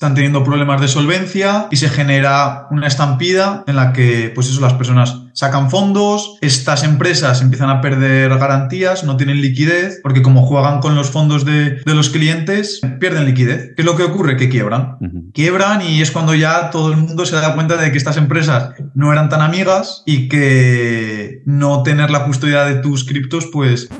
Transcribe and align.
están 0.00 0.14
teniendo 0.14 0.42
problemas 0.42 0.80
de 0.80 0.88
solvencia 0.88 1.68
y 1.70 1.76
se 1.76 1.90
genera 1.90 2.68
una 2.70 2.86
estampida 2.86 3.64
en 3.66 3.76
la 3.76 3.92
que, 3.92 4.32
pues 4.34 4.48
eso, 4.48 4.58
las 4.62 4.72
personas 4.72 5.24
sacan 5.34 5.68
fondos, 5.68 6.38
estas 6.40 6.84
empresas 6.84 7.42
empiezan 7.42 7.68
a 7.68 7.82
perder 7.82 8.30
garantías, 8.38 9.04
no 9.04 9.18
tienen 9.18 9.42
liquidez, 9.42 10.00
porque 10.02 10.22
como 10.22 10.46
juegan 10.46 10.80
con 10.80 10.94
los 10.94 11.10
fondos 11.10 11.44
de, 11.44 11.82
los 11.84 12.08
clientes, 12.08 12.80
pierden 12.98 13.26
liquidez. 13.26 13.74
¿Qué 13.76 13.82
es 13.82 13.84
lo 13.84 13.94
que 13.94 14.04
ocurre? 14.04 14.38
Que 14.38 14.48
quiebran. 14.48 14.96
Quiebran 15.34 15.82
y 15.82 16.00
es 16.00 16.10
cuando 16.10 16.34
ya 16.34 16.70
todo 16.70 16.92
el 16.92 16.96
mundo 16.96 17.26
se 17.26 17.36
da 17.36 17.54
cuenta 17.54 17.76
de 17.76 17.92
que 17.92 17.98
estas 17.98 18.16
empresas 18.16 18.70
no 18.94 19.12
eran 19.12 19.28
tan 19.28 19.42
amigas 19.42 20.02
y 20.06 20.30
que 20.30 21.42
no 21.44 21.82
tener 21.82 22.10
la 22.10 22.24
custodia 22.24 22.64
de 22.64 22.76
tus 22.76 23.04
criptos, 23.04 23.50
pues 23.52 23.90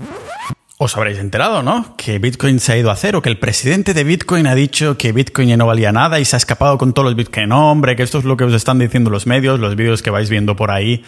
os 0.83 0.97
habréis 0.97 1.19
enterado, 1.19 1.63
¿no? 1.63 1.95
Que 1.99 2.19
Bitcoin 2.19 2.59
se 2.59 2.73
ha 2.73 2.79
ido 2.79 2.91
a 2.91 2.97
cero, 2.97 3.21
que 3.21 3.29
el 3.29 3.39
presidente 3.39 3.93
de 3.93 4.03
Bitcoin 4.03 4.47
ha 4.47 4.55
dicho 4.55 4.97
que 4.97 5.13
Bitcoin 5.13 5.51
ya 5.51 5.59
no 5.59 5.67
valía 5.67 5.93
nada 5.93 6.19
y 6.21 6.25
se 6.25 6.37
ha 6.37 6.39
escapado 6.39 6.79
con 6.79 6.95
todos 6.95 7.05
los 7.05 7.17
Bitcoin. 7.17 7.51
No, 7.51 7.71
hombre, 7.71 7.97
que 7.97 8.03
esto 8.03 8.17
es 8.17 8.25
lo 8.25 8.39
que 8.39 8.45
os 8.45 8.55
están 8.55 8.79
diciendo 8.79 9.11
los 9.11 9.27
medios, 9.27 9.61
los 9.61 9.77
vídeos 9.77 10.01
que 10.01 10.09
vais 10.09 10.31
viendo 10.31 10.57
por 10.57 10.71
ahí. 10.71 11.05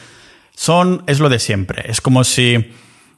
Son, 0.55 1.03
es 1.07 1.21
lo 1.21 1.31
de 1.31 1.39
siempre. 1.39 1.91
Es 1.91 2.03
como 2.03 2.23
si 2.23 2.71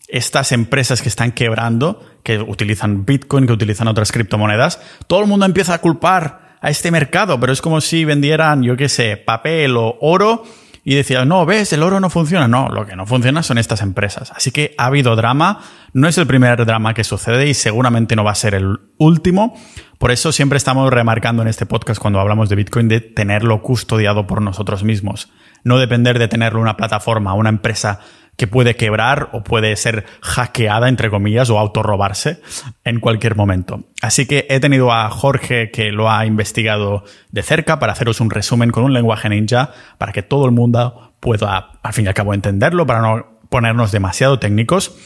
estas 0.07 0.53
empresas 0.53 1.03
que 1.03 1.09
están 1.09 1.33
quebrando, 1.33 2.01
que 2.23 2.39
utilizan 2.39 3.05
Bitcoin, 3.05 3.49
que 3.49 3.53
utilizan 3.53 3.89
otras 3.89 4.13
criptomonedas, 4.13 4.81
todo 5.09 5.23
el 5.23 5.27
mundo 5.27 5.47
empieza 5.47 5.75
a 5.75 5.81
culpar 5.81 6.55
a 6.61 6.71
este 6.71 6.93
mercado, 6.93 7.41
pero 7.41 7.53
es 7.53 7.61
como 7.61 7.81
si 7.81 8.05
vendieran, 8.05 8.63
yo 8.63 8.77
qué 8.77 8.89
sé, 8.89 9.17
papel 9.17 9.77
o 9.77 9.99
oro 10.01 10.45
y 10.85 10.95
decía, 10.95 11.25
no, 11.25 11.47
ves, 11.47 11.73
el 11.73 11.83
oro 11.83 11.99
no 11.99 12.11
funciona. 12.11 12.47
No, 12.47 12.69
lo 12.69 12.87
que 12.87 12.95
no 12.95 13.07
funciona 13.07 13.43
son 13.43 13.57
estas 13.57 13.81
empresas. 13.81 14.31
Así 14.37 14.51
que 14.51 14.75
ha 14.77 14.87
habido 14.87 15.17
drama, 15.17 15.61
no 15.95 16.07
es 16.09 16.19
el 16.19 16.27
primer 16.27 16.65
drama 16.67 16.93
que 16.93 17.05
sucede 17.05 17.49
y 17.49 17.55
seguramente 17.55 18.17
no 18.17 18.23
va 18.23 18.33
a 18.33 18.37
ser 18.37 18.55
el 18.55 18.79
último. 18.99 19.57
Por 19.99 20.11
eso 20.11 20.31
siempre 20.31 20.59
estamos 20.59 20.93
remarcando 20.93 21.41
en 21.41 21.49
este 21.49 21.65
podcast 21.65 22.01
cuando 22.01 22.21
hablamos 22.21 22.51
de 22.51 22.57
Bitcoin 22.57 22.89
de 22.89 23.01
tenerlo 23.01 23.63
custodiado 23.63 24.27
por 24.27 24.43
nosotros 24.43 24.85
mismos. 24.85 25.33
No 25.65 25.79
depender 25.79 26.19
de 26.19 26.29
tenerlo 26.29 26.61
una 26.61 26.77
plataforma, 26.77 27.33
una 27.33 27.49
empresa 27.49 28.01
que 28.37 28.47
puede 28.47 28.77
quebrar 28.77 29.31
o 29.33 29.43
puede 29.43 29.75
ser 29.77 30.05
hackeada, 30.21 30.89
entre 30.89 31.11
comillas, 31.11 31.51
o 31.51 31.59
autorrobarse 31.59 32.41
en 32.85 33.01
cualquier 33.01 33.37
momento. 33.37 33.85
Así 34.03 34.27
que 34.27 34.47
he 34.51 34.61
tenido 34.61 34.93
a 34.93 35.09
Jorge 35.11 35.71
que 35.71 35.93
lo 35.93 36.11
ha 36.11 36.27
investigado 36.27 37.05
de 37.31 37.43
cerca 37.43 37.79
para 37.79 37.93
haceros 37.93 38.21
un 38.21 38.31
resumen 38.31 38.71
con 38.71 38.85
un 38.85 38.93
lenguaje 38.93 39.29
ninja 39.29 39.71
para 39.99 40.13
que 40.13 40.23
todo 40.23 40.47
el 40.47 40.53
mundo 40.53 41.15
pueda, 41.21 41.73
al 41.83 41.93
fin 41.93 42.05
y 42.05 42.09
al 42.09 42.15
cabo, 42.15 42.35
entenderlo, 42.35 42.87
para 42.87 43.01
no 43.01 43.39
ponernos 43.49 43.93
demasiado 43.93 44.39
técnicos. 44.39 44.97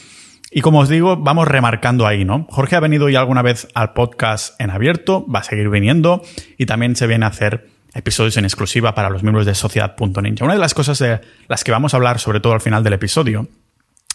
Y 0.51 0.61
como 0.61 0.79
os 0.79 0.89
digo, 0.89 1.15
vamos 1.15 1.47
remarcando 1.47 2.07
ahí, 2.07 2.25
¿no? 2.25 2.47
Jorge 2.49 2.75
ha 2.75 2.79
venido 2.79 3.07
ya 3.07 3.19
alguna 3.19 3.43
vez 3.43 3.67
al 3.75 3.93
podcast 3.93 4.59
en 4.59 4.71
abierto, 4.71 5.25
va 5.27 5.39
a 5.39 5.43
seguir 5.43 5.69
viniendo 5.69 6.23
y 6.57 6.65
también 6.65 6.95
se 6.95 7.05
viene 7.05 7.25
a 7.25 7.29
hacer 7.29 7.67
episodios 7.93 8.37
en 8.37 8.45
exclusiva 8.45 8.93
para 8.93 9.09
los 9.09 9.23
miembros 9.23 9.45
de 9.45 9.55
Sociedad.ninja. 9.55 10.45
Una 10.45 10.53
de 10.53 10.59
las 10.59 10.73
cosas 10.73 10.99
de 10.99 11.21
las 11.47 11.63
que 11.63 11.71
vamos 11.71 11.93
a 11.93 11.97
hablar, 11.97 12.19
sobre 12.19 12.39
todo 12.39 12.53
al 12.53 12.61
final 12.61 12.83
del 12.83 12.93
episodio, 12.93 13.47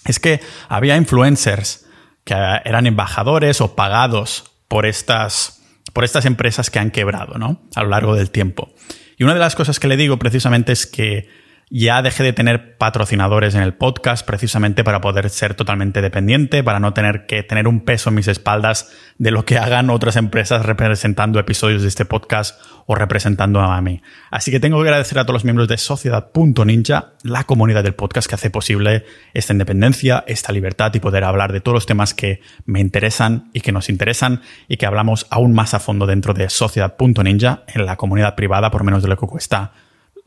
es 0.04 0.20
que 0.20 0.40
había 0.68 0.96
influencers 0.96 1.86
que 2.24 2.34
eran 2.34 2.86
embajadores 2.86 3.60
o 3.60 3.74
pagados 3.74 4.52
por 4.68 4.86
estas, 4.86 5.62
por 5.92 6.04
estas 6.04 6.24
empresas 6.24 6.70
que 6.70 6.78
han 6.78 6.90
quebrado, 6.90 7.38
¿no? 7.38 7.62
A 7.74 7.82
lo 7.82 7.90
largo 7.90 8.14
del 8.14 8.30
tiempo. 8.30 8.72
Y 9.16 9.24
una 9.24 9.34
de 9.34 9.40
las 9.40 9.54
cosas 9.54 9.78
que 9.78 9.88
le 9.88 9.96
digo 9.96 10.18
precisamente 10.18 10.72
es 10.72 10.86
que 10.86 11.28
ya 11.70 12.02
dejé 12.02 12.22
de 12.22 12.32
tener 12.32 12.76
patrocinadores 12.76 13.54
en 13.54 13.62
el 13.62 13.74
podcast 13.74 14.26
precisamente 14.26 14.84
para 14.84 15.00
poder 15.00 15.30
ser 15.30 15.54
totalmente 15.54 16.02
dependiente, 16.02 16.62
para 16.62 16.80
no 16.80 16.92
tener 16.92 17.26
que 17.26 17.42
tener 17.42 17.66
un 17.66 17.80
peso 17.80 18.10
en 18.10 18.16
mis 18.16 18.28
espaldas 18.28 18.92
de 19.18 19.30
lo 19.30 19.44
que 19.44 19.58
hagan 19.58 19.90
otras 19.90 20.16
empresas 20.16 20.64
representando 20.64 21.38
episodios 21.38 21.82
de 21.82 21.88
este 21.88 22.04
podcast 22.04 22.60
o 22.86 22.94
representando 22.94 23.60
a 23.60 23.80
mí. 23.80 24.02
Así 24.30 24.50
que 24.50 24.60
tengo 24.60 24.82
que 24.82 24.88
agradecer 24.88 25.18
a 25.18 25.24
todos 25.24 25.34
los 25.34 25.44
miembros 25.44 25.68
de 25.68 25.78
Sociedad.ninja, 25.78 27.12
la 27.22 27.44
comunidad 27.44 27.82
del 27.82 27.94
podcast 27.94 28.28
que 28.28 28.34
hace 28.34 28.50
posible 28.50 29.04
esta 29.32 29.52
independencia, 29.52 30.24
esta 30.26 30.52
libertad 30.52 30.92
y 30.94 31.00
poder 31.00 31.24
hablar 31.24 31.52
de 31.52 31.60
todos 31.60 31.74
los 31.74 31.86
temas 31.86 32.14
que 32.14 32.40
me 32.66 32.80
interesan 32.80 33.50
y 33.52 33.60
que 33.60 33.72
nos 33.72 33.88
interesan 33.88 34.42
y 34.68 34.76
que 34.76 34.86
hablamos 34.86 35.26
aún 35.30 35.54
más 35.54 35.74
a 35.74 35.80
fondo 35.80 36.06
dentro 36.06 36.34
de 36.34 36.50
Sociedad.ninja 36.50 37.62
en 37.68 37.86
la 37.86 37.96
comunidad 37.96 38.34
privada 38.34 38.70
por 38.70 38.84
menos 38.84 39.02
de 39.02 39.08
lo 39.08 39.16
que 39.16 39.26
cuesta 39.26 39.72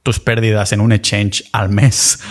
tus 0.08 0.22
pérdidas 0.22 0.72
en 0.72 0.80
un 0.80 0.94
exchange 0.94 1.44
al 1.52 1.68
mes. 1.68 2.22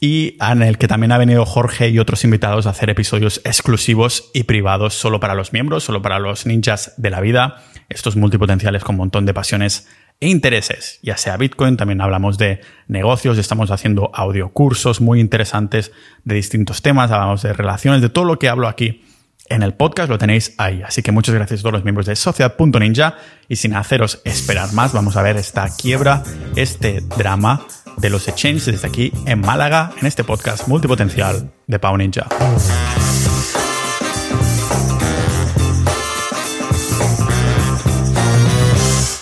Y 0.00 0.38
en 0.40 0.62
el 0.62 0.78
que 0.78 0.88
también 0.88 1.12
ha 1.12 1.18
venido 1.18 1.44
Jorge 1.44 1.90
y 1.90 1.98
otros 1.98 2.24
invitados 2.24 2.66
a 2.66 2.70
hacer 2.70 2.88
episodios 2.88 3.42
exclusivos 3.44 4.30
y 4.32 4.44
privados 4.44 4.94
solo 4.94 5.20
para 5.20 5.34
los 5.34 5.52
miembros, 5.52 5.84
solo 5.84 6.00
para 6.00 6.18
los 6.18 6.46
ninjas 6.46 6.94
de 6.96 7.10
la 7.10 7.20
vida, 7.20 7.62
estos 7.90 8.16
multipotenciales 8.16 8.82
con 8.82 8.94
un 8.94 9.00
montón 9.00 9.26
de 9.26 9.34
pasiones 9.34 9.86
e 10.20 10.28
intereses, 10.30 11.00
ya 11.02 11.18
sea 11.18 11.36
Bitcoin, 11.36 11.76
también 11.76 12.00
hablamos 12.00 12.38
de 12.38 12.62
negocios, 12.88 13.36
estamos 13.36 13.70
haciendo 13.70 14.10
audiocursos 14.14 15.02
muy 15.02 15.20
interesantes 15.20 15.92
de 16.24 16.34
distintos 16.34 16.80
temas, 16.80 17.10
hablamos 17.10 17.42
de 17.42 17.52
relaciones, 17.52 18.00
de 18.00 18.08
todo 18.08 18.24
lo 18.24 18.38
que 18.38 18.48
hablo 18.48 18.68
aquí 18.68 19.04
en 19.52 19.62
el 19.62 19.74
podcast 19.74 20.08
lo 20.08 20.18
tenéis 20.18 20.54
ahí. 20.58 20.82
Así 20.82 21.02
que 21.02 21.12
muchas 21.12 21.34
gracias 21.34 21.60
a 21.60 21.62
todos 21.62 21.74
los 21.74 21.84
miembros 21.84 22.06
de 22.06 22.16
Sociedad.ninja 22.16 23.16
y 23.48 23.56
sin 23.56 23.74
haceros 23.74 24.20
esperar 24.24 24.72
más, 24.72 24.92
vamos 24.92 25.16
a 25.16 25.22
ver 25.22 25.36
esta 25.36 25.68
quiebra, 25.76 26.22
este 26.56 27.00
drama 27.18 27.66
de 27.98 28.10
los 28.10 28.28
exchanges 28.28 28.66
desde 28.66 28.88
aquí 28.88 29.12
en 29.26 29.40
Málaga, 29.40 29.92
en 30.00 30.06
este 30.06 30.24
podcast 30.24 30.66
multipotencial 30.68 31.52
de 31.66 31.78
Pau 31.78 31.96
Ninja. 31.96 32.26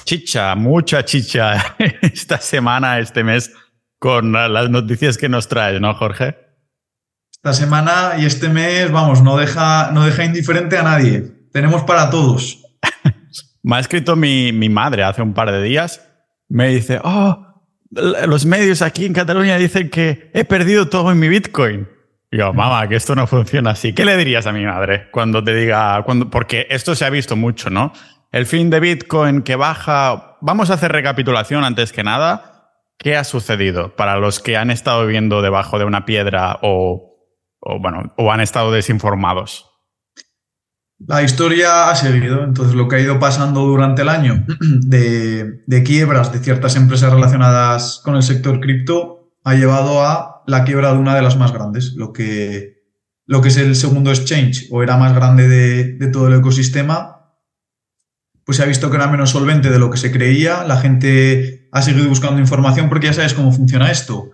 Chicha, 0.04 0.54
mucha 0.54 1.04
chicha 1.04 1.76
esta 2.02 2.38
semana, 2.38 2.98
este 2.98 3.22
mes, 3.22 3.52
con 3.98 4.32
las 4.32 4.70
noticias 4.70 5.18
que 5.18 5.28
nos 5.28 5.48
traes, 5.48 5.80
¿no, 5.80 5.94
Jorge? 5.94 6.49
Esta 7.42 7.54
semana 7.54 8.16
y 8.18 8.26
este 8.26 8.50
mes, 8.50 8.92
vamos, 8.92 9.22
no 9.22 9.38
deja, 9.38 9.92
no 9.92 10.04
deja 10.04 10.26
indiferente 10.26 10.76
a 10.76 10.82
nadie. 10.82 11.24
Tenemos 11.50 11.84
para 11.84 12.10
todos. 12.10 12.62
Me 13.62 13.76
ha 13.76 13.80
escrito 13.80 14.14
mi, 14.14 14.52
madre 14.68 15.04
hace 15.04 15.22
un 15.22 15.32
par 15.32 15.50
de 15.50 15.62
días. 15.62 16.06
Me 16.50 16.68
dice, 16.68 17.00
oh, 17.02 17.46
los 17.92 18.44
medios 18.44 18.82
aquí 18.82 19.06
en 19.06 19.14
Cataluña 19.14 19.56
dicen 19.56 19.88
que 19.88 20.30
he 20.34 20.44
perdido 20.44 20.90
todo 20.90 21.10
en 21.12 21.18
mi 21.18 21.30
Bitcoin. 21.30 21.88
Y 22.30 22.36
yo, 22.36 22.52
mamá, 22.52 22.86
que 22.88 22.96
esto 22.96 23.14
no 23.14 23.26
funciona 23.26 23.70
así. 23.70 23.94
¿Qué 23.94 24.04
le 24.04 24.18
dirías 24.18 24.46
a 24.46 24.52
mi 24.52 24.66
madre 24.66 25.08
cuando 25.10 25.42
te 25.42 25.54
diga, 25.54 26.02
cuando, 26.02 26.28
porque 26.28 26.66
esto 26.68 26.94
se 26.94 27.06
ha 27.06 27.10
visto 27.10 27.36
mucho, 27.36 27.70
¿no? 27.70 27.94
El 28.32 28.44
fin 28.44 28.68
de 28.68 28.80
Bitcoin 28.80 29.40
que 29.40 29.56
baja. 29.56 30.36
Vamos 30.42 30.68
a 30.68 30.74
hacer 30.74 30.92
recapitulación 30.92 31.64
antes 31.64 31.94
que 31.94 32.02
nada. 32.02 32.74
¿Qué 32.98 33.16
ha 33.16 33.24
sucedido 33.24 33.96
para 33.96 34.18
los 34.18 34.40
que 34.40 34.58
han 34.58 34.70
estado 34.70 35.06
viviendo 35.06 35.40
debajo 35.40 35.78
de 35.78 35.86
una 35.86 36.04
piedra 36.04 36.58
o 36.60 37.09
o 37.60 37.78
bueno, 37.80 38.12
o 38.16 38.32
han 38.32 38.40
estado 38.40 38.72
desinformados. 38.72 39.66
La 41.06 41.22
historia 41.22 41.88
ha 41.88 41.96
seguido, 41.96 42.44
entonces 42.44 42.74
lo 42.74 42.86
que 42.86 42.96
ha 42.96 43.00
ido 43.00 43.18
pasando 43.18 43.62
durante 43.62 44.02
el 44.02 44.10
año 44.10 44.44
de, 44.60 45.82
quiebras 45.84 46.30
de 46.30 46.40
ciertas 46.40 46.76
empresas 46.76 47.12
relacionadas 47.12 48.02
con 48.04 48.16
el 48.16 48.22
sector 48.22 48.60
cripto 48.60 49.32
ha 49.42 49.54
llevado 49.54 50.04
a 50.04 50.42
la 50.46 50.64
quiebra 50.64 50.92
de 50.92 50.98
una 50.98 51.14
de 51.14 51.22
las 51.22 51.38
más 51.38 51.52
grandes, 51.52 51.94
lo 51.94 52.12
que, 52.12 52.82
lo 53.24 53.40
que 53.40 53.48
es 53.48 53.56
el 53.56 53.76
segundo 53.76 54.10
exchange 54.10 54.68
o 54.70 54.82
era 54.82 54.98
más 54.98 55.14
grande 55.14 55.48
de, 55.48 55.94
de 55.94 56.06
todo 56.08 56.28
el 56.28 56.38
ecosistema, 56.38 57.38
pues 58.44 58.58
se 58.58 58.62
ha 58.62 58.66
visto 58.66 58.90
que 58.90 58.96
era 58.96 59.06
menos 59.06 59.30
solvente 59.30 59.70
de 59.70 59.78
lo 59.78 59.90
que 59.90 59.96
se 59.96 60.12
creía, 60.12 60.64
la 60.64 60.76
gente 60.76 61.68
ha 61.72 61.80
seguido 61.80 62.08
buscando 62.08 62.40
información 62.40 62.90
porque 62.90 63.06
ya 63.06 63.14
sabes 63.14 63.32
cómo 63.32 63.52
funciona 63.52 63.90
esto. 63.90 64.30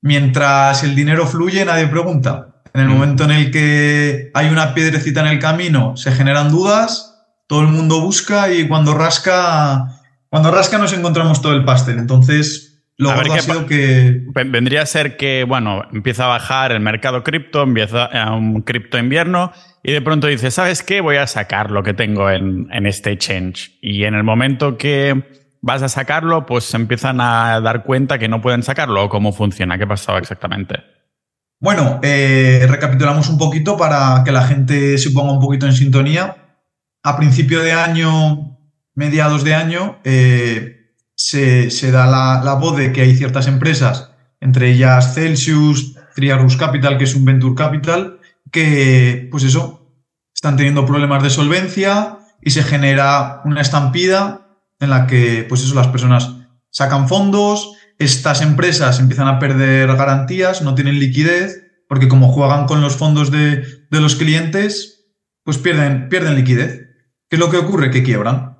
Mientras 0.00 0.82
el 0.82 0.94
dinero 0.94 1.26
fluye, 1.26 1.64
nadie 1.64 1.88
pregunta. 1.88 2.55
En 2.76 2.82
el 2.82 2.88
momento 2.90 3.24
en 3.24 3.30
el 3.30 3.50
que 3.50 4.30
hay 4.34 4.48
una 4.48 4.74
piedrecita 4.74 5.22
en 5.22 5.28
el 5.28 5.38
camino, 5.38 5.96
se 5.96 6.12
generan 6.12 6.50
dudas, 6.50 7.24
todo 7.46 7.62
el 7.62 7.68
mundo 7.68 8.02
busca 8.02 8.52
y 8.52 8.68
cuando 8.68 8.92
rasca, 8.92 10.02
cuando 10.28 10.50
rasca 10.50 10.76
nos 10.76 10.92
encontramos 10.92 11.40
todo 11.40 11.54
el 11.54 11.64
pastel. 11.64 11.98
Entonces, 11.98 12.82
lo 12.98 13.14
que 13.14 13.32
ha 13.32 13.38
sido 13.38 13.64
que... 13.64 14.24
Vendría 14.26 14.82
a 14.82 14.86
ser 14.86 15.16
que, 15.16 15.44
bueno, 15.44 15.84
empieza 15.90 16.26
a 16.26 16.28
bajar 16.28 16.70
el 16.70 16.80
mercado 16.80 17.24
cripto, 17.24 17.62
empieza 17.62 18.04
a 18.04 18.34
un 18.34 18.60
cripto 18.60 18.98
invierno 18.98 19.52
y 19.82 19.92
de 19.92 20.02
pronto 20.02 20.26
dice, 20.26 20.50
¿sabes 20.50 20.82
qué? 20.82 21.00
Voy 21.00 21.16
a 21.16 21.26
sacar 21.26 21.70
lo 21.70 21.82
que 21.82 21.94
tengo 21.94 22.28
en, 22.28 22.68
en 22.70 22.84
este 22.84 23.10
exchange. 23.10 23.78
Y 23.80 24.04
en 24.04 24.14
el 24.14 24.22
momento 24.22 24.76
que 24.76 25.24
vas 25.62 25.82
a 25.82 25.88
sacarlo, 25.88 26.44
pues 26.44 26.64
se 26.64 26.76
empiezan 26.76 27.22
a 27.22 27.58
dar 27.62 27.84
cuenta 27.84 28.18
que 28.18 28.28
no 28.28 28.42
pueden 28.42 28.62
sacarlo. 28.62 29.08
¿Cómo 29.08 29.32
funciona? 29.32 29.78
¿Qué 29.78 29.86
pasaba 29.86 30.18
exactamente? 30.18 30.95
Bueno, 31.58 32.00
eh, 32.02 32.66
recapitulamos 32.68 33.28
un 33.28 33.38
poquito 33.38 33.76
para 33.76 34.22
que 34.24 34.32
la 34.32 34.46
gente 34.46 34.98
se 34.98 35.10
ponga 35.10 35.32
un 35.32 35.40
poquito 35.40 35.66
en 35.66 35.72
sintonía. 35.72 36.36
A 37.02 37.16
principio 37.16 37.62
de 37.62 37.72
año, 37.72 38.58
mediados 38.94 39.42
de 39.42 39.54
año, 39.54 39.98
eh, 40.04 40.92
se, 41.14 41.90
da 41.90 42.06
la, 42.06 42.54
voz 42.54 42.76
de 42.76 42.92
que 42.92 43.00
hay 43.00 43.16
ciertas 43.16 43.46
empresas, 43.46 44.10
entre 44.40 44.70
ellas 44.70 45.14
Celsius, 45.14 45.94
Triarus 46.14 46.56
Capital, 46.56 46.98
que 46.98 47.04
es 47.04 47.14
un 47.14 47.24
Venture 47.24 47.54
Capital, 47.54 48.20
que, 48.50 49.28
pues 49.30 49.44
eso, 49.44 49.94
están 50.34 50.56
teniendo 50.56 50.84
problemas 50.84 51.22
de 51.22 51.30
solvencia 51.30 52.18
y 52.42 52.50
se 52.50 52.62
genera 52.62 53.40
una 53.44 53.62
estampida 53.62 54.46
en 54.78 54.90
la 54.90 55.06
que, 55.06 55.46
pues 55.48 55.62
eso, 55.62 55.74
las 55.74 55.88
personas 55.88 56.32
sacan 56.70 57.08
fondos, 57.08 57.72
estas 57.98 58.42
empresas 58.42 59.00
empiezan 59.00 59.28
a 59.28 59.38
perder 59.38 59.88
garantías, 59.96 60.62
no 60.62 60.74
tienen 60.74 60.98
liquidez, 60.98 61.62
porque 61.88 62.08
como 62.08 62.28
juegan 62.28 62.66
con 62.66 62.80
los 62.80 62.96
fondos 62.96 63.30
de, 63.30 63.64
de 63.90 64.00
los 64.00 64.16
clientes, 64.16 65.06
pues 65.44 65.58
pierden, 65.58 66.08
pierden 66.08 66.34
liquidez. 66.34 66.86
¿Qué 67.28 67.36
es 67.36 67.40
lo 67.40 67.50
que 67.50 67.56
ocurre? 67.56 67.90
Que 67.90 68.02
quiebran. 68.02 68.56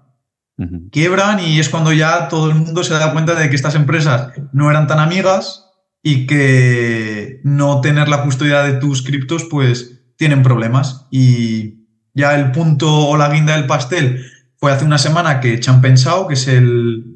Quiebran 0.90 1.38
y 1.40 1.60
es 1.60 1.68
cuando 1.68 1.92
ya 1.92 2.28
todo 2.28 2.48
el 2.48 2.54
mundo 2.54 2.82
se 2.82 2.94
da 2.94 3.12
cuenta 3.12 3.34
de 3.34 3.50
que 3.50 3.56
estas 3.56 3.74
empresas 3.74 4.32
no 4.52 4.70
eran 4.70 4.86
tan 4.86 5.00
amigas 5.00 5.66
y 6.02 6.26
que 6.26 7.40
no 7.44 7.82
tener 7.82 8.08
la 8.08 8.22
custodia 8.22 8.62
de 8.62 8.74
tus 8.74 9.02
criptos 9.02 9.44
pues 9.50 10.00
tienen 10.16 10.42
problemas. 10.42 11.06
Y 11.10 11.88
ya 12.14 12.34
el 12.36 12.52
punto 12.52 12.90
o 12.90 13.16
la 13.18 13.28
guinda 13.28 13.54
del 13.54 13.66
pastel 13.66 14.24
fue 14.56 14.72
hace 14.72 14.86
una 14.86 14.96
semana 14.96 15.40
que 15.40 15.60
Champagne 15.60 15.98
Sao, 15.98 16.26
que 16.26 16.34
es 16.34 16.48
el, 16.48 17.15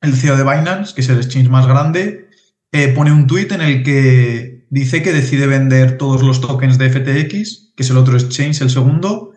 el 0.00 0.16
CEO 0.16 0.36
de 0.36 0.44
Binance, 0.44 0.94
que 0.94 1.00
es 1.00 1.08
el 1.08 1.18
exchange 1.18 1.48
más 1.48 1.66
grande, 1.66 2.28
eh, 2.72 2.88
pone 2.88 3.12
un 3.12 3.26
tuit 3.26 3.52
en 3.52 3.60
el 3.60 3.82
que 3.82 4.66
dice 4.70 5.02
que 5.02 5.12
decide 5.12 5.46
vender 5.46 5.98
todos 5.98 6.22
los 6.22 6.40
tokens 6.40 6.78
de 6.78 6.90
FTX, 6.90 7.72
que 7.76 7.82
es 7.82 7.90
el 7.90 7.96
otro 7.96 8.16
exchange, 8.16 8.60
el 8.60 8.70
segundo, 8.70 9.32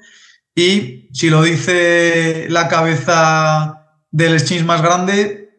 y 0.55 1.09
si 1.13 1.29
lo 1.29 1.41
dice 1.41 2.47
la 2.49 2.67
cabeza 2.67 3.87
del 4.11 4.33
exchange 4.33 4.65
más 4.65 4.81
grande, 4.81 5.49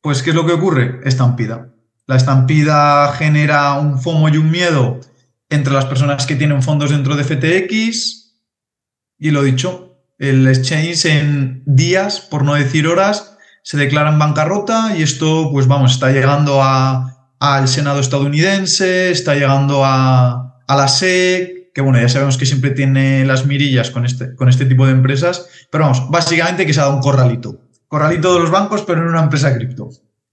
pues 0.00 0.22
¿qué 0.22 0.30
es 0.30 0.36
lo 0.36 0.46
que 0.46 0.52
ocurre? 0.52 1.00
Estampida. 1.04 1.74
La 2.06 2.16
estampida 2.16 3.12
genera 3.12 3.74
un 3.74 4.00
FOMO 4.00 4.28
y 4.28 4.36
un 4.36 4.50
miedo 4.50 5.00
entre 5.48 5.72
las 5.72 5.86
personas 5.86 6.26
que 6.26 6.36
tienen 6.36 6.62
fondos 6.62 6.90
dentro 6.90 7.16
de 7.16 7.24
FTX. 7.24 8.34
Y 9.18 9.30
lo 9.30 9.42
dicho, 9.42 9.96
el 10.18 10.46
exchange 10.46 11.06
en 11.06 11.62
días, 11.66 12.20
por 12.20 12.44
no 12.44 12.54
decir 12.54 12.86
horas, 12.86 13.33
se 13.64 13.78
declara 13.78 14.10
en 14.10 14.18
bancarrota 14.18 14.94
y 14.96 15.02
esto, 15.02 15.48
pues 15.50 15.66
vamos, 15.66 15.92
está 15.92 16.12
llegando 16.12 16.62
al 16.62 17.66
Senado 17.66 17.98
estadounidense, 17.98 19.10
está 19.10 19.34
llegando 19.34 19.86
a, 19.86 20.60
a 20.66 20.76
la 20.76 20.86
SEC, 20.86 21.72
que 21.72 21.80
bueno, 21.80 21.98
ya 21.98 22.10
sabemos 22.10 22.36
que 22.36 22.44
siempre 22.44 22.72
tiene 22.72 23.24
las 23.24 23.46
mirillas 23.46 23.90
con 23.90 24.04
este, 24.04 24.36
con 24.36 24.50
este 24.50 24.66
tipo 24.66 24.84
de 24.84 24.92
empresas, 24.92 25.66
pero 25.70 25.84
vamos, 25.84 26.10
básicamente 26.10 26.66
que 26.66 26.74
se 26.74 26.80
ha 26.80 26.84
dado 26.84 26.96
un 26.96 27.02
corralito. 27.02 27.58
Corralito 27.88 28.34
de 28.34 28.40
los 28.40 28.50
bancos, 28.50 28.82
pero 28.82 29.00
en 29.00 29.08
una 29.08 29.22
empresa 29.22 29.56
cripto. 29.56 29.88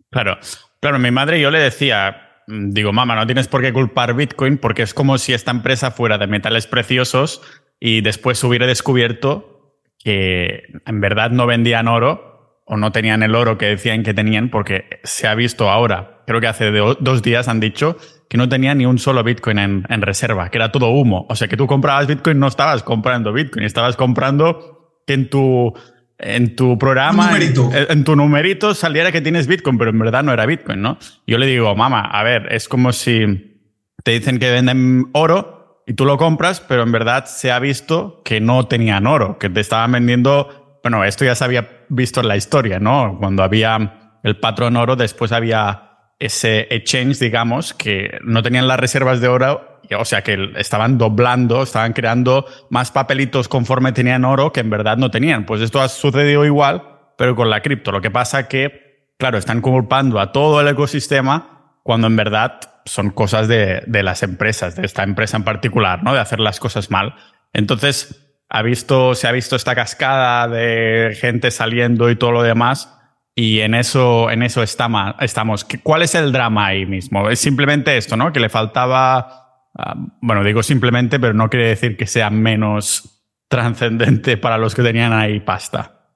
Claro, 0.10 0.38
claro, 0.82 1.00
mi 1.00 1.10
madre 1.10 1.40
yo 1.40 1.52
le 1.52 1.60
decía, 1.60 2.18
digo, 2.48 2.92
mamá, 2.92 3.16
no 3.16 3.26
tienes 3.26 3.48
por 3.48 3.62
qué 3.62 3.72
culpar 3.72 4.14
Bitcoin 4.14 4.58
porque 4.58 4.82
es 4.82 4.94
como 4.94 5.18
si 5.18 5.34
esta 5.34 5.52
empresa 5.52 5.92
fuera 5.92 6.18
de 6.18 6.28
metales 6.28 6.68
preciosos 6.68 7.42
y 7.80 8.02
después 8.02 8.44
hubiera 8.44 8.68
descubierto 8.68 9.78
que 9.98 10.64
en 10.86 11.00
verdad 11.00 11.32
no 11.32 11.46
vendían 11.46 11.88
oro 11.88 12.31
o 12.72 12.78
no 12.78 12.94
tenían 12.94 13.22
el 13.22 13.36
oro 13.36 13.58
que 13.58 13.66
decían 13.66 14.02
que 14.02 14.14
tenían 14.14 14.48
porque 14.48 15.02
se 15.04 15.28
ha 15.28 15.36
visto 15.36 15.70
ahora, 15.70 16.24
creo 16.26 16.40
que 16.40 16.48
hace 16.48 16.72
dos 16.72 17.22
días 17.22 17.50
han 17.50 17.60
dicho 17.60 17.98
que 18.30 18.38
no 18.38 18.48
tenía 18.48 18.74
ni 18.74 18.86
un 18.86 18.98
solo 18.98 19.26
Bitcoin 19.26 19.60
en, 19.60 20.02
reserva, 20.02 20.50
que 20.50 20.58
era 20.58 20.72
todo 20.72 20.90
humo. 20.92 21.26
O 21.30 21.36
sea, 21.36 21.50
que 21.50 21.58
tú 21.58 21.68
comprabas 21.68 22.08
Bitcoin, 22.08 22.40
no 22.40 22.48
estabas 22.48 22.82
comprando 22.82 23.34
Bitcoin, 23.34 23.66
estabas 23.66 23.98
comprando 23.98 25.02
que 25.06 25.16
en 25.16 25.30
tu, 25.30 25.74
en 26.18 26.56
tu 26.56 26.78
programa, 26.78 27.38
en, 27.38 28.04
tu 28.06 28.16
numerito 28.16 28.74
saliera 28.74 29.12
que 29.12 29.20
tienes 29.20 29.48
Bitcoin, 29.48 29.78
pero 29.78 29.90
en 29.90 30.00
verdad 30.00 30.24
no 30.24 30.32
era 30.32 30.46
Bitcoin, 30.46 30.82
¿no? 30.82 30.98
Yo 31.28 31.38
le 31.40 31.48
digo, 31.48 31.76
mamá, 31.76 32.06
a 32.06 32.24
ver, 32.24 32.54
es 32.54 32.70
como 32.70 32.94
si 32.94 33.60
te 34.06 34.12
dicen 34.12 34.40
que 34.40 34.50
venden 34.50 35.10
oro 35.12 35.84
y 35.86 35.94
tú 35.94 36.06
lo 36.06 36.16
compras, 36.16 36.62
pero 36.62 36.84
en 36.84 36.94
verdad 36.94 37.26
se 37.26 37.52
ha 37.52 37.60
visto 37.60 38.22
que 38.24 38.40
no 38.40 38.68
tenían 38.68 39.08
oro, 39.08 39.38
que 39.40 39.50
te 39.50 39.60
estaban 39.60 39.92
vendiendo, 39.92 40.61
bueno, 40.84 41.04
esto 41.04 41.26
ya 41.26 41.36
se 41.36 41.44
había 41.44 41.86
visto 41.90 42.22
en 42.22 42.28
la 42.28 42.38
historia, 42.38 42.80
¿no? 42.80 43.18
Cuando 43.20 43.44
había 43.44 44.20
el 44.24 44.38
patrón 44.38 44.78
oro, 44.78 44.96
después 44.96 45.32
había 45.32 45.92
ese 46.20 46.68
exchange, 46.70 47.20
digamos, 47.20 47.74
que 47.74 48.20
no 48.24 48.44
tenían 48.44 48.68
las 48.68 48.80
reservas 48.80 49.22
de 49.22 49.28
oro, 49.28 49.80
o 49.98 50.06
sea, 50.06 50.24
que 50.24 50.52
estaban 50.58 50.98
doblando, 50.98 51.64
estaban 51.64 51.94
creando 51.94 52.46
más 52.70 52.92
papelitos 52.92 53.48
conforme 53.48 53.92
tenían 53.92 54.24
oro 54.24 54.54
que 54.54 54.60
en 54.60 54.70
verdad 54.70 54.98
no 54.98 55.12
tenían. 55.12 55.46
Pues 55.46 55.62
esto 55.62 55.82
ha 55.82 55.90
sucedido 55.90 56.46
igual, 56.46 56.84
pero 57.18 57.36
con 57.36 57.50
la 57.50 57.62
cripto. 57.62 57.92
Lo 57.92 58.02
que 58.02 58.12
pasa 58.12 58.48
que, 58.48 59.14
claro, 59.18 59.38
están 59.38 59.62
culpando 59.62 60.20
a 60.20 60.32
todo 60.32 60.62
el 60.62 60.68
ecosistema 60.68 61.80
cuando 61.84 62.08
en 62.08 62.16
verdad 62.16 62.60
son 62.86 63.10
cosas 63.10 63.48
de, 63.48 63.84
de 63.88 64.04
las 64.04 64.24
empresas, 64.24 64.76
de 64.76 64.86
esta 64.86 65.04
empresa 65.04 65.38
en 65.38 65.44
particular, 65.44 66.04
¿no? 66.04 66.14
De 66.14 66.20
hacer 66.20 66.40
las 66.40 66.60
cosas 66.60 66.92
mal. 66.92 67.16
Entonces, 67.54 68.21
ha 68.54 68.62
visto, 68.62 69.16
se 69.16 69.28
ha 69.28 69.32
visto 69.32 69.56
esta 69.56 69.74
cascada 69.74 70.48
de 70.48 71.18
gente 71.20 71.50
saliendo 71.50 72.10
y 72.10 72.16
todo 72.16 72.32
lo 72.32 72.44
demás 72.44 72.90
y 73.36 73.62
en 73.62 73.76
eso, 73.76 74.30
en 74.30 74.44
eso 74.44 74.62
estamos. 74.62 75.66
¿Cuál 75.84 76.02
es 76.02 76.16
el 76.16 76.32
drama 76.32 76.68
ahí 76.68 76.86
mismo? 76.86 77.30
Es 77.30 77.40
simplemente 77.40 77.96
esto, 77.98 78.18
¿no? 78.18 78.34
Que 78.34 78.42
le 78.42 78.50
faltaba, 78.50 79.70
ah, 79.78 79.96
bueno, 80.22 80.44
digo 80.44 80.62
simplemente, 80.64 81.20
pero 81.20 81.34
no 81.34 81.50
quiere 81.50 81.70
decir 81.70 81.96
que 81.96 82.08
sea 82.08 82.30
menos 82.30 83.24
trascendente 83.48 84.38
para 84.38 84.58
los 84.58 84.76
que 84.76 84.84
tenían 84.84 85.14
ahí 85.14 85.40
pasta. 85.40 86.10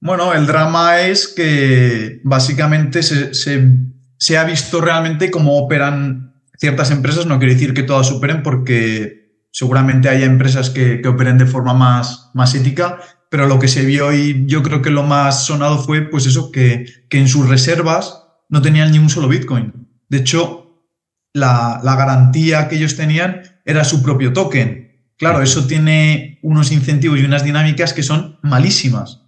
Bueno, 0.00 0.32
el 0.32 0.46
drama 0.46 1.00
es 1.00 1.26
que 1.26 2.20
básicamente 2.22 3.02
se, 3.02 3.34
se, 3.34 4.38
ha 4.38 4.44
visto 4.44 4.80
realmente 4.80 5.30
cómo 5.30 5.58
operan 5.58 6.34
ciertas 6.56 6.90
empresas. 6.90 7.26
No 7.26 7.38
quiere 7.38 7.54
decir 7.54 7.74
que 7.74 7.82
todas 7.82 8.12
operen 8.12 8.42
porque 8.42 9.17
seguramente 9.58 10.08
haya 10.08 10.24
empresas 10.24 10.70
que, 10.70 11.02
operen 11.04 11.36
de 11.36 11.44
forma 11.44 11.74
más, 11.74 12.30
más 12.32 12.54
ética, 12.54 13.00
pero 13.28 13.48
lo 13.48 13.58
que 13.58 13.66
se 13.66 13.84
vio 13.84 14.12
y 14.12 14.46
yo 14.46 14.62
creo 14.62 14.82
que 14.82 14.90
lo 14.90 15.02
más 15.02 15.46
sonado 15.46 15.82
fue 15.82 16.02
pues 16.02 16.26
eso, 16.26 16.52
que, 16.52 16.86
que 17.08 17.18
en 17.18 17.26
sus 17.26 17.48
reservas 17.48 18.22
no 18.48 18.62
tenían 18.62 18.92
ni 18.92 19.00
un 19.00 19.10
solo 19.10 19.26
Bitcoin. 19.26 19.88
De 20.08 20.18
hecho, 20.18 20.86
la, 21.34 21.80
la, 21.82 21.96
garantía 21.96 22.68
que 22.68 22.76
ellos 22.76 22.94
tenían 22.94 23.42
era 23.64 23.82
su 23.82 24.00
propio 24.00 24.32
token. 24.32 25.02
Claro, 25.16 25.42
eso 25.42 25.66
tiene 25.66 26.38
unos 26.44 26.70
incentivos 26.70 27.18
y 27.18 27.24
unas 27.24 27.42
dinámicas 27.42 27.92
que 27.92 28.04
son 28.04 28.38
malísimas. 28.44 29.22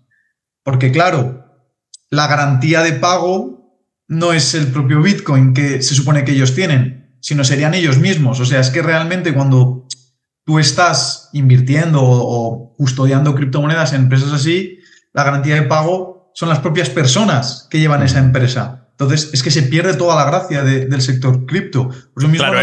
Porque 0.62 0.93
claro, 0.93 1.44
la 2.09 2.29
garantía 2.29 2.85
de 2.85 2.93
pago 2.93 3.82
no 4.06 4.32
es 4.32 4.55
el 4.55 4.69
propio 4.69 5.03
Bitcoin 5.03 5.55
que 5.55 5.82
se 5.82 5.97
supone 5.97 6.23
que 6.23 6.32
ellos 6.32 6.55
tienen, 6.55 7.17
sino 7.21 7.43
serían 7.43 7.75
ellos 7.75 7.99
mismos. 7.99 8.38
O 8.38 8.44
sea, 8.44 8.61
es 8.61 8.71
que 8.71 8.81
realmente 8.81 9.35
cuando 9.35 9.88
tú 10.50 10.58
estás 10.58 11.31
invirtiendo 11.32 12.00
o, 12.02 12.75
custodiando 12.76 13.37
criptomonedas 13.37 13.93
en 13.93 14.02
empresas 14.02 14.32
así, 14.32 14.81
la 15.12 15.23
garantía 15.23 15.55
de 15.55 15.62
pago 15.62 16.32
son 16.35 16.49
las 16.49 16.58
propias 16.58 16.91
personas 16.91 17.69
que 17.70 17.79
llevan 17.79 18.02
esa 18.02 18.19
empresa. 18.19 18.88
Entonces, 18.91 19.31
es 19.32 19.44
que 19.44 19.53
se 19.53 19.63
pierde 19.63 19.94
toda 19.94 20.17
la 20.17 20.24
gracia 20.29 20.65
del 20.65 21.01
sector 21.03 21.46
cripto. 21.46 21.89
Pues 22.15 22.27
claro, 22.32 22.58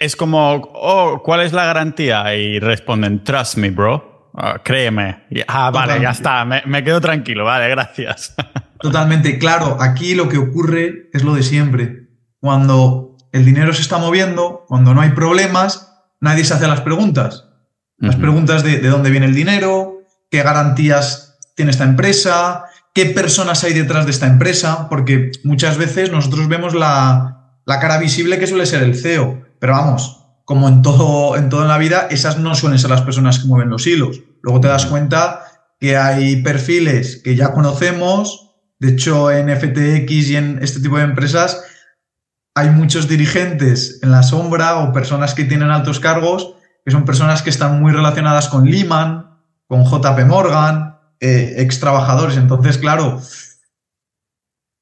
es, 0.00 0.16
como, 0.16 0.54
oh, 0.72 1.22
¿cuál 1.22 1.42
es 1.42 1.52
la 1.52 1.66
garantía? 1.66 2.34
Y 2.34 2.60
responden, 2.60 3.22
trust 3.22 3.58
me, 3.58 3.68
bro. 3.72 4.30
Ah, 4.34 4.62
créeme. 4.64 5.26
Ah, 5.48 5.70
vale, 5.70 6.00
ya 6.00 6.12
está. 6.12 6.46
Me, 6.46 6.62
me, 6.64 6.82
quedo 6.82 7.02
tranquilo. 7.02 7.44
Vale, 7.44 7.68
gracias. 7.68 8.34
Totalmente. 8.80 9.38
Claro, 9.38 9.76
aquí 9.80 10.14
lo 10.14 10.30
que 10.30 10.38
ocurre 10.38 11.10
es 11.12 11.22
lo 11.24 11.34
de 11.34 11.42
siempre. 11.42 12.08
Cuando 12.40 13.18
el 13.32 13.44
dinero 13.44 13.74
se 13.74 13.82
está 13.82 13.98
moviendo, 13.98 14.64
cuando 14.66 14.94
no 14.94 15.02
hay 15.02 15.10
problemas, 15.10 15.87
nadie 16.20 16.44
se 16.44 16.54
hace 16.54 16.66
las 16.68 16.80
preguntas. 16.80 17.44
Las 17.98 18.16
preguntas 18.16 18.62
de, 18.62 18.78
de 18.78 18.88
dónde 18.88 19.10
viene 19.10 19.26
el 19.26 19.34
dinero, 19.34 20.04
qué 20.30 20.42
garantías 20.42 21.38
tiene 21.56 21.72
esta 21.72 21.84
empresa, 21.84 22.64
qué 22.94 23.06
personas 23.06 23.64
hay 23.64 23.72
detrás 23.74 24.04
de 24.04 24.12
esta 24.12 24.26
empresa, 24.26 24.88
porque 24.88 25.32
muchas 25.44 25.76
veces 25.78 26.12
nosotros 26.12 26.48
vemos 26.48 26.74
la, 26.74 27.60
la, 27.66 27.80
cara 27.80 27.98
visible 27.98 28.38
que 28.38 28.46
suele 28.46 28.66
ser 28.66 28.82
el 28.82 28.94
CEO, 28.94 29.44
pero 29.58 29.72
vamos, 29.72 30.24
como 30.44 30.68
en 30.68 30.82
todo, 30.82 31.36
en 31.36 31.48
toda 31.48 31.66
la 31.66 31.78
vida, 31.78 32.08
esas 32.10 32.38
no 32.38 32.54
suelen 32.54 32.78
ser 32.78 32.90
las 32.90 33.02
personas 33.02 33.38
que 33.38 33.46
mueven 33.46 33.70
los 33.70 33.86
hilos. 33.86 34.20
Luego 34.42 34.60
te 34.60 34.68
das 34.68 34.86
cuenta 34.86 35.42
que 35.80 35.96
hay 35.96 36.42
perfiles 36.42 37.20
que 37.22 37.36
ya 37.36 37.52
conocemos, 37.52 38.52
de 38.78 38.90
hecho 38.90 39.30
en 39.30 39.48
FTX 39.48 40.30
y 40.30 40.36
en 40.36 40.58
este 40.62 40.80
tipo 40.80 40.96
de 40.96 41.04
empresas 41.04 41.62
hay 42.58 42.70
muchos 42.70 43.08
dirigentes 43.08 44.00
en 44.02 44.10
la 44.10 44.22
sombra 44.22 44.78
o 44.78 44.92
personas 44.92 45.34
que 45.34 45.44
tienen 45.44 45.70
altos 45.70 46.00
cargos 46.00 46.54
que 46.84 46.92
son 46.92 47.04
personas 47.04 47.42
que 47.42 47.50
están 47.50 47.82
muy 47.82 47.92
relacionadas 47.92 48.48
con 48.48 48.64
Lehman, 48.64 49.36
con 49.66 49.84
JP 49.84 50.24
Morgan, 50.26 50.98
eh, 51.20 51.56
ex 51.58 51.80
trabajadores. 51.80 52.38
Entonces, 52.38 52.78
claro, 52.78 53.20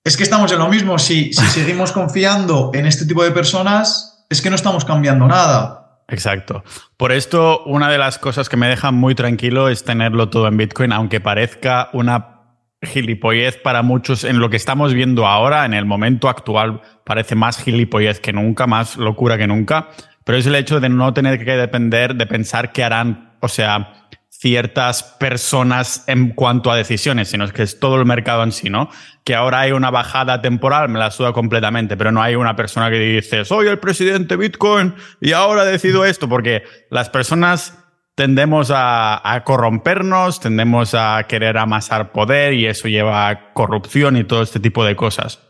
es 0.04 0.16
que 0.16 0.23
estamos 0.23 0.52
en 0.52 0.61
lo 0.61 0.68
mismo. 0.68 1.00
Si, 1.00 1.33
si 1.33 1.45
seguimos 1.50 1.90
confiando 1.90 2.71
en 2.75 2.87
este 2.87 3.06
tipo 3.06 3.25
de 3.25 3.33
personas, 3.33 4.25
es 4.30 4.40
que 4.40 4.50
no 4.50 4.54
estamos 4.54 4.85
cambiando 4.85 5.26
nada. 5.26 6.02
Exacto. 6.06 6.62
Por 6.97 7.11
esto, 7.11 7.64
una 7.64 7.90
de 7.90 7.99
las 7.99 8.18
cosas 8.18 8.49
que 8.49 8.56
me 8.56 8.68
deja 8.68 8.92
muy 8.92 9.16
tranquilo 9.16 9.68
es 9.68 9.83
tenerlo 9.83 10.30
todo 10.30 10.47
en 10.47 10.56
Bitcoin, 10.56 10.92
aunque 10.92 11.21
parezca 11.21 11.90
una 11.92 12.36
gilipollez 12.83 13.56
para 13.56 13.83
muchos 13.83 14.25
en 14.25 14.38
lo 14.38 14.50
que 14.50 14.56
estamos 14.56 14.95
viendo 14.95 15.26
ahora, 15.26 15.64
en 15.64 15.75
el 15.75 15.87
momento 15.87 16.28
actual, 16.28 16.83
parece 17.04 17.35
más 17.35 17.59
gilipollez 17.59 18.21
que 18.21 18.33
nunca, 18.33 18.66
más 18.66 18.97
locura 18.97 19.38
que 19.38 19.47
nunca, 19.47 19.88
pero 20.25 20.38
es 20.38 20.47
el 20.47 20.54
hecho 20.54 20.80
de 20.80 20.88
no 20.88 21.14
tener 21.14 21.45
que 21.45 21.52
depender 21.52 22.14
de 22.14 22.26
pensar 22.26 22.73
qué 22.73 22.85
harán, 22.85 23.37
o 23.40 23.49
sea, 23.49 24.09
ciertas 24.28 25.02
personas 25.02 26.04
en 26.09 26.30
cuanto 26.30 26.71
a 26.71 26.76
decisiones, 26.76 27.28
sino 27.28 27.49
que 27.49 27.62
es 27.62 27.80
todo 27.80 27.97
el 27.97 28.04
mercado 28.04 28.42
en 28.42 28.52
sí, 28.52 28.68
¿no? 28.68 28.90
Que 29.25 29.35
ahora 29.35 29.61
hay 29.61 29.73
una 29.73 29.90
bajada 29.90 30.42
temporal, 30.42 30.90
me 30.90 30.99
la 30.99 31.11
suda 31.11 31.33
completamente, 31.33 31.97
pero 31.97 32.12
no 32.12 32.23
hay 32.23 32.35
una 32.35 32.54
persona 32.54 32.90
que 32.90 32.99
dice, 32.99 33.45
soy 33.47 33.68
el 33.68 33.78
presidente 33.78 34.37
Bitcoin 34.37 34.95
y 35.21 35.33
ahora 35.33 35.64
decido 35.64 36.04
esto, 36.04 36.28
porque 36.28 36.64
las 36.90 37.09
personas 37.09 37.86
tendemos 38.16 38.73
a, 38.75 39.42
corrompernos, 39.44 40.40
tendemos 40.40 40.94
a 40.94 41.23
querer 41.28 41.58
amasar 41.58 42.12
poder 42.12 42.54
y 42.54 42.66
eso 42.66 42.88
lleva 42.88 43.28
a 43.28 43.52
corrupción 43.52 44.16
y 44.16 44.25
todo 44.25 44.42
este 44.42 44.58
tipo 44.58 44.85
de 44.85 44.96
cosas. 44.96 45.40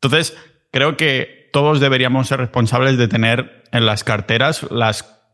Entonces, 0.00 0.36
creo 0.72 0.96
que 0.96 1.50
todos 1.52 1.80
deberíamos 1.80 2.26
ser 2.26 2.40
responsables 2.40 2.96
de 2.96 3.08
tener 3.08 3.62
en 3.70 3.86
las 3.86 4.04
carteras 4.04 4.66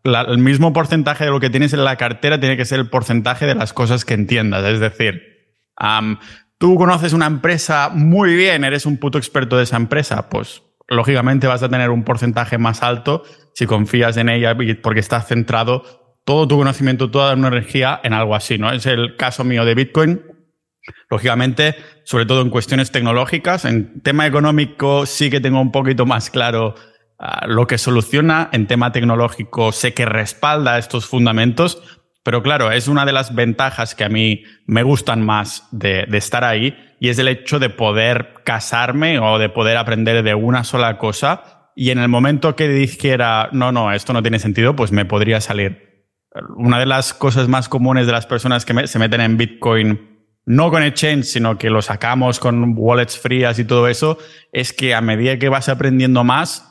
el 0.04 0.38
mismo 0.38 0.72
porcentaje 0.72 1.24
de 1.24 1.30
lo 1.30 1.40
que 1.40 1.48
tienes 1.48 1.72
en 1.72 1.84
la 1.84 1.96
cartera 1.96 2.40
tiene 2.40 2.56
que 2.56 2.64
ser 2.64 2.80
el 2.80 2.90
porcentaje 2.90 3.46
de 3.46 3.54
las 3.54 3.72
cosas 3.72 4.04
que 4.04 4.14
entiendas. 4.14 4.64
Es 4.64 4.80
decir, 4.80 5.22
tú 6.58 6.74
conoces 6.74 7.12
una 7.12 7.26
empresa 7.26 7.88
muy 7.92 8.34
bien, 8.34 8.64
eres 8.64 8.84
un 8.84 8.96
puto 8.96 9.16
experto 9.16 9.56
de 9.56 9.62
esa 9.62 9.76
empresa, 9.76 10.28
pues 10.28 10.62
lógicamente 10.88 11.46
vas 11.46 11.62
a 11.62 11.68
tener 11.68 11.90
un 11.90 12.02
porcentaje 12.02 12.58
más 12.58 12.82
alto 12.82 13.22
si 13.54 13.66
confías 13.66 14.16
en 14.16 14.28
ella 14.28 14.56
porque 14.82 15.00
estás 15.00 15.28
centrado 15.28 15.99
todo 16.30 16.46
tu 16.46 16.58
conocimiento, 16.58 17.10
toda 17.10 17.34
tu 17.34 17.44
energía 17.44 18.00
en 18.04 18.12
algo 18.12 18.36
así, 18.36 18.56
¿no? 18.56 18.70
Es 18.70 18.86
el 18.86 19.16
caso 19.16 19.42
mío 19.42 19.64
de 19.64 19.74
Bitcoin. 19.74 20.22
Lógicamente, 21.10 21.74
sobre 22.04 22.24
todo 22.24 22.42
en 22.42 22.50
cuestiones 22.50 22.92
tecnológicas, 22.92 23.64
en 23.64 24.00
tema 24.02 24.28
económico 24.28 25.06
sí 25.06 25.28
que 25.28 25.40
tengo 25.40 25.60
un 25.60 25.72
poquito 25.72 26.06
más 26.06 26.30
claro 26.30 26.76
lo 27.48 27.66
que 27.66 27.78
soluciona 27.78 28.48
en 28.52 28.68
tema 28.68 28.92
tecnológico 28.92 29.72
sé 29.72 29.92
que 29.92 30.04
respalda 30.04 30.78
estos 30.78 31.04
fundamentos, 31.04 31.82
pero 32.22 32.44
claro, 32.44 32.70
es 32.70 32.86
una 32.86 33.04
de 33.04 33.12
las 33.12 33.34
ventajas 33.34 33.96
que 33.96 34.04
a 34.04 34.08
mí 34.08 34.44
me 34.66 34.84
gustan 34.84 35.26
más 35.26 35.66
de, 35.72 36.06
estar 36.12 36.44
ahí 36.44 36.76
y 37.00 37.08
es 37.08 37.18
el 37.18 37.26
hecho 37.26 37.58
de 37.58 37.70
poder 37.70 38.34
casarme 38.44 39.18
o 39.18 39.40
de 39.40 39.48
poder 39.48 39.76
aprender 39.76 40.22
de 40.22 40.34
una 40.36 40.62
sola 40.62 40.96
cosa 40.96 41.72
y 41.74 41.90
en 41.90 41.98
el 41.98 42.08
momento 42.08 42.54
que 42.54 42.68
dijera, 42.68 43.48
no, 43.50 43.72
no, 43.72 43.90
esto 43.90 44.12
no 44.12 44.22
tiene 44.22 44.38
sentido, 44.38 44.76
pues 44.76 44.92
me 44.92 45.04
podría 45.04 45.40
salir. 45.40 45.89
Una 46.56 46.78
de 46.78 46.86
las 46.86 47.12
cosas 47.12 47.48
más 47.48 47.68
comunes 47.68 48.06
de 48.06 48.12
las 48.12 48.26
personas 48.26 48.64
que 48.64 48.86
se 48.86 48.98
meten 48.98 49.20
en 49.20 49.36
Bitcoin, 49.36 50.10
no 50.46 50.70
con 50.70 50.82
exchange, 50.82 51.24
sino 51.24 51.58
que 51.58 51.70
lo 51.70 51.82
sacamos 51.82 52.38
con 52.38 52.74
wallets 52.76 53.18
frías 53.18 53.58
y 53.58 53.64
todo 53.64 53.88
eso, 53.88 54.18
es 54.52 54.72
que 54.72 54.94
a 54.94 55.00
medida 55.00 55.38
que 55.38 55.48
vas 55.48 55.68
aprendiendo 55.68 56.24
más, 56.24 56.66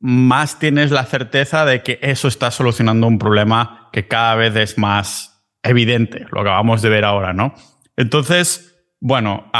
más 0.00 0.58
tienes 0.58 0.90
la 0.90 1.04
certeza 1.04 1.64
de 1.64 1.82
que 1.82 1.98
eso 2.02 2.28
está 2.28 2.50
solucionando 2.50 3.06
un 3.06 3.18
problema 3.18 3.88
que 3.92 4.08
cada 4.08 4.34
vez 4.34 4.54
es 4.56 4.78
más 4.78 5.44
evidente, 5.62 6.26
lo 6.30 6.40
acabamos 6.40 6.82
de 6.82 6.88
ver 6.88 7.04
ahora, 7.04 7.32
¿no? 7.32 7.54
Entonces, 7.96 8.76
bueno, 9.00 9.50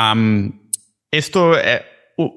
esto 1.10 1.58
eh, 1.58 1.84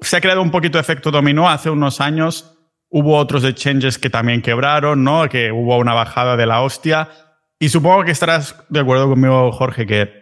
se 0.00 0.16
ha 0.16 0.20
creado 0.20 0.42
un 0.42 0.50
poquito 0.50 0.78
de 0.78 0.82
efecto 0.82 1.10
dominó. 1.10 1.48
Hace 1.48 1.70
unos 1.70 2.00
años 2.00 2.58
hubo 2.90 3.16
otros 3.16 3.44
exchanges 3.44 3.98
que 3.98 4.10
también 4.10 4.42
quebraron, 4.42 5.02
¿no? 5.02 5.28
Que 5.28 5.52
hubo 5.52 5.78
una 5.78 5.94
bajada 5.94 6.36
de 6.36 6.46
la 6.46 6.60
hostia. 6.60 7.08
Y 7.58 7.68
supongo 7.68 8.04
que 8.04 8.10
estarás 8.10 8.56
de 8.68 8.80
acuerdo 8.80 9.08
conmigo, 9.08 9.52
Jorge, 9.52 9.86
que 9.86 10.12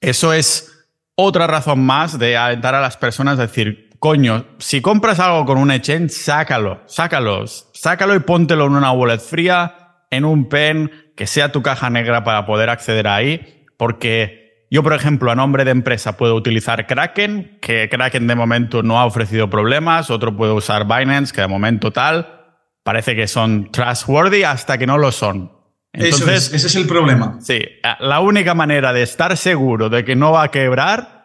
eso 0.00 0.32
es 0.32 0.86
otra 1.16 1.46
razón 1.46 1.84
más 1.84 2.18
de 2.18 2.36
alentar 2.36 2.74
a 2.74 2.80
las 2.80 2.96
personas 2.96 3.38
a 3.38 3.42
decir, 3.42 3.90
coño, 3.98 4.44
si 4.58 4.82
compras 4.82 5.18
algo 5.18 5.44
con 5.46 5.58
un 5.58 5.70
exchange, 5.70 6.10
sácalo, 6.10 6.82
sácalo, 6.86 7.46
sácalo 7.46 8.14
y 8.14 8.20
póntelo 8.20 8.66
en 8.66 8.72
una 8.72 8.92
wallet 8.92 9.18
fría, 9.18 10.04
en 10.10 10.24
un 10.24 10.48
pen, 10.48 10.90
que 11.16 11.26
sea 11.26 11.50
tu 11.50 11.62
caja 11.62 11.88
negra 11.88 12.22
para 12.22 12.44
poder 12.44 12.68
acceder 12.68 13.08
ahí, 13.08 13.64
porque 13.78 14.45
yo, 14.70 14.82
por 14.82 14.94
ejemplo, 14.94 15.30
a 15.30 15.34
nombre 15.36 15.64
de 15.64 15.70
empresa 15.70 16.16
puedo 16.16 16.34
utilizar 16.34 16.86
Kraken, 16.86 17.58
que 17.60 17.88
Kraken 17.88 18.26
de 18.26 18.34
momento 18.34 18.82
no 18.82 18.98
ha 18.98 19.04
ofrecido 19.04 19.48
problemas, 19.48 20.10
otro 20.10 20.36
puede 20.36 20.52
usar 20.52 20.84
Binance, 20.86 21.32
que 21.32 21.40
de 21.40 21.46
momento 21.46 21.92
tal, 21.92 22.56
parece 22.82 23.14
que 23.14 23.28
son 23.28 23.70
trustworthy 23.70 24.42
hasta 24.42 24.76
que 24.76 24.86
no 24.86 24.98
lo 24.98 25.12
son. 25.12 25.52
Entonces, 25.92 26.52
ese 26.52 26.66
es 26.66 26.74
el 26.74 26.86
problema. 26.86 27.38
Sí, 27.40 27.60
la 28.00 28.20
única 28.20 28.54
manera 28.54 28.92
de 28.92 29.02
estar 29.02 29.36
seguro 29.36 29.88
de 29.88 30.04
que 30.04 30.16
no 30.16 30.32
va 30.32 30.42
a 30.42 30.50
quebrar 30.50 31.16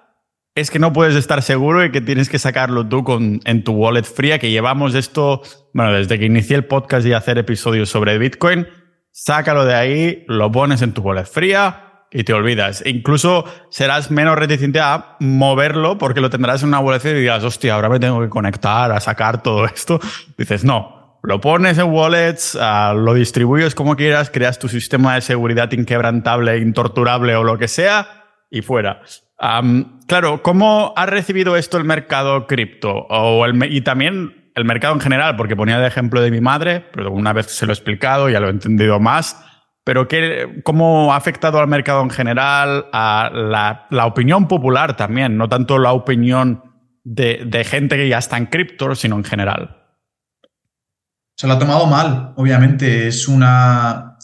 es 0.53 0.69
que 0.69 0.79
no 0.79 0.93
puedes 0.93 1.15
estar 1.15 1.41
seguro 1.41 1.83
y 1.83 1.91
que 1.91 2.01
tienes 2.01 2.29
que 2.29 2.37
sacarlo 2.37 2.87
tú 2.87 3.03
con, 3.03 3.41
en 3.45 3.63
tu 3.63 3.73
wallet 3.73 4.03
fría, 4.03 4.37
que 4.37 4.51
llevamos 4.51 4.95
esto, 4.95 5.41
bueno, 5.73 5.93
desde 5.93 6.19
que 6.19 6.25
inicié 6.25 6.57
el 6.57 6.65
podcast 6.65 7.05
y 7.07 7.13
hacer 7.13 7.37
episodios 7.37 7.89
sobre 7.89 8.17
Bitcoin, 8.17 8.67
sácalo 9.11 9.65
de 9.65 9.73
ahí, 9.73 10.25
lo 10.27 10.51
pones 10.51 10.81
en 10.81 10.93
tu 10.93 11.01
wallet 11.01 11.25
fría 11.25 11.90
y 12.11 12.23
te 12.23 12.33
olvidas. 12.33 12.83
incluso 12.85 13.45
serás 13.69 14.11
menos 14.11 14.37
reticente 14.37 14.79
a 14.79 15.15
moverlo 15.19 15.97
porque 15.97 16.21
lo 16.21 16.29
tendrás 16.29 16.61
en 16.61 16.69
una 16.69 16.79
wallet 16.79 17.05
y 17.05 17.13
dirás, 17.13 17.43
hostia, 17.43 17.75
ahora 17.75 17.89
me 17.89 17.99
tengo 17.99 18.19
que 18.21 18.29
conectar 18.29 18.91
a 18.91 18.99
sacar 18.99 19.41
todo 19.41 19.65
esto. 19.65 19.99
Dices, 20.37 20.65
no, 20.65 21.19
lo 21.23 21.39
pones 21.39 21.77
en 21.77 21.91
wallets, 21.91 22.57
ah, 22.59 22.93
lo 22.95 23.13
distribuyes 23.13 23.75
como 23.75 23.95
quieras, 23.95 24.29
creas 24.29 24.59
tu 24.59 24.67
sistema 24.67 25.15
de 25.15 25.21
seguridad 25.21 25.71
inquebrantable, 25.71 26.57
intorturable 26.57 27.35
o 27.35 27.43
lo 27.43 27.57
que 27.57 27.67
sea 27.67 28.07
y 28.49 28.61
fuera 28.61 29.01
claro, 30.07 30.43
¿cómo 30.43 30.93
ha 30.95 31.05
recibido 31.05 31.55
esto 31.55 31.77
el 31.77 31.83
mercado 31.83 32.45
cripto? 32.45 33.07
O 33.09 33.45
y 33.47 33.81
también 33.81 34.51
el 34.55 34.65
mercado 34.65 34.93
en 34.93 34.99
general, 34.99 35.35
porque 35.35 35.55
ponía 35.55 35.79
de 35.79 35.87
ejemplo 35.87 36.21
de 36.21 36.29
mi 36.31 36.41
madre, 36.41 36.85
pero 36.93 37.11
una 37.11 37.33
vez 37.33 37.47
se 37.47 37.65
lo 37.65 37.71
he 37.71 37.75
explicado, 37.75 38.29
ya 38.29 38.39
lo 38.39 38.47
he 38.47 38.51
entendido 38.51 38.99
más. 38.99 39.43
Pero 39.83 40.07
¿qué, 40.07 40.61
¿cómo 40.63 41.13
ha 41.13 41.15
afectado 41.15 41.59
al 41.59 41.67
mercado 41.67 42.01
en 42.03 42.09
general, 42.09 42.87
a 42.93 43.29
la, 43.89 44.05
opinión 44.05 44.47
popular 44.47 44.95
también? 44.95 45.37
No 45.37 45.49
tanto 45.49 45.79
la 45.79 45.91
opinión 45.93 46.63
de, 47.03 47.43
de 47.45 47.63
gente 47.63 47.97
que 47.97 48.07
ya 48.07 48.19
está 48.19 48.37
en 48.37 48.45
cripto, 48.45 48.93
sino 48.93 49.15
en 49.15 49.23
general. 49.23 49.77
Se 51.35 51.47
lo 51.47 51.53
ha 51.53 51.59
tomado 51.59 51.87
mal, 51.87 52.33
obviamente. 52.35 53.07
Es 53.07 53.27
una 53.27 54.17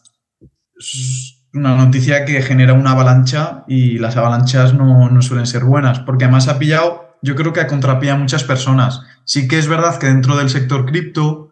una 1.53 1.75
noticia 1.75 2.25
que 2.25 2.41
genera 2.41 2.73
una 2.73 2.91
avalancha 2.91 3.63
y 3.67 3.97
las 3.97 4.17
avalanchas 4.17 4.73
no, 4.73 5.21
suelen 5.21 5.47
ser 5.47 5.63
buenas, 5.63 5.99
porque 5.99 6.25
además 6.25 6.47
ha 6.47 6.59
pillado, 6.59 7.17
yo 7.21 7.35
creo 7.35 7.53
que 7.53 7.61
ha 7.61 7.67
contrapiado 7.67 8.17
a 8.17 8.19
muchas 8.19 8.43
personas. 8.43 9.01
Sí 9.25 9.47
que 9.47 9.57
es 9.57 9.67
verdad 9.67 9.97
que 9.97 10.07
dentro 10.07 10.37
del 10.37 10.49
sector 10.49 10.85
cripto 10.85 11.46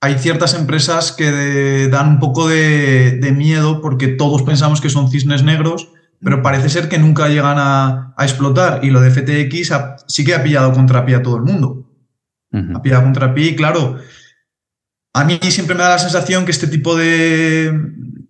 hay 0.00 0.18
ciertas 0.18 0.54
empresas 0.54 1.12
que 1.12 1.88
dan 1.90 2.08
un 2.08 2.20
poco 2.20 2.48
de, 2.48 3.18
miedo 3.34 3.80
porque 3.80 4.08
todos 4.08 4.42
pensamos 4.42 4.80
que 4.80 4.90
son 4.90 5.10
cisnes 5.10 5.42
negros, 5.42 5.88
pero 6.22 6.42
parece 6.42 6.68
ser 6.68 6.88
que 6.88 6.98
nunca 6.98 7.28
llegan 7.28 7.56
a, 7.58 8.14
explotar 8.18 8.84
y 8.84 8.90
lo 8.90 9.00
de 9.00 9.10
FTX 9.10 9.72
sí 10.06 10.24
que 10.24 10.34
ha 10.34 10.42
pillado 10.42 10.72
contrapié 10.72 11.16
a 11.16 11.22
todo 11.22 11.36
el 11.36 11.42
mundo. 11.42 11.82
Ha 12.52 12.80
pillado 12.80 13.02
contrapié 13.02 13.48
y 13.48 13.56
claro, 13.56 13.98
a 15.12 15.24
mí 15.24 15.38
siempre 15.42 15.74
me 15.74 15.82
da 15.82 15.90
la 15.90 15.98
sensación 15.98 16.44
que 16.44 16.52
este 16.52 16.68
tipo 16.68 16.96
de, 16.96 17.70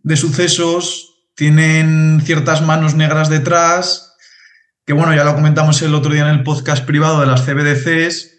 de 0.03 0.17
sucesos 0.17 1.17
tienen 1.37 2.21
ciertas 2.25 2.63
manos 2.63 2.95
negras 2.95 3.29
detrás, 3.29 4.17
que 4.85 4.93
bueno, 4.93 5.15
ya 5.15 5.25
lo 5.25 5.35
comentamos 5.35 5.81
el 5.83 5.95
otro 5.95 6.13
día 6.13 6.23
en 6.23 6.35
el 6.39 6.43
podcast 6.43 6.85
privado 6.85 7.21
de 7.21 7.27
las 7.27 7.43
CBDCs, 7.43 8.33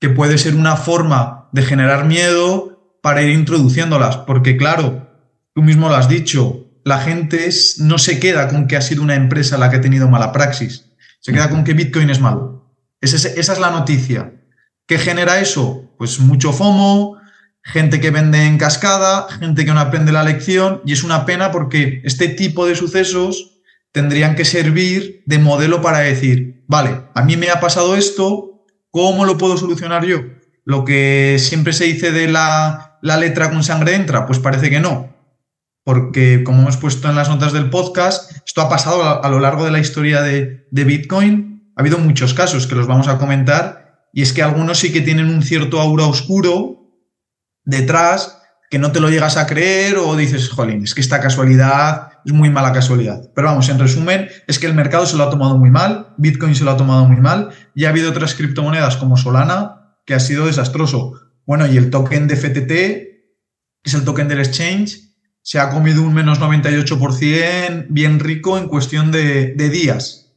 que 0.00 0.10
puede 0.10 0.36
ser 0.36 0.54
una 0.54 0.76
forma 0.76 1.41
de 1.52 1.62
generar 1.62 2.06
miedo 2.06 2.98
para 3.02 3.22
ir 3.22 3.30
introduciéndolas, 3.30 4.16
porque 4.18 4.56
claro, 4.56 5.08
tú 5.54 5.62
mismo 5.62 5.88
lo 5.88 5.96
has 5.96 6.08
dicho, 6.08 6.66
la 6.84 6.98
gente 6.98 7.48
no 7.78 7.98
se 7.98 8.18
queda 8.18 8.48
con 8.48 8.66
que 8.66 8.76
ha 8.76 8.80
sido 8.80 9.02
una 9.02 9.14
empresa 9.14 9.58
la 9.58 9.70
que 9.70 9.76
ha 9.76 9.80
tenido 9.80 10.08
mala 10.08 10.32
praxis, 10.32 10.86
se 11.20 11.32
queda 11.32 11.50
con 11.50 11.64
que 11.64 11.74
Bitcoin 11.74 12.10
es 12.10 12.20
malo. 12.20 12.74
Esa 13.00 13.16
es, 13.16 13.24
esa 13.36 13.52
es 13.52 13.58
la 13.58 13.70
noticia. 13.70 14.32
¿Qué 14.86 14.98
genera 14.98 15.40
eso? 15.40 15.94
Pues 15.98 16.18
mucho 16.18 16.52
FOMO, 16.52 17.18
gente 17.62 18.00
que 18.00 18.10
vende 18.10 18.44
en 18.44 18.58
cascada, 18.58 19.28
gente 19.38 19.64
que 19.64 19.72
no 19.72 19.80
aprende 19.80 20.12
la 20.12 20.24
lección, 20.24 20.82
y 20.84 20.92
es 20.92 21.04
una 21.04 21.24
pena 21.24 21.50
porque 21.52 22.00
este 22.04 22.28
tipo 22.28 22.66
de 22.66 22.74
sucesos 22.74 23.60
tendrían 23.92 24.34
que 24.34 24.44
servir 24.44 25.22
de 25.26 25.38
modelo 25.38 25.82
para 25.82 25.98
decir, 25.98 26.64
vale, 26.66 27.02
a 27.14 27.22
mí 27.22 27.36
me 27.36 27.50
ha 27.50 27.60
pasado 27.60 27.96
esto, 27.96 28.64
¿cómo 28.90 29.24
lo 29.24 29.38
puedo 29.38 29.56
solucionar 29.56 30.04
yo? 30.04 30.20
Lo 30.64 30.84
que 30.84 31.36
siempre 31.38 31.72
se 31.72 31.84
dice 31.84 32.12
de 32.12 32.28
la, 32.28 32.98
letra 33.02 33.50
con 33.50 33.64
sangre 33.64 33.94
entra, 33.94 34.26
pues 34.26 34.38
parece 34.38 34.70
que 34.70 34.80
no. 34.80 35.12
Porque, 35.84 36.44
como 36.44 36.62
hemos 36.62 36.76
puesto 36.76 37.08
en 37.08 37.16
las 37.16 37.28
notas 37.28 37.52
del 37.52 37.70
podcast, 37.70 38.30
esto 38.46 38.60
ha 38.60 38.68
pasado 38.68 39.24
a, 39.24 39.28
lo 39.28 39.40
largo 39.40 39.64
de 39.64 39.72
la 39.72 39.80
historia 39.80 40.22
de, 40.22 40.68
de 40.70 40.84
Bitcoin. 40.84 41.72
Ha 41.76 41.80
habido 41.80 41.98
muchos 41.98 42.34
casos 42.34 42.66
que 42.66 42.76
los 42.76 42.86
vamos 42.86 43.08
a 43.08 43.18
comentar, 43.18 44.08
y 44.12 44.22
es 44.22 44.32
que 44.32 44.42
algunos 44.42 44.78
sí 44.78 44.92
que 44.92 45.00
tienen 45.00 45.28
un 45.28 45.42
cierto 45.42 45.80
aura 45.80 46.04
oscuro 46.04 46.82
detrás 47.64 48.38
que 48.72 48.78
no 48.78 48.90
te 48.90 49.00
lo 49.00 49.10
llegas 49.10 49.36
a 49.36 49.46
creer 49.46 49.98
o 49.98 50.16
dices, 50.16 50.48
jolín, 50.48 50.84
es 50.84 50.94
que 50.94 51.02
esta 51.02 51.20
casualidad 51.20 52.12
es 52.24 52.32
muy 52.32 52.48
mala 52.48 52.72
casualidad. 52.72 53.30
Pero 53.34 53.48
vamos, 53.48 53.68
en 53.68 53.78
resumen, 53.78 54.28
es 54.46 54.58
que 54.58 54.66
el 54.66 54.72
mercado 54.72 55.04
se 55.04 55.16
lo 55.18 55.24
ha 55.24 55.30
tomado 55.30 55.58
muy 55.58 55.70
mal, 55.70 56.14
Bitcoin 56.16 56.54
se 56.54 56.64
lo 56.64 56.70
ha 56.70 56.76
tomado 56.78 57.04
muy 57.04 57.18
mal, 57.18 57.50
y 57.74 57.84
ha 57.84 57.90
habido 57.90 58.08
otras 58.08 58.34
criptomonedas 58.34 58.96
como 58.96 59.18
Solana 59.18 59.81
que 60.04 60.14
ha 60.14 60.20
sido 60.20 60.46
desastroso. 60.46 61.20
Bueno, 61.46 61.66
y 61.66 61.76
el 61.76 61.90
token 61.90 62.28
de 62.28 62.36
FTT, 62.36 62.68
que 62.68 63.22
es 63.84 63.94
el 63.94 64.04
token 64.04 64.28
del 64.28 64.40
exchange, 64.40 65.12
se 65.42 65.58
ha 65.58 65.70
comido 65.70 66.02
un 66.02 66.14
menos 66.14 66.40
98% 66.40 67.86
bien 67.88 68.20
rico 68.20 68.58
en 68.58 68.68
cuestión 68.68 69.10
de, 69.10 69.54
días. 69.54 70.34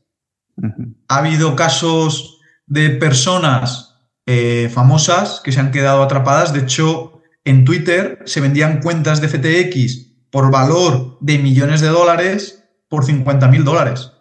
Ha 1.08 1.18
habido 1.18 1.56
casos 1.56 2.40
de 2.66 2.90
personas 2.90 3.96
eh, 4.26 4.70
famosas 4.74 5.42
que 5.44 5.52
se 5.52 5.60
han 5.60 5.72
quedado 5.72 6.02
atrapadas. 6.02 6.54
De 6.54 6.62
hecho, 6.62 7.22
en 7.44 7.66
Twitter 7.66 8.24
se 8.26 8.42
vendían 8.42 8.82
cuentas 8.82 9.22
de 9.22 9.28
FTX 9.28 10.06
por 10.32 10.50
valor 10.50 11.18
de 11.22 11.38
millones 11.38 11.82
de 11.82 11.90
dólares 11.90 12.64
por 12.90 13.06
50 13.06 13.48
mil 13.48 13.64
dólares. 13.64 14.12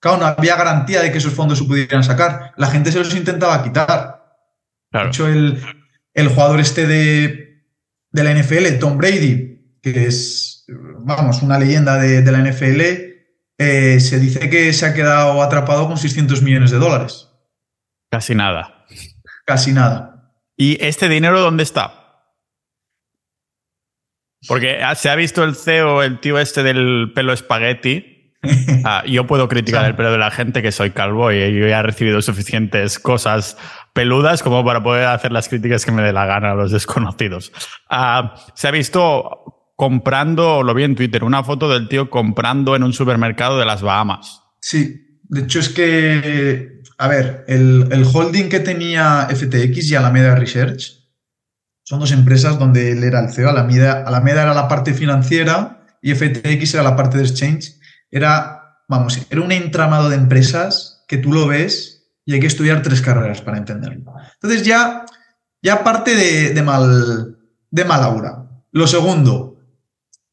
Claro, 0.00 0.18
no 0.18 0.26
había 0.26 0.56
garantía 0.56 1.02
de 1.02 1.10
que 1.10 1.18
esos 1.18 1.32
fondos 1.32 1.58
se 1.58 1.64
pudieran 1.64 2.04
sacar. 2.04 2.52
La 2.56 2.68
gente 2.68 2.92
se 2.92 2.98
los 2.98 3.14
intentaba 3.14 3.62
quitar. 3.64 4.13
De 5.02 5.08
hecho, 5.08 5.26
el, 5.26 6.28
jugador 6.28 6.60
este 6.60 6.86
de, 6.86 7.64
de, 8.10 8.24
la 8.24 8.32
NFL, 8.32 8.78
Tom 8.78 8.96
Brady, 8.96 9.78
que 9.82 10.06
es, 10.06 10.64
vamos, 10.68 11.42
una 11.42 11.58
leyenda 11.58 11.98
de, 11.98 12.22
la 12.30 12.38
NFL, 12.38 12.80
eh, 13.58 14.00
se 14.00 14.20
dice 14.20 14.48
que 14.48 14.72
se 14.72 14.86
ha 14.86 14.94
quedado 14.94 15.42
atrapado 15.42 15.88
con 15.88 15.98
600 15.98 16.42
millones 16.42 16.70
de 16.70 16.78
dólares. 16.78 17.28
Casi 18.10 18.34
nada. 18.34 18.86
Casi 19.44 19.72
nada. 19.72 20.32
¿Y 20.56 20.82
este 20.82 21.08
dinero 21.08 21.40
dónde 21.40 21.64
está? 21.64 22.00
Porque 24.46 24.78
se 24.94 25.10
ha 25.10 25.16
visto 25.16 25.42
el 25.42 25.56
CEO, 25.56 26.02
el 26.02 26.20
tío 26.20 26.38
este 26.38 26.62
del 26.62 27.10
pelo 27.14 27.32
espagueti, 27.32 28.14
Ah, 28.84 29.02
yo 29.06 29.26
puedo 29.26 29.48
criticar 29.48 29.84
el 29.86 29.94
pelo 29.94 30.12
de 30.12 30.18
la 30.18 30.30
gente 30.30 30.62
que 30.62 30.72
soy 30.72 30.90
calvo 30.90 31.32
y 31.32 31.38
yo 31.58 31.66
ya 31.66 31.80
he 31.80 31.82
recibido 31.82 32.20
suficientes 32.22 32.98
cosas 32.98 33.56
peludas 33.94 34.42
como 34.42 34.62
para 34.64 34.82
poder 34.82 35.06
hacer 35.06 35.32
las 35.32 35.48
críticas 35.48 35.86
que 35.86 35.92
me 35.92 36.02
dé 36.02 36.12
la 36.12 36.26
gana 36.26 36.50
a 36.50 36.54
los 36.54 36.70
desconocidos. 36.70 37.52
Ah, 37.88 38.34
se 38.54 38.68
ha 38.68 38.70
visto 38.70 39.72
comprando, 39.76 40.62
lo 40.62 40.74
vi 40.74 40.84
en 40.84 40.94
Twitter, 40.94 41.24
una 41.24 41.42
foto 41.42 41.70
del 41.70 41.88
tío 41.88 42.10
comprando 42.10 42.76
en 42.76 42.82
un 42.82 42.92
supermercado 42.92 43.58
de 43.58 43.64
las 43.64 43.80
Bahamas. 43.80 44.42
Sí, 44.60 45.20
de 45.22 45.40
hecho 45.40 45.60
es 45.60 45.70
que, 45.70 46.82
a 46.98 47.08
ver, 47.08 47.44
el, 47.48 47.88
el 47.90 48.04
holding 48.04 48.48
que 48.50 48.60
tenía 48.60 49.26
FTX 49.30 49.90
y 49.90 49.94
Alameda 49.94 50.34
Research 50.34 51.00
son 51.82 52.00
dos 52.00 52.12
empresas 52.12 52.58
donde 52.58 52.92
él 52.92 53.02
era 53.04 53.20
el 53.20 53.30
CEO. 53.30 53.48
Alameda, 53.48 54.04
Alameda 54.06 54.42
era 54.42 54.54
la 54.54 54.68
parte 54.68 54.92
financiera 54.92 55.86
y 56.02 56.14
FTX 56.14 56.74
era 56.74 56.82
la 56.82 56.96
parte 56.96 57.18
de 57.18 57.24
exchange 57.24 57.74
era, 58.14 58.78
vamos, 58.88 59.20
era 59.28 59.40
un 59.40 59.50
entramado 59.50 60.08
de 60.08 60.14
empresas 60.14 61.04
que 61.08 61.18
tú 61.18 61.32
lo 61.32 61.48
ves 61.48 61.93
y 62.24 62.34
hay 62.34 62.40
que 62.40 62.46
estudiar 62.46 62.82
tres 62.82 63.00
carreras 63.00 63.42
para 63.42 63.58
entenderlo. 63.58 64.14
Entonces 64.34 64.64
ya, 64.64 65.04
ya 65.62 65.84
parte 65.84 66.14
de, 66.14 66.62
mal, 66.62 67.36
de 67.70 67.84
mala 67.84 68.06
aura. 68.06 68.46
Lo 68.72 68.86
segundo, 68.86 69.58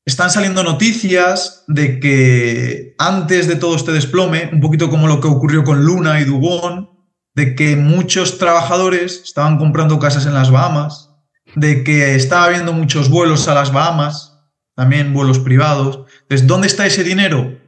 están 0.06 0.30
saliendo 0.30 0.64
noticias 0.64 1.64
de 1.68 2.00
que 2.00 2.96
antes 2.98 3.48
de 3.48 3.56
todo 3.56 3.76
este 3.76 3.92
desplome, 3.92 4.50
un 4.52 4.62
poquito 4.62 4.90
como 4.90 5.08
lo 5.08 5.20
que 5.20 5.28
ocurrió 5.28 5.64
con 5.64 5.84
Luna 5.84 6.20
y 6.22 6.26
Dubón, 6.26 6.90
de 7.34 7.56
que 7.56 7.76
muchos 7.76 8.38
trabajadores 8.38 9.22
estaban 9.24 9.58
comprando 9.58 10.00
casas 10.00 10.26
en 10.26 10.34
las 10.34 10.52
Bahamas, 10.52 11.10
de 11.56 11.84
que 11.84 12.16
estaba 12.16 12.46
habiendo 12.46 12.74
muchos 12.74 13.10
vuelos 13.10 13.48
a 13.48 13.54
las 13.54 13.72
Bahamas, 13.72 14.40
también 14.76 15.14
vuelos 15.14 15.40
privados. 15.40 16.06
Entonces, 16.24 16.48
¿dónde 16.48 16.68
está 16.68 16.86
ese 16.86 17.04
dinero? 17.04 17.62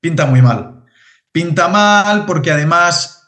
pinta 0.00 0.26
muy 0.26 0.42
mal. 0.42 0.84
Pinta 1.32 1.68
mal 1.68 2.26
porque 2.26 2.50
además 2.50 3.19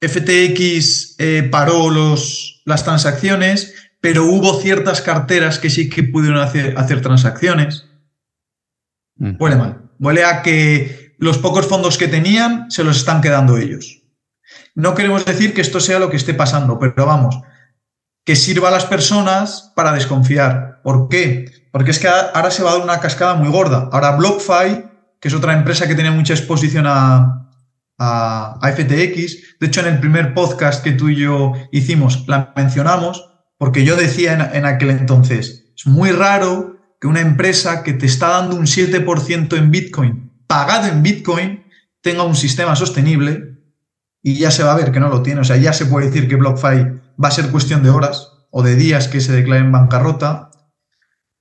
FTX 0.00 1.16
eh, 1.18 1.48
paró 1.50 1.90
los, 1.90 2.62
las 2.64 2.84
transacciones, 2.84 3.74
pero 4.00 4.24
hubo 4.24 4.60
ciertas 4.60 5.00
carteras 5.00 5.58
que 5.58 5.70
sí 5.70 5.88
que 5.88 6.02
pudieron 6.02 6.38
hacer, 6.38 6.74
hacer 6.76 7.00
transacciones. 7.00 7.86
Mm. 9.16 9.36
Huele 9.38 9.56
mal. 9.56 9.90
Huele 9.98 10.24
a 10.24 10.42
que 10.42 11.14
los 11.18 11.38
pocos 11.38 11.66
fondos 11.66 11.96
que 11.96 12.08
tenían 12.08 12.70
se 12.70 12.84
los 12.84 12.96
están 12.96 13.20
quedando 13.20 13.56
ellos. 13.56 14.02
No 14.74 14.94
queremos 14.94 15.24
decir 15.24 15.54
que 15.54 15.60
esto 15.60 15.80
sea 15.80 15.98
lo 15.98 16.10
que 16.10 16.16
esté 16.16 16.34
pasando, 16.34 16.78
pero 16.78 17.06
vamos, 17.06 17.40
que 18.24 18.36
sirva 18.36 18.68
a 18.68 18.72
las 18.72 18.84
personas 18.84 19.72
para 19.74 19.92
desconfiar. 19.92 20.82
¿Por 20.82 21.08
qué? 21.08 21.50
Porque 21.70 21.92
es 21.92 21.98
que 21.98 22.08
ahora 22.08 22.50
se 22.50 22.62
va 22.62 22.70
a 22.70 22.74
dar 22.74 22.82
una 22.82 23.00
cascada 23.00 23.34
muy 23.34 23.48
gorda. 23.48 23.88
Ahora 23.92 24.16
BlockFi 24.16 24.94
que 25.24 25.28
es 25.28 25.34
otra 25.34 25.54
empresa 25.54 25.88
que 25.88 25.94
tiene 25.94 26.10
mucha 26.10 26.34
exposición 26.34 26.84
a, 26.86 27.43
FTX. 27.98 29.58
De 29.60 29.66
hecho, 29.66 29.80
en 29.80 29.86
el 29.86 30.00
primer 30.00 30.34
podcast 30.34 30.82
que 30.82 30.92
tú 30.92 31.08
y 31.08 31.16
yo 31.16 31.52
hicimos, 31.72 32.24
la 32.26 32.52
mencionamos, 32.56 33.30
porque 33.58 33.84
yo 33.84 33.96
decía 33.96 34.50
en, 34.52 34.64
aquel 34.64 34.90
entonces, 34.90 35.72
es 35.76 35.86
muy 35.86 36.10
raro 36.10 36.76
que 37.00 37.06
una 37.06 37.20
empresa 37.20 37.82
que 37.82 37.92
te 37.92 38.06
está 38.06 38.28
dando 38.28 38.56
un 38.56 38.66
7% 38.66 39.56
en 39.56 39.70
Bitcoin, 39.70 40.32
pagado 40.46 40.88
en 40.88 41.02
Bitcoin, 41.02 41.64
tenga 42.00 42.24
un 42.24 42.36
sistema 42.36 42.76
sostenible 42.76 43.58
y 44.22 44.38
ya 44.38 44.50
se 44.50 44.62
va 44.62 44.72
a 44.72 44.76
ver 44.76 44.92
que 44.92 45.00
no 45.00 45.08
lo 45.08 45.22
tiene. 45.22 45.40
O 45.40 45.44
sea, 45.44 45.56
ya 45.56 45.72
se 45.72 45.86
puede 45.86 46.06
decir 46.06 46.28
que 46.28 46.36
BlockFi 46.36 47.00
va 47.22 47.28
a 47.28 47.30
ser 47.30 47.50
cuestión 47.50 47.82
de 47.82 47.90
horas 47.90 48.30
o 48.50 48.62
de 48.62 48.76
días 48.76 49.08
que 49.08 49.20
se 49.20 49.32
declare 49.32 49.62
en 49.62 49.72
bancarrota. 49.72 50.50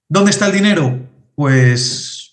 ¿Dónde 0.10 0.32
está 0.32 0.48
el 0.48 0.54
dinero? 0.54 1.10
Pues 1.36 2.24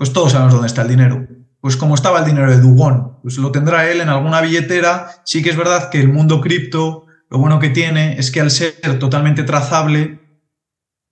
pues 0.00 0.14
todos 0.14 0.32
sabemos 0.32 0.54
dónde 0.54 0.68
está 0.68 0.80
el 0.80 0.88
dinero. 0.88 1.28
Pues 1.60 1.76
como 1.76 1.94
estaba 1.94 2.20
el 2.20 2.24
dinero 2.24 2.50
de 2.50 2.60
Dugón, 2.60 3.18
pues 3.22 3.36
lo 3.36 3.52
tendrá 3.52 3.90
él 3.90 4.00
en 4.00 4.08
alguna 4.08 4.40
billetera. 4.40 5.10
Sí 5.24 5.42
que 5.42 5.50
es 5.50 5.56
verdad 5.56 5.90
que 5.90 6.00
el 6.00 6.08
mundo 6.08 6.40
cripto, 6.40 7.06
lo 7.28 7.38
bueno 7.38 7.58
que 7.58 7.68
tiene 7.68 8.18
es 8.18 8.30
que 8.30 8.40
al 8.40 8.50
ser 8.50 8.98
totalmente 8.98 9.42
trazable, 9.42 10.20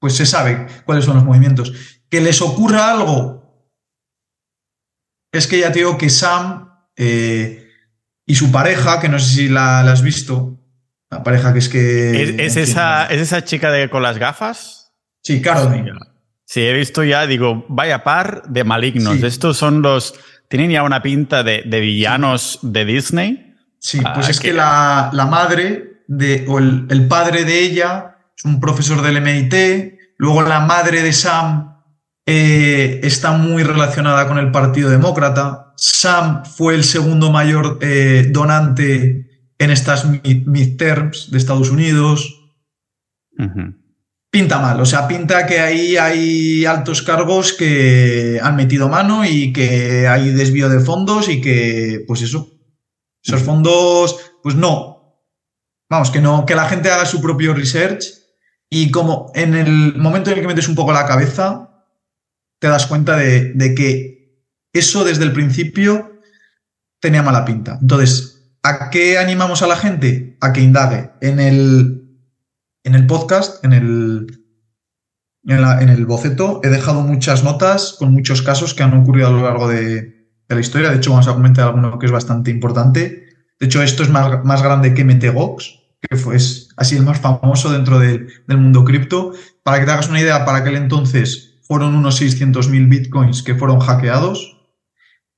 pues 0.01 0.15
se 0.15 0.27
sabe 0.27 0.67
cuáles 0.85 1.05
son 1.05 1.17
los 1.17 1.25
movimientos. 1.25 1.73
Que 2.09 2.21
les 2.21 2.41
ocurra 2.41 2.91
algo, 2.91 3.39
es 5.33 5.47
que 5.47 5.61
ya 5.61 5.71
te 5.71 5.81
digo 5.81 5.99
que 5.99 6.09
Sam 6.09 6.71
eh, 6.97 7.69
y 8.27 8.35
su 8.35 8.51
pareja, 8.51 9.01
que 9.01 9.09
no 9.09 9.19
sé 9.19 9.35
si 9.35 9.49
la, 9.49 9.81
has 9.81 10.03
visto, 10.03 10.59
la 11.11 11.23
pareja 11.23 11.53
que 11.53 11.59
es 11.59 11.69
que... 11.69 12.45
¿Es, 12.45 12.57
esa, 12.57 13.07
¿es 13.07 13.21
esa 13.21 13.45
chica 13.45 13.71
de, 13.71 13.91
con 13.91 14.03
las 14.03 14.19
gafas? 14.19 14.95
Sí, 15.23 15.43
Caroline. 15.43 15.93
Sí, 16.45 16.63
he 16.63 16.73
visto 16.73 17.05
ya, 17.05 17.27
digo, 17.27 17.67
vaya 17.69 18.03
par 18.03 18.45
de 18.49 18.65
malignos. 18.65 19.23
Estos 19.23 19.59
son 19.59 19.83
los. 19.83 20.15
Tienen 20.49 20.71
ya 20.71 20.83
una 20.83 21.03
pinta 21.03 21.43
de, 21.43 21.63
villanos 21.63 22.59
de 22.63 22.85
Disney. 22.85 23.55
Sí, 23.79 24.01
pues 24.01 24.27
ah, 24.27 24.31
es 24.31 24.41
que, 24.41 24.53
la, 24.53 25.11
madre 25.31 26.03
de, 26.09 26.45
o 26.49 26.59
el, 26.59 27.07
padre 27.09 27.45
de 27.45 27.61
ella 27.61 28.17
es 28.37 28.45
un 28.45 28.59
profesor 28.59 29.03
del 29.03 29.21
MIT. 29.21 29.99
Luego 30.17 30.43
la 30.43 30.61
madre 30.61 31.03
de 31.03 31.13
Sam 31.13 31.83
eh, 32.27 33.01
está 33.03 33.33
muy 33.33 33.63
relacionada 33.63 34.27
con 34.27 34.39
el 34.39 34.51
Partido 34.51 34.91
Demócrata. 34.91 35.75
Sam 35.77 36.45
fue 36.45 36.75
el 36.75 36.83
segundo 36.83 37.31
mayor 37.31 37.79
eh, 37.83 38.27
donante 38.31 39.27
en 39.59 39.71
estas 39.71 40.07
midterms 40.07 41.31
de 41.31 41.39
Estados 41.39 41.71
Unidos 41.71 42.35
pinta 44.31 44.59
mal. 44.61 44.81
O 44.81 44.87
sea, 44.87 45.09
pinta 45.09 45.47
que 45.47 45.61
ahí 45.61 45.97
hay 45.97 46.65
altos 46.67 47.03
cargos 47.03 47.53
que 47.53 48.41
han 48.43 48.57
metido 48.57 48.89
mano 48.89 49.25
y 49.25 49.53
que 49.53 50.07
hay 50.07 50.31
desvío 50.31 50.69
de 50.69 50.81
fondos 50.81 51.29
y 51.29 51.41
que, 51.41 52.05
pues 52.07 52.23
eso, 52.23 52.51
esos 53.23 53.43
fondos, 53.43 54.33
pues 54.43 54.55
no. 54.55 55.23
Vamos, 55.91 56.11
que 56.11 56.21
no, 56.21 56.45
que 56.45 56.55
la 56.55 56.69
gente 56.69 56.91
haga 56.91 57.07
su 57.07 57.21
propio 57.21 57.55
research 57.55 58.05
y 58.71 58.91
como 58.91 59.33
en 59.35 59.55
el 59.55 59.97
momento 59.97 60.31
en 60.31 60.37
el 60.37 60.43
que 60.43 60.49
metes 60.49 60.69
un 60.69 60.75
poco 60.75 60.93
la 60.93 61.07
cabeza, 61.07 61.85
te 62.59 62.69
das 62.69 62.87
cuenta 62.87 63.17
de, 63.17 63.55
de 63.55 63.75
que 63.75 64.45
eso 64.73 65.05
desde 65.05 65.25
el 65.25 65.33
principio 65.33 66.21
tenía 67.01 67.23
mala 67.23 67.47
pinta. 67.47 67.79
Entonces, 67.81 68.53
¿a 68.63 68.91
qué 68.91 69.17
animamos 69.17 69.63
a 69.63 69.67
la 69.67 69.77
gente? 69.77 70.37
A 70.41 70.53
que 70.53 70.61
indague 70.61 71.11
en 71.23 71.41
el 71.41 72.08
en 72.89 72.95
el 72.95 73.07
podcast, 73.07 73.63
en 73.65 73.75
el, 73.75 74.43
en, 75.45 75.89
el 75.89 76.07
boceto, 76.07 76.61
he 76.65 76.69
dejado 76.69 77.03
muchas 77.03 77.45
notas 77.45 77.97
con 77.99 78.13
muchos 78.13 78.41
casos 78.41 78.73
que 78.73 78.83
han 78.83 78.99
ocurrido 78.99 79.29
a 79.29 79.31
lo 79.31 79.43
largo 79.43 79.69
de, 79.69 80.17
la 80.49 80.59
historia. 80.59 80.89
De 80.89 80.97
hecho, 80.97 81.11
vamos 81.11 81.29
a 81.29 81.35
comentar 81.35 81.67
alguno 81.67 81.99
que 81.99 82.07
es 82.07 82.13
bastante 82.13 82.51
importante. 82.51 83.27
De 83.61 83.67
hecho, 83.67 83.83
esto 83.83 84.03
es 84.03 84.09
más, 84.09 84.43
más 84.45 84.63
grande 84.63 84.95
que 84.95 85.05
MTGOX, 85.05 85.81
que 86.01 86.17
fue 86.17 86.37
así 86.37 86.97
el 86.97 87.03
más 87.03 87.21
famoso 87.21 87.71
dentro 87.71 87.99
del 87.99 88.31
mundo 88.49 88.87
cripto. 88.87 89.33
Para 89.63 89.79
que 89.79 89.85
te 89.85 89.93
hagas 89.93 90.09
una 90.09 90.23
idea, 90.23 90.47
para 90.47 90.59
aquel 90.59 90.77
entonces 90.77 91.59
fueron 91.61 91.95
unos 91.95 92.23
600.000 92.23 92.89
bitcoins 92.89 93.43
que 93.43 93.55
fueron 93.55 93.81
hackeados. 93.81 94.57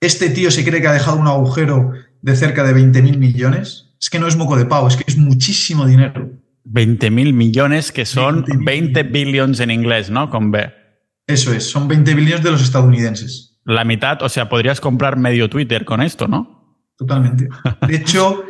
Este 0.00 0.30
tío 0.30 0.52
se 0.52 0.64
cree 0.64 0.80
que 0.80 0.86
ha 0.86 0.92
dejado 0.92 1.16
un 1.16 1.26
agujero 1.26 1.90
de 2.22 2.36
cerca 2.36 2.62
de 2.62 2.76
20.000 2.76 3.18
millones. 3.18 3.88
Es 4.00 4.08
que 4.08 4.20
no 4.20 4.28
es 4.28 4.36
moco 4.36 4.56
de 4.56 4.66
pavo, 4.66 4.86
es 4.86 4.96
que 4.96 5.04
es 5.08 5.16
muchísimo 5.18 5.86
dinero. 5.86 6.39
20 6.72 7.10
mil 7.10 7.32
millones, 7.34 7.90
que 7.90 8.06
son 8.06 8.44
20, 8.46 9.02
billions 9.04 9.58
en 9.60 9.70
inglés, 9.70 10.08
¿no? 10.08 10.30
Con 10.30 10.52
B. 10.52 10.72
Eso 11.26 11.52
es, 11.52 11.68
son 11.68 11.88
20 11.88 12.14
billones 12.14 12.44
de 12.44 12.50
los 12.50 12.62
estadounidenses. 12.62 13.60
La 13.64 13.84
mitad, 13.84 14.22
o 14.22 14.28
sea, 14.28 14.48
podrías 14.48 14.80
comprar 14.80 15.16
medio 15.16 15.50
Twitter 15.50 15.84
con 15.84 16.00
esto, 16.00 16.28
¿no? 16.28 16.78
Totalmente. 16.96 17.48
De 17.88 17.96
hecho, 17.96 18.44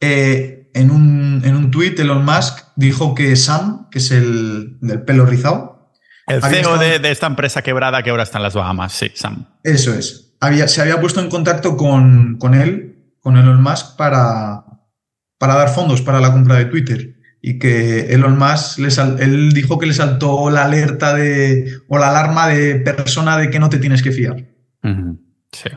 eh, 0.00 0.70
en, 0.74 0.90
un, 0.90 1.42
en 1.44 1.54
un 1.54 1.70
tuit 1.70 1.98
Elon 1.98 2.24
Musk 2.24 2.64
dijo 2.74 3.14
que 3.14 3.36
Sam, 3.36 3.88
que 3.90 3.98
es 3.98 4.10
el 4.10 4.78
del 4.80 5.02
pelo 5.02 5.24
rizado, 5.24 5.92
El 6.26 6.42
CEO 6.42 6.78
de, 6.78 7.10
esta 7.10 7.28
empresa 7.28 7.62
quebrada 7.62 8.02
que 8.02 8.10
ahora 8.10 8.24
está 8.24 8.38
en 8.38 8.44
las 8.44 8.54
Bahamas, 8.54 8.92
sí, 8.92 9.12
Sam. 9.14 9.46
Eso 9.62 9.94
es. 9.94 10.36
Había, 10.40 10.66
se 10.66 10.82
había 10.82 11.00
puesto 11.00 11.20
en 11.20 11.28
contacto 11.28 11.76
con, 11.76 12.38
con 12.38 12.54
él, 12.54 13.14
con 13.20 13.36
Elon 13.36 13.62
Musk, 13.62 13.96
para, 13.96 14.64
para 15.38 15.54
dar 15.54 15.68
fondos 15.68 16.02
para 16.02 16.20
la 16.20 16.32
compra 16.32 16.56
de 16.56 16.64
Twitter 16.64 17.21
y 17.44 17.58
que 17.58 18.14
Elon 18.14 18.38
Musk 18.38 18.78
él 19.18 19.52
dijo 19.52 19.76
que 19.78 19.86
le 19.86 19.94
saltó 19.94 20.48
la 20.48 20.64
alerta 20.64 21.12
de 21.12 21.66
o 21.88 21.98
la 21.98 22.10
alarma 22.10 22.46
de 22.46 22.76
persona 22.76 23.36
de 23.36 23.50
que 23.50 23.58
no 23.58 23.68
te 23.68 23.78
tienes 23.78 24.00
que 24.00 24.12
fiar. 24.12 24.44
Sí. 25.50 25.68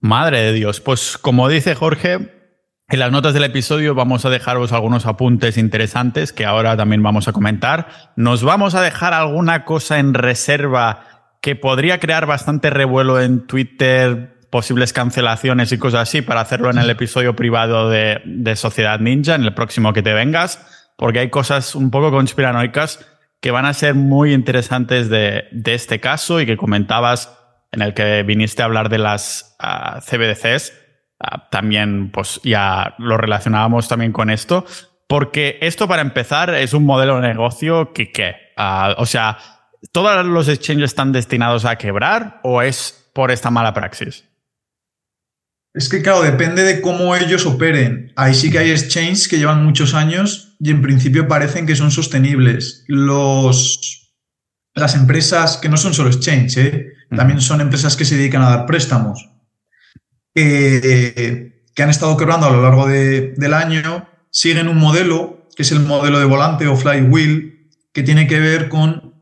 Madre 0.00 0.40
de 0.42 0.52
Dios. 0.52 0.82
Pues 0.82 1.16
como 1.16 1.48
dice 1.48 1.74
Jorge, 1.74 2.40
en 2.88 2.98
las 2.98 3.10
notas 3.10 3.32
del 3.32 3.44
episodio 3.44 3.94
vamos 3.94 4.26
a 4.26 4.30
dejaros 4.30 4.72
algunos 4.72 5.06
apuntes 5.06 5.56
interesantes 5.56 6.34
que 6.34 6.44
ahora 6.44 6.76
también 6.76 7.02
vamos 7.02 7.26
a 7.26 7.32
comentar. 7.32 7.88
Nos 8.16 8.44
vamos 8.44 8.74
a 8.74 8.82
dejar 8.82 9.14
alguna 9.14 9.64
cosa 9.64 9.98
en 9.98 10.12
reserva 10.12 11.06
que 11.40 11.56
podría 11.56 12.00
crear 12.00 12.26
bastante 12.26 12.68
revuelo 12.68 13.18
en 13.18 13.46
Twitter 13.46 14.39
posibles 14.50 14.92
cancelaciones 14.92 15.72
y 15.72 15.78
cosas 15.78 16.02
así 16.02 16.22
para 16.22 16.40
hacerlo 16.40 16.70
en 16.70 16.78
el 16.78 16.90
episodio 16.90 17.36
privado 17.36 17.88
de, 17.88 18.52
Sociedad 18.56 18.98
Ninja, 18.98 19.36
en 19.36 19.44
el 19.44 19.54
próximo 19.54 19.92
que 19.92 20.02
te 20.02 20.12
vengas, 20.12 20.60
porque 20.96 21.20
hay 21.20 21.30
cosas 21.30 21.74
un 21.74 21.90
poco 21.90 22.10
conspiranoicas 22.10 23.06
que 23.40 23.52
van 23.52 23.64
a 23.64 23.72
ser 23.72 23.94
muy 23.94 24.34
interesantes 24.34 25.08
de, 25.08 25.44
este 25.64 26.00
caso 26.00 26.40
y 26.40 26.46
que 26.46 26.56
comentabas 26.56 27.38
en 27.72 27.82
el 27.82 27.94
que 27.94 28.24
viniste 28.24 28.62
a 28.62 28.64
hablar 28.64 28.88
de 28.88 28.98
las 28.98 29.56
ah, 29.60 30.00
CBDCs. 30.00 30.72
Ah, 31.20 31.48
también, 31.50 32.10
pues 32.10 32.40
ya 32.42 32.94
lo 32.98 33.16
relacionábamos 33.16 33.88
también 33.88 34.12
con 34.12 34.30
esto, 34.30 34.64
porque 35.06 35.58
esto 35.60 35.86
para 35.86 36.02
empezar 36.02 36.52
es 36.54 36.72
un 36.72 36.84
modelo 36.84 37.20
de 37.20 37.28
negocio 37.28 37.92
que, 37.92 38.10
¿qué? 38.10 38.34
Ah, 38.56 38.94
o 38.98 39.06
sea, 39.06 39.38
¿todos 39.92 40.26
los 40.26 40.48
exchanges 40.48 40.86
están 40.86 41.12
destinados 41.12 41.64
a 41.64 41.76
quebrar 41.76 42.40
o 42.42 42.62
es 42.62 43.10
por 43.14 43.30
esta 43.30 43.50
mala 43.50 43.72
praxis? 43.72 44.29
Es 45.72 45.88
que, 45.88 46.02
claro, 46.02 46.22
depende 46.22 46.64
de 46.64 46.80
cómo 46.80 47.14
ellos 47.14 47.46
operen. 47.46 48.12
Ahí 48.16 48.34
sí 48.34 48.50
que 48.50 48.58
hay 48.58 48.70
exchanges 48.70 49.28
que 49.28 49.38
llevan 49.38 49.64
muchos 49.64 49.94
años 49.94 50.56
y 50.58 50.70
en 50.70 50.82
principio 50.82 51.28
parecen 51.28 51.66
que 51.66 51.76
son 51.76 51.92
sostenibles. 51.92 52.84
Los, 52.88 54.14
las 54.74 54.96
empresas, 54.96 55.58
que 55.58 55.68
no 55.68 55.76
son 55.76 55.94
solo 55.94 56.10
exchange, 56.10 56.56
¿eh? 56.58 56.92
también 57.16 57.40
son 57.40 57.60
empresas 57.60 57.96
que 57.96 58.04
se 58.04 58.16
dedican 58.16 58.42
a 58.42 58.50
dar 58.50 58.66
préstamos, 58.66 59.30
que, 60.34 61.50
han 61.78 61.88
estado 61.88 62.14
quebrando 62.18 62.46
a 62.46 62.50
lo 62.50 62.62
largo 62.62 62.86
del 62.86 63.54
año, 63.54 64.06
siguen 64.30 64.68
un 64.68 64.76
modelo, 64.76 65.48
que 65.56 65.62
es 65.62 65.72
el 65.72 65.80
modelo 65.80 66.18
de 66.18 66.26
volante 66.26 66.66
o 66.66 66.76
flywheel, 66.76 67.70
que 67.94 68.02
tiene 68.02 68.26
que 68.26 68.38
ver 68.38 68.68
con 68.68 69.14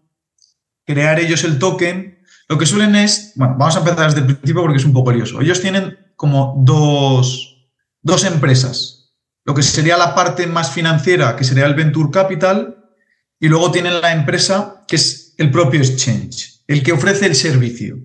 crear 0.85 1.21
ellos 1.21 1.45
el 1.45 1.61
token. 1.61 2.19
Lo 2.49 2.59
que 2.59 2.67
suelen 2.67 2.97
es, 2.97 3.33
bueno, 3.37 3.55
vamos 3.57 3.77
a 3.77 3.79
empezar 3.79 4.07
desde 4.07 4.21
el 4.21 4.27
principio 4.27 4.63
porque 4.63 4.79
es 4.79 4.85
un 4.85 4.93
poco 4.93 5.13
lioso. 5.13 5.41
Ellos 5.41 5.61
tienen 5.61 5.97
como 6.19 6.57
dos, 6.59 7.71
dos 8.03 8.25
empresas. 8.25 9.15
Lo 9.45 9.55
que 9.55 9.63
sería 9.63 9.97
la 9.97 10.17
parte 10.17 10.49
más 10.49 10.73
financiera, 10.73 11.37
que 11.37 11.45
sería 11.45 11.65
el 11.65 11.75
Venture 11.75 12.11
Capital, 12.11 12.91
y 13.39 13.49
luego 13.49 13.71
tienen 13.71 14.01
la 14.01 14.13
empresa 14.13 14.85
que 14.89 14.97
es 14.97 15.35
el 15.39 15.53
propio 15.53 15.81
exchange, 15.81 16.65
el 16.67 16.83
que 16.83 16.91
ofrece 16.91 17.27
el 17.27 17.37
servicio, 17.37 18.01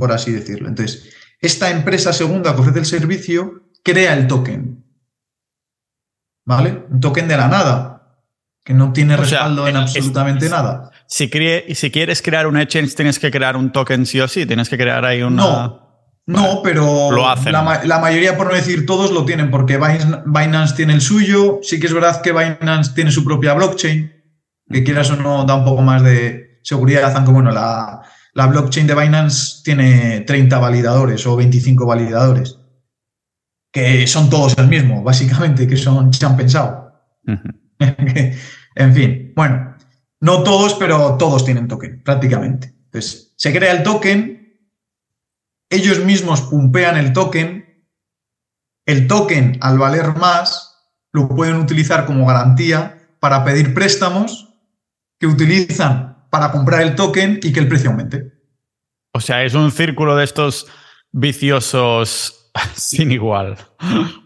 por 0.00 0.10
así 0.10 0.32
decirlo. 0.32 0.68
Entonces, 0.68 1.14
esta 1.40 1.70
empresa 1.70 2.12
segunda 2.12 2.52
que 2.54 2.60
ofrece 2.60 2.80
el 2.80 2.86
servicio 2.86 3.62
crea 3.84 4.14
el 4.14 4.26
token. 4.26 4.84
¿Vale? 6.44 6.86
Un 6.90 6.98
token 6.98 7.28
de 7.28 7.36
la 7.36 7.46
nada, 7.46 8.18
que 8.64 8.74
no 8.74 8.92
tiene 8.92 9.16
respaldo 9.16 9.68
en 9.68 9.76
absolutamente 9.76 10.48
nada. 10.48 10.90
Si, 11.06 11.30
si 11.74 11.90
quieres 11.92 12.20
crear 12.20 12.48
un 12.48 12.58
exchange, 12.58 12.96
tienes 12.96 13.20
que 13.20 13.30
crear 13.30 13.56
un 13.56 13.70
token 13.70 14.06
sí 14.06 14.20
o 14.20 14.26
sí, 14.26 14.44
tienes 14.44 14.68
que 14.68 14.76
crear 14.76 15.04
ahí 15.04 15.22
una... 15.22 15.36
No, 15.36 15.83
no, 16.26 16.62
pero 16.62 17.10
La, 17.12 17.98
mayoría, 17.98 18.36
por 18.36 18.46
no 18.46 18.54
decir 18.54 18.86
todos, 18.86 19.10
lo 19.10 19.26
tienen 19.26 19.50
porque 19.50 19.76
Binance 19.76 20.74
tiene 20.74 20.94
el 20.94 21.02
suyo. 21.02 21.60
Sí 21.62 21.78
que 21.78 21.86
es 21.86 21.92
verdad 21.92 22.22
que 22.22 22.32
Binance 22.32 22.94
tiene 22.94 23.10
su 23.10 23.24
propia 23.24 23.52
blockchain, 23.52 24.10
que 24.70 24.84
quieras 24.84 25.10
o 25.10 25.16
no 25.16 25.44
da 25.44 25.54
un 25.54 25.64
poco 25.64 25.82
más 25.82 26.02
de 26.02 26.60
seguridad, 26.62 27.14
aunque 27.14 27.30
bueno, 27.30 27.50
la, 27.50 28.00
blockchain 28.34 28.86
de 28.86 28.94
Binance 28.94 29.62
tiene 29.64 30.20
30 30.20 30.58
validadores 30.58 31.26
o 31.26 31.36
25 31.36 31.84
validadores, 31.84 32.58
que 33.70 34.06
son 34.06 34.30
todos 34.30 34.56
el 34.56 34.68
mismo, 34.68 35.02
básicamente, 35.02 35.68
que 35.68 35.76
son, 35.76 36.12
se 36.14 36.24
han 36.24 36.38
pensado. 36.38 37.02
en 37.78 38.94
fin, 38.94 39.32
bueno, 39.36 39.76
no 40.20 40.42
todos, 40.42 40.72
pero 40.74 41.18
todos 41.18 41.44
tienen 41.44 41.68
token, 41.68 42.02
prácticamente. 42.02 42.74
Entonces, 42.86 43.34
se 43.36 43.52
crea 43.52 43.72
el 43.72 43.82
token 43.82 44.33
ellos 45.74 45.98
mismos 46.04 46.42
pumpean 46.42 46.96
el 46.96 47.12
token, 47.12 47.86
el 48.86 49.06
token 49.06 49.58
al 49.60 49.78
valer 49.78 50.14
más 50.16 50.74
lo 51.12 51.28
pueden 51.28 51.56
utilizar 51.56 52.06
como 52.06 52.26
garantía 52.26 53.08
para 53.20 53.44
pedir 53.44 53.74
préstamos 53.74 54.48
que 55.18 55.26
utilizan 55.26 56.26
para 56.30 56.50
comprar 56.50 56.82
el 56.82 56.94
token 56.94 57.40
y 57.42 57.52
que 57.52 57.60
el 57.60 57.68
precio 57.68 57.90
aumente. 57.90 58.32
O 59.12 59.20
sea, 59.20 59.44
es 59.44 59.54
un 59.54 59.70
círculo 59.70 60.16
de 60.16 60.24
estos 60.24 60.66
viciosos 61.12 62.50
sin 62.74 63.12
igual. 63.12 63.56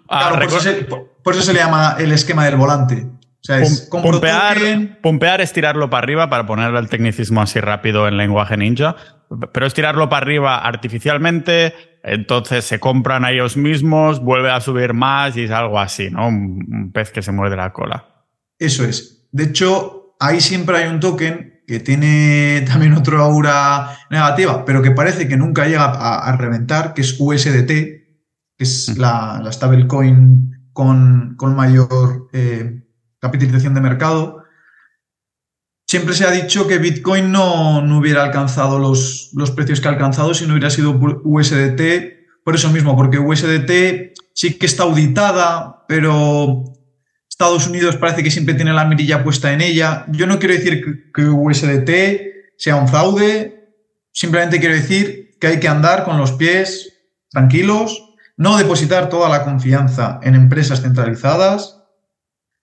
Ah, 0.08 0.30
claro, 0.30 0.48
por, 1.22 1.34
eso 1.34 1.42
se, 1.42 1.52
le 1.52 1.58
llama 1.58 1.96
el 1.98 2.12
esquema 2.12 2.46
del 2.46 2.56
volante. 2.56 3.06
O 3.40 3.44
sea, 3.48 3.60
es 3.60 3.88
pumpear, 5.02 5.40
es 5.40 5.52
tirarlo 5.52 5.88
para 5.88 6.02
arriba 6.02 6.28
para 6.28 6.44
ponerle 6.44 6.80
el 6.80 6.88
tecnicismo 6.88 7.40
así 7.40 7.60
rápido 7.60 8.08
en 8.08 8.16
lenguaje 8.16 8.56
ninja 8.56 8.96
pero 9.52 9.66
es 9.66 9.74
tirarlo 9.74 10.08
para 10.08 10.24
arriba 10.24 10.58
artificialmente, 10.58 11.74
entonces 12.02 12.64
se 12.64 12.80
compran 12.80 13.24
a 13.24 13.30
ellos 13.30 13.56
mismos, 13.56 14.22
vuelve 14.22 14.50
a 14.50 14.60
subir 14.60 14.94
más 14.94 15.36
y 15.36 15.44
es 15.44 15.50
algo 15.50 15.78
así, 15.78 16.10
¿no? 16.10 16.28
Un, 16.28 16.90
pez 16.92 17.10
que 17.10 17.22
se 17.22 17.32
muerde 17.32 17.56
la 17.56 17.72
cola. 17.72 18.26
Eso 18.58 18.84
es. 18.84 19.28
De 19.30 19.44
hecho, 19.44 20.14
ahí 20.18 20.40
siempre 20.40 20.78
hay 20.78 20.88
un 20.88 21.00
token 21.00 21.62
que 21.66 21.80
tiene 21.80 22.64
también 22.68 22.94
otra 22.94 23.18
aura 23.18 23.98
negativa, 24.10 24.64
pero 24.64 24.82
que 24.82 24.92
parece 24.92 25.28
que 25.28 25.36
nunca 25.36 25.66
llega 25.66 25.84
a, 25.84 26.36
reventar, 26.36 26.94
que 26.94 27.02
es 27.02 27.16
USDT, 27.18 27.68
que 27.68 28.64
es 28.64 28.96
la, 28.96 29.40
la 29.42 29.52
stablecoin 29.52 30.70
con, 30.72 31.34
con 31.36 31.54
mayor 31.54 32.28
eh, 32.32 32.82
capitalización 33.20 33.74
de 33.74 33.80
mercado 33.80 34.44
Siempre 35.88 36.14
se 36.14 36.26
ha 36.26 36.30
dicho 36.30 36.68
que 36.68 36.76
Bitcoin 36.76 37.32
no, 37.32 37.78
hubiera 37.98 38.22
alcanzado 38.22 38.78
los, 38.78 39.30
los, 39.32 39.50
precios 39.50 39.80
que 39.80 39.88
ha 39.88 39.92
alcanzado 39.92 40.34
si 40.34 40.44
no 40.44 40.52
hubiera 40.52 40.68
sido 40.68 40.90
USDT. 41.24 42.42
Por 42.44 42.54
eso 42.54 42.68
mismo, 42.68 42.94
porque 42.94 43.18
USDT 43.18 44.12
sí 44.34 44.58
que 44.58 44.66
está 44.66 44.82
auditada, 44.82 45.86
pero 45.88 46.62
Estados 47.26 47.66
Unidos 47.66 47.96
parece 47.96 48.22
que 48.22 48.30
siempre 48.30 48.54
tiene 48.54 48.74
la 48.74 48.84
mirilla 48.84 49.24
puesta 49.24 49.50
en 49.50 49.62
ella. 49.62 50.04
Yo 50.10 50.26
no 50.26 50.38
quiero 50.38 50.52
decir 50.52 51.10
que 51.14 51.24
USDT 51.24 51.90
sea 52.58 52.76
un 52.76 52.86
fraude, 52.86 53.72
simplemente 54.12 54.60
quiero 54.60 54.74
decir 54.74 55.38
que 55.40 55.46
hay 55.46 55.58
que 55.58 55.68
andar 55.68 56.04
con 56.04 56.18
los 56.18 56.32
pies 56.32 56.92
tranquilos, 57.30 58.14
no 58.36 58.58
depositar 58.58 59.08
toda 59.08 59.30
la 59.30 59.42
confianza 59.42 60.20
en 60.22 60.34
empresas 60.34 60.82
centralizadas 60.82 61.77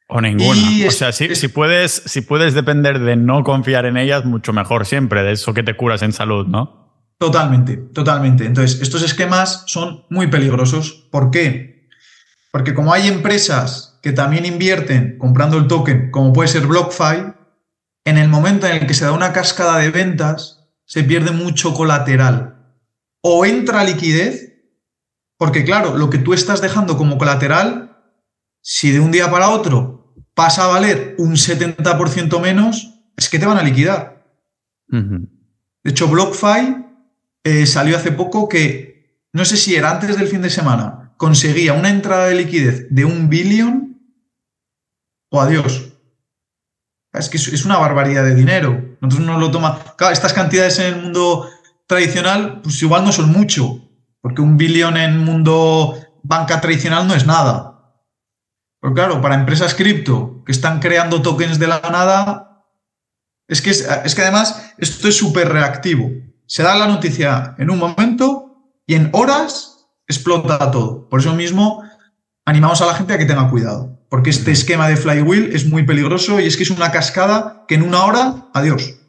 o 0.07 0.21
ninguna. 0.21 0.87
o 0.87 0.91
sea, 0.91 1.11
si, 1.11 1.47
puedes, 1.47 2.03
si 2.05 2.21
puedes 2.21 2.53
depender 2.53 2.99
de 2.99 3.15
no 3.15 3.43
confiar 3.43 3.85
en 3.85 3.97
ellas, 3.97 4.25
mucho 4.25 4.53
mejor 4.53 4.85
siempre, 4.85 5.23
de 5.23 5.33
eso 5.33 5.53
que 5.53 5.63
te 5.63 5.75
curas 5.75 6.01
en 6.01 6.13
salud, 6.13 6.45
¿no? 6.47 6.85
Totalmente, 7.17 7.77
totalmente. 7.77 8.45
Entonces, 8.45 8.81
estos 8.81 9.01
esquemas 9.01 9.63
son 9.67 10.05
muy 10.09 10.27
peligrosos. 10.27 11.07
¿Por 11.11 11.31
qué? 11.31 11.87
Porque 12.51 12.73
como 12.73 12.93
hay 12.93 13.07
empresas 13.07 13.99
que 14.01 14.11
también 14.11 14.45
invierten 14.45 15.17
comprando 15.17 15.57
el 15.57 15.67
token, 15.67 16.11
como 16.11 16.33
puede 16.33 16.49
ser 16.49 16.67
BlockFi, 16.67 17.33
en 18.05 18.17
el 18.17 18.27
momento 18.27 18.67
en 18.67 18.77
el 18.77 18.87
que 18.87 18.93
se 18.93 19.05
da 19.05 19.11
una 19.11 19.33
cascada 19.33 19.79
de 19.79 19.89
ventas, 19.89 20.69
se 20.85 21.03
pierde 21.03 21.31
mucho 21.31 21.73
colateral. 21.73 22.75
O 23.21 23.45
entra 23.45 23.83
liquidez, 23.83 24.53
porque 25.37 25.63
claro, 25.63 25.97
lo 25.97 26.09
que 26.09 26.19
tú 26.19 26.33
estás 26.33 26.61
dejando 26.61 26.97
como 26.97 27.17
colateral, 27.17 27.97
si 28.61 28.91
de 28.91 28.99
un 28.99 29.11
día 29.11 29.31
para 29.31 29.49
otro 29.49 29.94
pasa 30.35 30.65
a 30.65 30.67
valer 30.67 31.15
un 31.17 31.35
70% 31.35 32.39
menos, 32.39 32.93
es 33.17 33.29
que 33.29 33.39
te 33.39 33.45
van 33.47 33.57
a 33.57 33.63
liquidar. 33.63 34.23
De 34.87 35.91
hecho, 35.91 36.07
BlockFi 36.07 36.85
eh, 37.43 37.65
salió 37.65 37.97
hace 37.97 38.11
poco 38.11 38.47
que, 38.47 39.27
no 39.33 39.45
sé 39.45 39.57
si 39.57 39.75
era 39.75 39.91
antes 39.91 40.17
del 40.17 40.27
fin 40.27 40.41
de 40.41 40.49
semana, 40.49 41.13
conseguía 41.17 41.73
una 41.73 41.89
entrada 41.89 42.27
de 42.27 42.35
liquidez 42.35 42.87
de 42.89 43.05
un 43.05 43.29
billón 43.29 43.99
o 45.31 45.41
adiós. 45.41 45.93
Es 47.13 47.29
que 47.29 47.37
es 47.37 47.65
una 47.65 47.77
barbaridad 47.77 48.25
de 48.25 48.35
dinero. 48.35 48.97
Nosotros 48.99 49.25
no 49.25 49.39
lo 49.39 49.49
toma. 49.49 49.79
Claro, 49.97 50.13
estas 50.13 50.33
cantidades 50.33 50.79
en 50.79 50.93
el 50.93 51.01
mundo 51.01 51.49
tradicional, 51.87 52.61
pues 52.61 52.81
igual 52.81 53.05
no 53.05 53.11
son 53.11 53.31
mucho, 53.31 53.79
porque 54.21 54.41
un 54.41 54.57
billón 54.57 54.97
en 54.97 55.23
mundo 55.23 55.97
banca 56.23 56.59
tradicional 56.59 57.07
no 57.07 57.15
es 57.15 57.25
nada. 57.25 57.74
Pero 58.85 58.93
claro, 58.93 59.19
para 59.19 59.33
empresas 59.33 59.73
cripto 59.73 60.43
que 60.45 60.51
están 60.51 60.79
creando 60.79 61.23
tokens 61.23 61.57
de 61.57 61.65
la 61.65 61.81
nada, 61.91 62.61
Es 63.47 63.59
que, 63.63 63.71
es, 63.71 63.89
es 64.05 64.13
que 64.13 64.21
además 64.21 64.75
esto 64.77 65.07
es 65.07 65.17
súper 65.17 65.49
reactivo. 65.49 66.11
Se 66.45 66.61
da 66.61 66.75
la 66.75 66.85
noticia 66.85 67.55
en 67.57 67.71
un 67.71 67.79
momento 67.79 68.75
y 68.85 68.93
en 68.93 69.09
horas 69.13 69.87
explota 70.07 70.69
todo. 70.69 71.09
Por 71.09 71.19
eso 71.19 71.33
mismo 71.33 71.81
animamos 72.45 72.79
a 72.83 72.85
la 72.85 72.93
gente 72.93 73.13
a 73.13 73.17
que 73.17 73.25
tenga 73.25 73.49
cuidado, 73.49 74.05
porque 74.07 74.29
este 74.29 74.51
esquema 74.51 74.87
de 74.87 74.97
flywheel 74.97 75.55
es 75.55 75.65
muy 75.65 75.81
peligroso 75.81 76.39
y 76.39 76.45
es 76.45 76.55
que 76.55 76.61
es 76.61 76.69
una 76.69 76.91
cascada 76.91 77.65
que 77.67 77.73
en 77.73 77.81
una 77.81 78.05
hora, 78.05 78.49
adiós. 78.53 78.99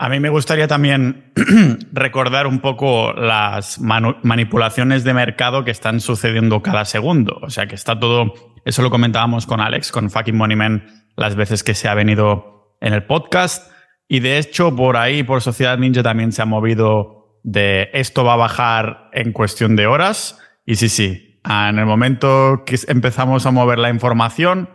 A 0.00 0.08
mí 0.08 0.20
me 0.20 0.28
gustaría 0.28 0.68
también 0.68 1.32
recordar 1.92 2.46
un 2.46 2.60
poco 2.60 3.12
las 3.12 3.80
manipulaciones 3.80 5.02
de 5.02 5.12
mercado 5.12 5.64
que 5.64 5.72
están 5.72 6.00
sucediendo 6.00 6.62
cada 6.62 6.84
segundo. 6.84 7.40
O 7.42 7.50
sea, 7.50 7.66
que 7.66 7.74
está 7.74 7.98
todo, 7.98 8.32
eso 8.68 8.82
lo 8.82 8.90
comentábamos 8.90 9.46
con 9.46 9.60
Alex, 9.60 9.90
con 9.90 10.10
Fucking 10.10 10.36
Money 10.36 10.56
Man, 10.56 11.06
las 11.16 11.36
veces 11.36 11.64
que 11.64 11.74
se 11.74 11.88
ha 11.88 11.94
venido 11.94 12.76
en 12.82 12.92
el 12.92 13.04
podcast. 13.04 13.72
Y 14.08 14.20
de 14.20 14.36
hecho, 14.36 14.76
por 14.76 14.98
ahí, 14.98 15.22
por 15.22 15.40
Sociedad 15.40 15.78
Ninja 15.78 16.02
también 16.02 16.32
se 16.32 16.42
ha 16.42 16.44
movido 16.44 17.40
de 17.42 17.88
esto 17.94 18.24
va 18.24 18.34
a 18.34 18.36
bajar 18.36 19.08
en 19.14 19.32
cuestión 19.32 19.74
de 19.74 19.86
horas. 19.86 20.38
Y 20.66 20.76
sí, 20.76 20.90
sí, 20.90 21.40
en 21.48 21.78
el 21.78 21.86
momento 21.86 22.64
que 22.66 22.78
empezamos 22.88 23.46
a 23.46 23.50
mover 23.52 23.78
la 23.78 23.88
información, 23.88 24.68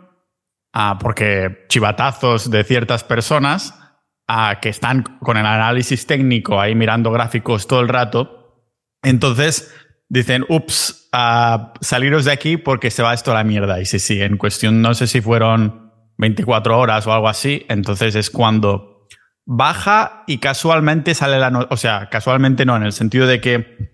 porque 0.99 1.65
chivatazos 1.69 2.49
de 2.49 2.63
ciertas 2.63 3.03
personas, 3.03 3.79
que 4.59 4.69
están 4.69 5.03
con 5.19 5.37
el 5.37 5.45
análisis 5.45 6.07
técnico 6.07 6.59
ahí 6.59 6.73
mirando 6.73 7.11
gráficos 7.11 7.67
todo 7.67 7.81
el 7.81 7.89
rato. 7.89 8.71
Entonces 9.03 9.71
dicen, 10.09 10.45
ups, 10.49 11.02
saliros 11.81 12.25
de 12.25 12.31
aquí 12.31 12.57
porque 12.57 12.89
se 12.89 13.03
va 13.03 13.13
esto 13.13 13.31
a 13.31 13.35
la 13.35 13.43
mierda. 13.43 13.79
Y 13.79 13.85
sí, 13.85 13.99
sí, 13.99 14.21
en 14.21 14.37
cuestión, 14.37 14.81
no 14.81 14.93
sé 14.93 15.07
si 15.07 15.21
fueron 15.21 15.91
24 16.17 16.77
horas 16.77 17.05
o 17.07 17.13
algo 17.13 17.27
así, 17.27 17.65
entonces 17.69 18.15
es 18.15 18.29
cuando 18.29 19.07
baja 19.45 20.23
y 20.27 20.37
casualmente 20.39 21.13
sale 21.13 21.37
la... 21.39 21.51
No 21.51 21.67
o 21.69 21.77
sea, 21.77 22.09
casualmente 22.09 22.65
no, 22.65 22.75
en 22.75 22.83
el 22.83 22.93
sentido 22.93 23.27
de 23.27 23.41
que 23.41 23.93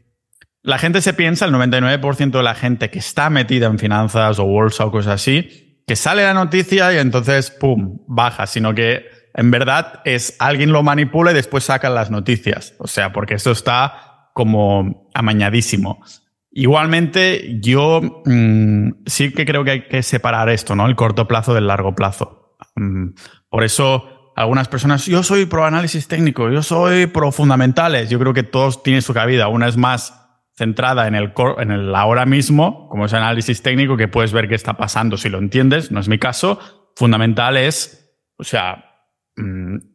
la 0.61 0.77
gente 0.77 1.01
se 1.01 1.13
piensa, 1.13 1.45
el 1.45 1.53
99% 1.53 2.31
de 2.31 2.43
la 2.43 2.55
gente 2.55 2.89
que 2.89 2.99
está 2.99 3.29
metida 3.29 3.67
en 3.67 3.79
finanzas 3.79 4.39
o 4.39 4.45
bolsa 4.45 4.85
o 4.85 4.91
cosas 4.91 5.15
así, 5.15 5.83
que 5.87 5.95
sale 5.95 6.23
la 6.23 6.33
noticia 6.33 6.93
y 6.93 6.97
entonces, 6.97 7.49
¡pum!, 7.51 7.99
baja, 8.07 8.45
sino 8.45 8.75
que 8.75 9.05
en 9.33 9.51
verdad 9.51 10.01
es 10.05 10.35
alguien 10.39 10.71
lo 10.71 10.83
manipula 10.83 11.31
y 11.31 11.33
después 11.33 11.63
sacan 11.63 11.95
las 11.95 12.11
noticias. 12.11 12.75
O 12.77 12.87
sea, 12.87 13.11
porque 13.11 13.35
eso 13.35 13.51
está 13.51 14.29
como 14.33 15.09
amañadísimo. 15.13 16.03
Igualmente, 16.51 17.59
yo 17.61 18.23
mm, 18.25 19.03
sí 19.05 19.31
que 19.31 19.45
creo 19.45 19.63
que 19.63 19.71
hay 19.71 19.87
que 19.87 20.01
separar 20.01 20.49
esto, 20.49 20.75
¿no? 20.75 20.87
El 20.87 20.95
corto 20.95 21.27
plazo 21.27 21.53
del 21.53 21.67
largo 21.67 21.93
plazo. 21.93 22.55
Mm, 22.75 23.09
por 23.49 23.63
eso, 23.63 24.31
algunas 24.35 24.67
personas, 24.67 25.05
yo 25.05 25.21
soy 25.21 25.45
pro 25.45 25.65
análisis 25.65 26.07
técnico, 26.07 26.49
yo 26.49 26.63
soy 26.63 27.05
pro 27.05 27.31
fundamentales. 27.31 28.09
Yo 28.09 28.19
creo 28.19 28.33
que 28.33 28.43
todos 28.43 28.81
tienen 28.81 29.01
su 29.01 29.13
cabida. 29.13 29.47
Una 29.47 29.67
es 29.67 29.77
más 29.77 30.15
centrada 30.55 31.07
en 31.07 31.15
el, 31.15 31.33
en 31.59 31.71
el 31.71 31.95
ahora 31.95 32.25
mismo, 32.25 32.89
como 32.89 33.05
es 33.05 33.13
análisis 33.13 33.61
técnico, 33.61 33.95
que 33.95 34.07
puedes 34.07 34.33
ver 34.33 34.49
qué 34.49 34.55
está 34.55 34.73
pasando 34.73 35.17
si 35.17 35.29
lo 35.29 35.37
entiendes. 35.37 35.91
No 35.91 35.99
es 35.99 36.09
mi 36.09 36.17
caso. 36.17 36.59
Fundamental 36.95 37.57
es, 37.57 38.17
o 38.37 38.43
sea, 38.43 38.88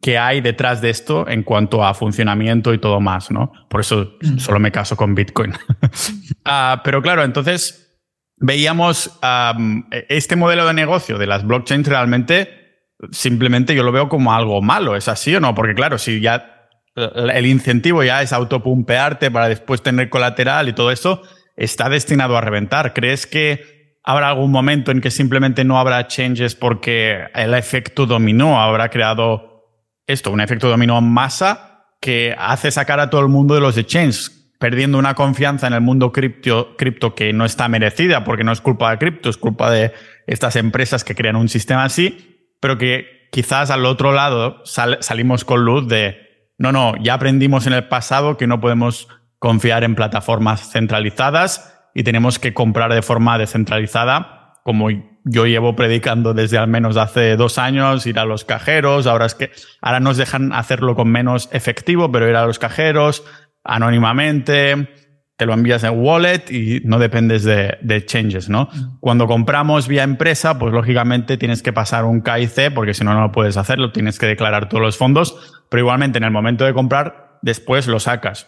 qué 0.01 0.17
hay 0.17 0.41
detrás 0.41 0.81
de 0.81 0.89
esto 0.89 1.27
en 1.27 1.43
cuanto 1.43 1.83
a 1.83 1.93
funcionamiento 1.93 2.73
y 2.73 2.79
todo 2.79 2.99
más, 2.99 3.31
¿no? 3.31 3.51
Por 3.69 3.81
eso 3.81 4.17
mm. 4.21 4.37
solo 4.37 4.59
me 4.59 4.71
caso 4.71 4.95
con 4.95 5.15
Bitcoin. 5.15 5.53
Ah, 6.47 6.81
pero 6.83 7.01
claro, 7.01 7.23
entonces 7.23 7.99
veíamos 8.37 9.19
este 10.09 10.35
modelo 10.35 10.67
de 10.67 10.75
negocio 10.75 11.17
de 11.17 11.25
las 11.25 11.43
blockchains 11.43 11.87
realmente, 11.87 12.49
simplemente 13.09 13.73
yo 13.73 13.81
lo 13.81 13.91
veo 13.91 14.09
como 14.09 14.31
algo 14.31 14.61
malo, 14.61 14.95
¿es 14.95 15.07
así 15.07 15.35
o 15.35 15.39
no? 15.39 15.55
Porque 15.55 15.73
claro, 15.73 15.97
si 15.97 16.21
ya 16.21 16.69
el 16.95 17.45
incentivo 17.47 18.03
ya 18.03 18.21
es 18.21 18.31
autopumpearte 18.31 19.31
para 19.31 19.49
después 19.49 19.81
tener 19.81 20.09
colateral 20.09 20.69
y 20.69 20.73
todo 20.73 20.91
eso, 20.91 21.23
está 21.55 21.89
destinado 21.89 22.37
a 22.37 22.41
reventar. 22.41 22.93
¿Crees 22.93 23.25
que 23.25 23.74
habrá 24.05 24.29
algún 24.29 24.51
momento 24.51 24.91
en 24.91 25.01
que 25.01 25.09
simplemente 25.09 25.63
no 25.63 25.79
habrá 25.79 26.07
changes 26.07 26.55
porque 26.55 27.25
el 27.33 27.53
efecto 27.55 28.05
dominó. 28.05 28.61
Habrá 28.61 28.89
creado 28.89 29.65
esto, 30.05 30.31
un 30.31 30.41
efecto 30.41 30.69
dominó 30.69 30.99
en 30.99 31.11
masa 31.11 31.87
que 31.99 32.35
hace 32.37 32.69
sacar 32.69 32.99
a 32.99 33.09
todo 33.09 33.21
el 33.21 33.29
mundo 33.29 33.55
de 33.55 33.61
los 33.61 33.77
exchanges, 33.77 34.53
perdiendo 34.59 34.99
una 34.99 35.15
confianza 35.15 35.65
en 35.65 35.73
el 35.73 35.81
mundo 35.81 36.11
cripto, 36.11 36.75
cripto 36.77 37.15
que 37.15 37.33
no 37.33 37.45
está 37.45 37.67
merecida 37.67 38.23
porque 38.23 38.43
no 38.43 38.51
es 38.51 38.61
culpa 38.61 38.91
de 38.91 38.99
cripto, 38.99 39.29
es 39.29 39.37
culpa 39.37 39.71
de 39.71 39.91
estas 40.27 40.55
empresas 40.55 41.03
que 41.03 41.15
crean 41.15 41.35
un 41.35 41.49
sistema 41.49 41.83
así, 41.83 42.51
pero 42.61 42.77
que 42.77 43.27
quizás 43.31 43.71
al 43.71 43.85
otro 43.85 44.11
lado 44.11 44.61
salimos 44.65 45.45
con 45.45 45.65
luz 45.65 45.87
de, 45.87 46.51
no, 46.59 46.71
no, 46.71 46.93
ya 47.01 47.15
aprendimos 47.15 47.65
en 47.65 47.73
el 47.73 47.87
pasado 47.87 48.37
que 48.37 48.45
no 48.45 48.61
podemos 48.61 49.07
confiar 49.39 49.83
en 49.83 49.95
plataformas 49.95 50.69
centralizadas 50.71 51.74
y 51.95 52.03
tenemos 52.03 52.37
que 52.37 52.53
comprar 52.53 52.93
de 52.93 53.01
forma 53.01 53.39
descentralizada, 53.39 54.53
como 54.63 54.89
yo 55.23 55.45
llevo 55.45 55.75
predicando 55.75 56.33
desde 56.33 56.57
al 56.57 56.67
menos 56.67 56.97
hace 56.97 57.37
dos 57.37 57.57
años, 57.57 58.05
ir 58.05 58.19
a 58.19 58.25
los 58.25 58.43
cajeros, 58.43 59.07
ahora 59.07 59.25
es 59.25 59.33
que 59.33 59.49
ahora 59.81 60.01
nos 60.01 60.17
dejan 60.17 60.53
hacerlo 60.53 60.95
con 60.95 61.09
menos 61.09 61.49
efectivo, 61.51 62.11
pero 62.11 62.29
ir 62.29 62.35
a 62.35 62.45
los 62.45 62.59
cajeros 62.59 63.23
anónimamente, 63.63 64.89
te 65.37 65.45
lo 65.45 65.53
envías 65.53 65.83
en 65.83 65.97
wallet 65.97 66.51
y 66.51 66.81
no 66.83 66.99
dependes 66.99 67.43
de, 67.43 67.77
de 67.81 68.05
changes, 68.05 68.49
¿no? 68.49 68.69
Cuando 68.99 69.25
compramos 69.25 69.87
vía 69.87 70.03
empresa, 70.03 70.59
pues 70.59 70.73
lógicamente 70.73 71.37
tienes 71.37 71.63
que 71.63 71.73
pasar 71.73 72.03
un 72.03 72.21
KIC 72.21 72.73
porque 72.73 72.93
si 72.93 73.03
no, 73.03 73.13
no 73.13 73.21
lo 73.21 73.31
puedes 73.31 73.57
hacerlo, 73.57 73.91
tienes 73.91 74.19
que 74.19 74.27
declarar 74.27 74.67
todos 74.67 74.83
los 74.83 74.97
fondos, 74.97 75.63
pero 75.69 75.81
igualmente 75.81 76.17
en 76.17 76.25
el 76.25 76.31
momento 76.31 76.65
de 76.65 76.73
comprar, 76.73 77.39
después 77.41 77.87
lo 77.87 77.99
sacas. 77.99 78.47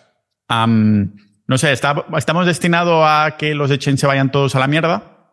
No 1.47 1.57
sé, 1.57 1.71
¿estamos 1.71 2.45
destinados 2.45 3.03
a 3.07 3.37
que 3.37 3.55
los 3.55 3.71
exchanges 3.71 4.01
se 4.01 4.07
vayan 4.07 4.31
todos 4.31 4.55
a 4.55 4.59
la 4.59 4.67
mierda? 4.67 5.31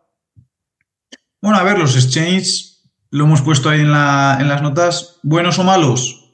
Bueno, 1.43 1.59
a 1.59 1.65
ver, 1.65 1.77
los 1.77 1.97
exchanges, 1.97 2.89
lo 3.11 3.25
hemos 3.25 3.43
puesto 3.43 3.69
ahí 3.69 3.81
en, 3.81 3.91
las 3.91 4.63
notas, 4.63 5.19
buenos 5.25 5.59
o 5.59 5.65
malos. 5.65 6.33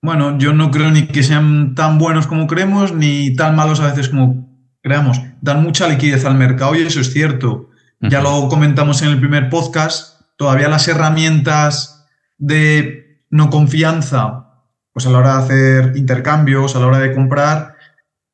Bueno, 0.00 0.38
yo 0.38 0.52
no 0.52 0.70
creo 0.70 0.92
ni 0.92 1.08
que 1.08 1.24
sean 1.24 1.74
tan 1.74 1.98
buenos 1.98 2.28
como 2.28 2.46
creemos, 2.46 2.92
ni 2.92 3.34
tan 3.34 3.56
malos 3.56 3.80
a 3.80 3.88
veces 3.88 4.08
como 4.10 4.48
creamos. 4.80 5.20
Dan 5.40 5.62
mucha 5.62 5.88
liquidez 5.88 6.24
al 6.24 6.36
mercado 6.36 6.76
y 6.76 6.82
eso 6.82 7.00
es 7.00 7.12
cierto. 7.12 7.70
Ya 8.00 8.22
lo 8.22 8.48
comentamos 8.48 9.02
en 9.02 9.08
el 9.08 9.18
primer 9.18 9.50
podcast, 9.50 10.22
todavía 10.38 10.68
las 10.68 10.88
herramientas 10.88 12.06
de 12.38 13.24
no 13.28 13.50
confianza, 13.50 14.46
pues 14.92 15.04
a 15.06 15.10
la 15.10 15.18
hora 15.18 15.36
de 15.36 15.42
hacer 15.42 15.96
intercambios, 15.96 16.76
a 16.76 16.78
la 16.80 16.86
hora 16.86 16.98
de 16.98 17.12
comprar, 17.12 17.76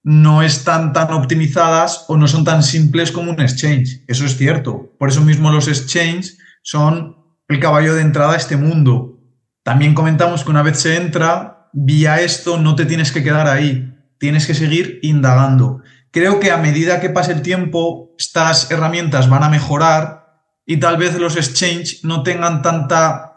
no 0.06 0.40
están 0.40 0.92
tan 0.92 1.12
optimizadas 1.12 2.04
o 2.06 2.16
no 2.16 2.28
son 2.28 2.44
tan 2.44 2.62
simples 2.62 3.10
como 3.10 3.32
un 3.32 3.40
exchange. 3.40 4.04
Eso 4.06 4.24
es 4.24 4.36
cierto. 4.36 4.94
Por 5.00 5.08
eso 5.08 5.20
mismo 5.20 5.50
los 5.50 5.66
exchanges 5.66 6.38
son 6.62 7.16
el 7.48 7.58
caballo 7.58 7.92
de 7.92 8.02
entrada 8.02 8.34
a 8.34 8.36
este 8.36 8.56
mundo. 8.56 9.18
También 9.64 9.94
comentamos 9.94 10.44
que 10.44 10.50
una 10.50 10.62
vez 10.62 10.78
se 10.78 10.96
entra, 10.96 11.70
vía 11.72 12.20
esto 12.20 12.56
no 12.56 12.76
te 12.76 12.86
tienes 12.86 13.10
que 13.10 13.24
quedar 13.24 13.48
ahí, 13.48 13.96
tienes 14.20 14.46
que 14.46 14.54
seguir 14.54 15.00
indagando. 15.02 15.82
Creo 16.12 16.38
que 16.38 16.52
a 16.52 16.56
medida 16.56 17.00
que 17.00 17.10
pase 17.10 17.32
el 17.32 17.42
tiempo, 17.42 18.14
estas 18.16 18.70
herramientas 18.70 19.28
van 19.28 19.42
a 19.42 19.48
mejorar 19.48 20.44
y 20.64 20.76
tal 20.76 20.98
vez 20.98 21.18
los 21.18 21.36
exchanges 21.36 22.04
no 22.04 22.22
tengan 22.22 22.62
tanta 22.62 23.34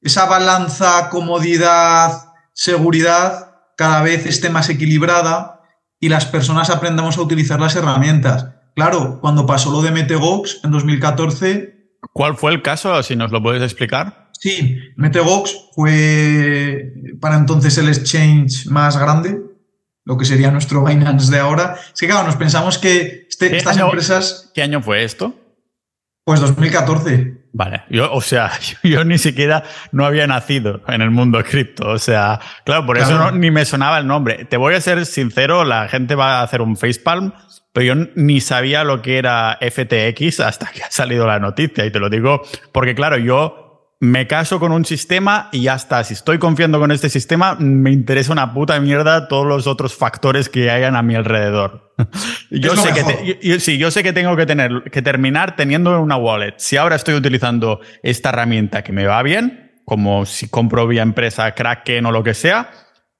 esa 0.00 0.24
balanza 0.24 1.10
comodidad, 1.10 2.32
seguridad, 2.54 3.56
cada 3.76 4.00
vez 4.00 4.24
esté 4.24 4.48
más 4.48 4.70
equilibrada 4.70 5.57
y 6.00 6.08
las 6.08 6.26
personas 6.26 6.70
aprendamos 6.70 7.18
a 7.18 7.22
utilizar 7.22 7.60
las 7.60 7.76
herramientas. 7.76 8.46
Claro, 8.74 9.18
cuando 9.20 9.46
pasó 9.46 9.72
lo 9.72 9.82
de 9.82 9.90
Metegox 9.90 10.60
en 10.62 10.70
2014. 10.70 11.96
¿Cuál 12.12 12.36
fue 12.36 12.52
el 12.52 12.62
caso? 12.62 13.02
Si 13.02 13.16
nos 13.16 13.32
lo 13.32 13.42
puedes 13.42 13.62
explicar. 13.62 14.30
Sí, 14.32 14.78
Metegox 14.96 15.70
fue 15.74 16.92
para 17.20 17.36
entonces 17.36 17.76
el 17.78 17.88
exchange 17.88 18.66
más 18.66 18.96
grande, 18.96 19.40
lo 20.04 20.16
que 20.16 20.24
sería 20.24 20.52
nuestro 20.52 20.84
Binance 20.84 21.32
de 21.32 21.40
ahora. 21.40 21.76
Es 21.92 22.00
que, 22.00 22.06
claro, 22.06 22.24
nos 22.24 22.36
pensamos 22.36 22.78
que 22.78 23.26
este, 23.28 23.56
estas 23.56 23.78
empresas. 23.78 24.52
¿Qué 24.54 24.62
año 24.62 24.80
fue 24.80 25.02
esto? 25.02 25.34
Pues 26.24 26.40
2014. 26.40 27.37
Vale, 27.52 27.82
yo, 27.88 28.12
o 28.12 28.20
sea, 28.20 28.52
yo, 28.82 29.04
ni 29.04 29.18
siquiera 29.18 29.64
no 29.92 30.04
había 30.04 30.26
nacido 30.26 30.82
en 30.88 31.02
el 31.02 31.10
mundo 31.10 31.42
cripto. 31.42 31.88
O 31.88 31.98
sea, 31.98 32.40
claro, 32.64 32.86
por 32.86 32.98
eso 32.98 33.30
ni 33.32 33.50
me 33.50 33.64
sonaba 33.64 33.98
el 33.98 34.06
nombre. 34.06 34.44
Te 34.44 34.56
voy 34.56 34.74
a 34.74 34.80
ser 34.80 35.06
sincero, 35.06 35.64
la 35.64 35.88
gente 35.88 36.14
va 36.14 36.40
a 36.40 36.42
hacer 36.42 36.60
un 36.60 36.76
facepalm, 36.76 37.32
pero 37.72 37.94
yo 37.94 38.06
ni 38.14 38.40
sabía 38.40 38.84
lo 38.84 39.02
que 39.02 39.18
era 39.18 39.58
FTX 39.60 40.40
hasta 40.40 40.66
que 40.66 40.82
ha 40.82 40.90
salido 40.90 41.26
la 41.26 41.38
noticia. 41.38 41.84
Y 41.84 41.90
te 41.90 42.00
lo 42.00 42.10
digo 42.10 42.42
porque, 42.72 42.94
claro, 42.94 43.16
yo 43.16 43.67
me 44.00 44.28
caso 44.28 44.60
con 44.60 44.70
un 44.70 44.84
sistema 44.84 45.48
y 45.50 45.62
ya 45.62 45.74
está. 45.74 46.04
Si 46.04 46.14
estoy 46.14 46.38
confiando 46.38 46.78
con 46.78 46.92
este 46.92 47.08
sistema, 47.08 47.56
me 47.58 47.90
interesa 47.90 48.32
una 48.32 48.54
puta 48.54 48.78
mierda 48.80 49.26
todos 49.26 49.46
los 49.46 49.66
otros 49.66 49.94
factores 49.94 50.48
que 50.48 50.70
hayan 50.70 50.94
a 50.94 51.02
mi 51.02 51.16
alrededor. 51.16 51.94
yo 52.50 52.76
sé 52.76 52.92
que 52.92 53.58
sí, 53.58 53.76
yo 53.76 53.90
sé 53.90 54.02
que 54.04 54.12
tengo 54.12 54.36
que 54.36 54.46
tener 54.46 54.84
que 54.92 55.02
terminar 55.02 55.56
teniendo 55.56 56.00
una 56.00 56.16
wallet. 56.16 56.54
Si 56.58 56.76
ahora 56.76 56.96
estoy 56.96 57.14
utilizando 57.14 57.80
esta 58.02 58.28
herramienta 58.28 58.84
que 58.84 58.92
me 58.92 59.04
va 59.04 59.22
bien, 59.22 59.82
como 59.84 60.26
si 60.26 60.48
compro 60.48 60.86
vía 60.86 61.02
empresa 61.02 61.52
Kraken 61.54 62.06
o 62.06 62.12
lo 62.12 62.22
que 62.22 62.34
sea, 62.34 62.70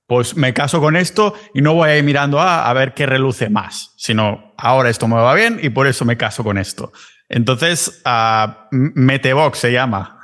pues 0.07 0.37
me 0.37 0.55
caso 0.55 0.81
con 0.81 0.97
esto 0.97 1.35
y 1.55 1.61
no 1.61 1.75
voy 1.75 1.91
a 1.91 1.99
ir 1.99 2.05
mirando 2.05 2.41
a, 2.41 2.71
a 2.71 2.73
ver 2.73 2.95
qué 2.95 3.05
reluce 3.05 3.51
más, 3.51 3.95
sino 3.97 4.55
ahora 4.57 4.91
esto 4.91 5.09
me 5.09 5.17
va 5.17 5.35
bien 5.35 5.59
y 5.61 5.71
por 5.71 5.88
eso 5.88 6.05
me 6.05 6.17
caso 6.17 6.45
con 6.45 6.57
esto. 6.57 6.93
Entonces, 7.29 8.03
uh, 8.07 8.51
Metebox 8.71 9.59
se 9.59 9.73
llama. 9.73 10.18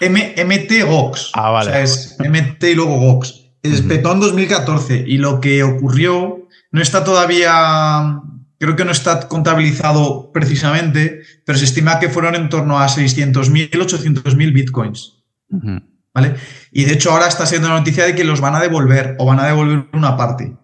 M 0.00 0.34
MT 0.36 0.86
Gox. 0.86 1.30
Ah, 1.34 1.50
vale. 1.50 1.70
O 1.70 1.72
sea, 1.72 1.82
es 1.82 2.16
MT 2.18 2.62
y 2.64 2.74
luego 2.74 2.98
Gox. 2.98 3.40
Petó 3.88 4.12
en 4.12 4.20
2014 4.20 5.04
y 5.06 5.18
lo 5.18 5.40
que 5.40 5.62
ocurrió 5.62 6.48
no 6.72 6.80
está 6.80 7.04
todavía, 7.04 8.20
creo 8.58 8.76
que 8.76 8.84
no 8.84 8.92
está 8.92 9.28
contabilizado 9.28 10.32
precisamente, 10.32 11.22
pero 11.44 11.58
se 11.58 11.66
estima 11.66 11.98
que 11.98 12.08
fueron 12.08 12.34
en 12.34 12.48
torno 12.48 12.78
a 12.78 12.88
600.000, 12.88 13.70
800.000 13.70 14.52
bitcoins. 14.52 15.18
¿Vale? 16.14 16.34
Y 16.72 16.84
de 16.84 16.94
hecho 16.94 17.12
ahora 17.12 17.28
está 17.28 17.44
siendo 17.44 17.68
la 17.68 17.78
noticia 17.78 18.04
de 18.04 18.14
que 18.14 18.24
los 18.24 18.40
van 18.40 18.54
a 18.54 18.60
devolver 18.60 19.16
o 19.18 19.26
van 19.26 19.40
a 19.40 19.46
devolver 19.46 19.88
una 19.92 20.16
parte. 20.16 20.56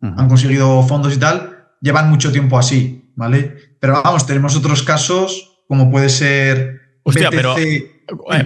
Han 0.00 0.28
conseguido 0.28 0.82
fondos 0.82 1.14
y 1.14 1.18
tal, 1.18 1.70
llevan 1.80 2.10
mucho 2.10 2.30
tiempo 2.30 2.58
así, 2.58 3.10
¿vale? 3.16 3.56
Pero 3.80 4.02
vamos, 4.02 4.26
tenemos 4.26 4.54
otros 4.54 4.82
casos 4.82 5.62
como 5.66 5.90
puede 5.90 6.08
ser... 6.08 7.00
Hostia, 7.02 7.30
pero 7.30 7.56
eh, 7.58 7.95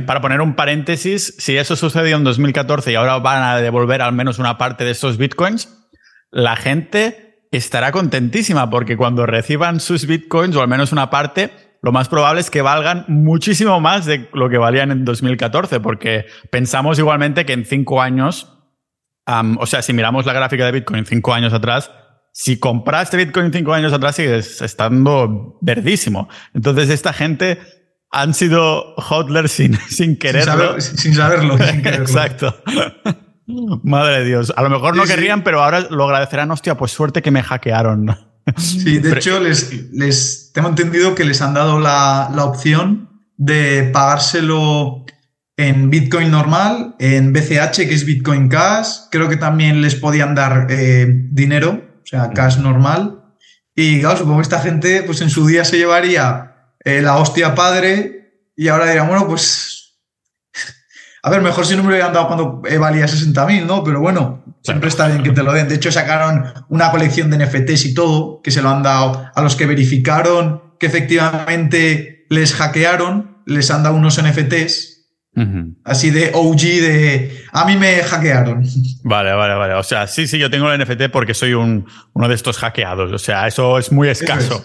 para 0.06 0.20
poner 0.20 0.40
un 0.40 0.54
paréntesis, 0.54 1.34
si 1.38 1.56
eso 1.56 1.76
sucedió 1.76 2.16
en 2.16 2.24
2014 2.24 2.92
y 2.92 2.94
ahora 2.94 3.18
van 3.18 3.42
a 3.42 3.56
devolver 3.56 4.02
al 4.02 4.12
menos 4.12 4.38
una 4.38 4.58
parte 4.58 4.84
de 4.84 4.90
estos 4.92 5.18
bitcoins, 5.18 5.68
la 6.30 6.56
gente 6.56 7.46
estará 7.50 7.92
contentísima 7.92 8.70
porque 8.70 8.96
cuando 8.96 9.26
reciban 9.26 9.80
sus 9.80 10.06
bitcoins, 10.06 10.56
o 10.56 10.62
al 10.62 10.68
menos 10.68 10.92
una 10.92 11.10
parte, 11.10 11.50
lo 11.82 11.92
más 11.92 12.08
probable 12.08 12.40
es 12.40 12.50
que 12.50 12.62
valgan 12.62 13.04
muchísimo 13.08 13.80
más 13.80 14.04
de 14.06 14.28
lo 14.32 14.48
que 14.48 14.58
valían 14.58 14.90
en 14.90 15.04
2014, 15.04 15.80
porque 15.80 16.26
pensamos 16.50 16.98
igualmente 16.98 17.44
que 17.46 17.54
en 17.54 17.64
cinco 17.64 18.02
años, 18.02 18.56
o 19.58 19.66
sea, 19.66 19.82
si 19.82 19.92
miramos 19.92 20.26
la 20.26 20.32
gráfica 20.32 20.66
de 20.66 20.72
Bitcoin 20.72 21.06
cinco 21.06 21.32
años 21.32 21.52
atrás, 21.52 21.90
si 22.32 22.58
compraste 22.58 23.16
Bitcoin 23.16 23.52
cinco 23.52 23.72
años 23.72 23.92
atrás 23.92 24.16
sigues 24.16 24.62
estando 24.62 25.58
verdísimo. 25.60 26.28
Entonces 26.54 26.90
esta 26.90 27.12
gente 27.12 27.58
han 28.10 28.34
sido 28.34 28.94
hodlers 28.96 29.52
sin, 29.52 29.78
sin 29.88 30.16
quererlo. 30.16 30.80
Sin, 30.80 31.14
saberlo. 31.14 31.56
Sin 31.58 31.82
quererlo. 31.82 32.04
Exacto. 32.04 32.62
Madre 33.82 34.20
de 34.20 34.24
Dios. 34.24 34.52
A 34.56 34.62
lo 34.62 34.70
mejor 34.70 34.96
no 34.96 35.04
querrían, 35.04 35.42
pero 35.42 35.62
ahora 35.62 35.80
lo 35.90 36.04
agradecerán. 36.04 36.50
Hostia, 36.50 36.76
pues 36.76 36.92
suerte 36.92 37.22
que 37.22 37.30
me 37.30 37.42
hackearon. 37.42 38.16
Sí, 38.56 38.98
de 38.98 39.12
hecho, 39.12 39.38
les, 39.38 39.92
les 39.92 40.50
tengo 40.52 40.68
entendido 40.68 41.14
que 41.14 41.24
les 41.24 41.40
han 41.40 41.54
dado 41.54 41.78
la, 41.78 42.30
la, 42.34 42.44
opción 42.44 43.22
de 43.36 43.90
pagárselo 43.92 45.04
en 45.56 45.90
Bitcoin 45.90 46.30
normal, 46.30 46.96
en 46.98 47.32
BCH, 47.32 47.76
que 47.76 47.94
es 47.94 48.04
Bitcoin 48.04 48.48
Cash. 48.48 48.88
Creo 49.10 49.28
que 49.28 49.36
también 49.36 49.82
les 49.82 49.94
podían 49.94 50.34
dar 50.34 50.66
eh, 50.70 51.06
dinero, 51.30 51.82
o 52.02 52.06
sea, 52.06 52.30
cash 52.30 52.58
normal. 52.58 53.22
Y 53.74 54.00
claro, 54.00 54.16
supongo 54.16 54.38
que 54.38 54.42
esta 54.42 54.60
gente, 54.60 55.02
pues 55.04 55.20
en 55.20 55.30
su 55.30 55.46
día 55.46 55.64
se 55.64 55.76
llevaría 55.76 56.49
eh, 56.84 57.02
la 57.02 57.16
hostia 57.16 57.54
padre 57.54 58.50
y 58.56 58.68
ahora 58.68 58.90
dirán, 58.90 59.08
bueno, 59.08 59.26
pues 59.26 59.80
a 61.22 61.30
ver, 61.30 61.42
mejor 61.42 61.66
si 61.66 61.76
no 61.76 61.82
me 61.82 61.90
lo 61.90 61.94
hubieran 61.94 62.12
dado 62.12 62.26
cuando 62.28 62.62
valía 62.80 63.04
60.000, 63.04 63.66
¿no? 63.66 63.84
Pero 63.84 64.00
bueno, 64.00 64.42
siempre 64.62 64.88
está 64.88 65.06
bien 65.06 65.22
que 65.22 65.32
te 65.32 65.42
lo 65.42 65.52
den. 65.52 65.68
De 65.68 65.74
hecho, 65.74 65.92
sacaron 65.92 66.44
una 66.68 66.90
colección 66.90 67.30
de 67.30 67.44
NFTs 67.44 67.86
y 67.86 67.94
todo, 67.94 68.40
que 68.42 68.50
se 68.50 68.62
lo 68.62 68.70
han 68.70 68.82
dado 68.82 69.30
a 69.34 69.42
los 69.42 69.54
que 69.54 69.66
verificaron 69.66 70.62
que 70.78 70.86
efectivamente 70.86 72.24
les 72.30 72.54
hackearon, 72.54 73.42
les 73.44 73.70
han 73.70 73.82
dado 73.82 73.96
unos 73.96 74.20
NFTs. 74.22 74.96
Así 75.84 76.10
de 76.10 76.32
OG 76.34 76.60
de 76.60 77.44
a 77.52 77.64
mí 77.64 77.76
me 77.76 78.02
hackearon. 78.02 78.62
Vale, 79.02 79.32
vale, 79.32 79.54
vale. 79.54 79.74
O 79.74 79.82
sea, 79.82 80.06
sí, 80.06 80.26
sí, 80.26 80.38
yo 80.38 80.50
tengo 80.50 80.70
el 80.70 80.78
NFT 80.78 81.10
porque 81.10 81.32
soy 81.32 81.54
un, 81.54 81.86
uno 82.12 82.28
de 82.28 82.34
estos 82.34 82.58
hackeados. 82.58 83.10
O 83.12 83.18
sea, 83.18 83.46
eso 83.46 83.78
es 83.78 83.90
muy 83.90 84.08
escaso. 84.08 84.62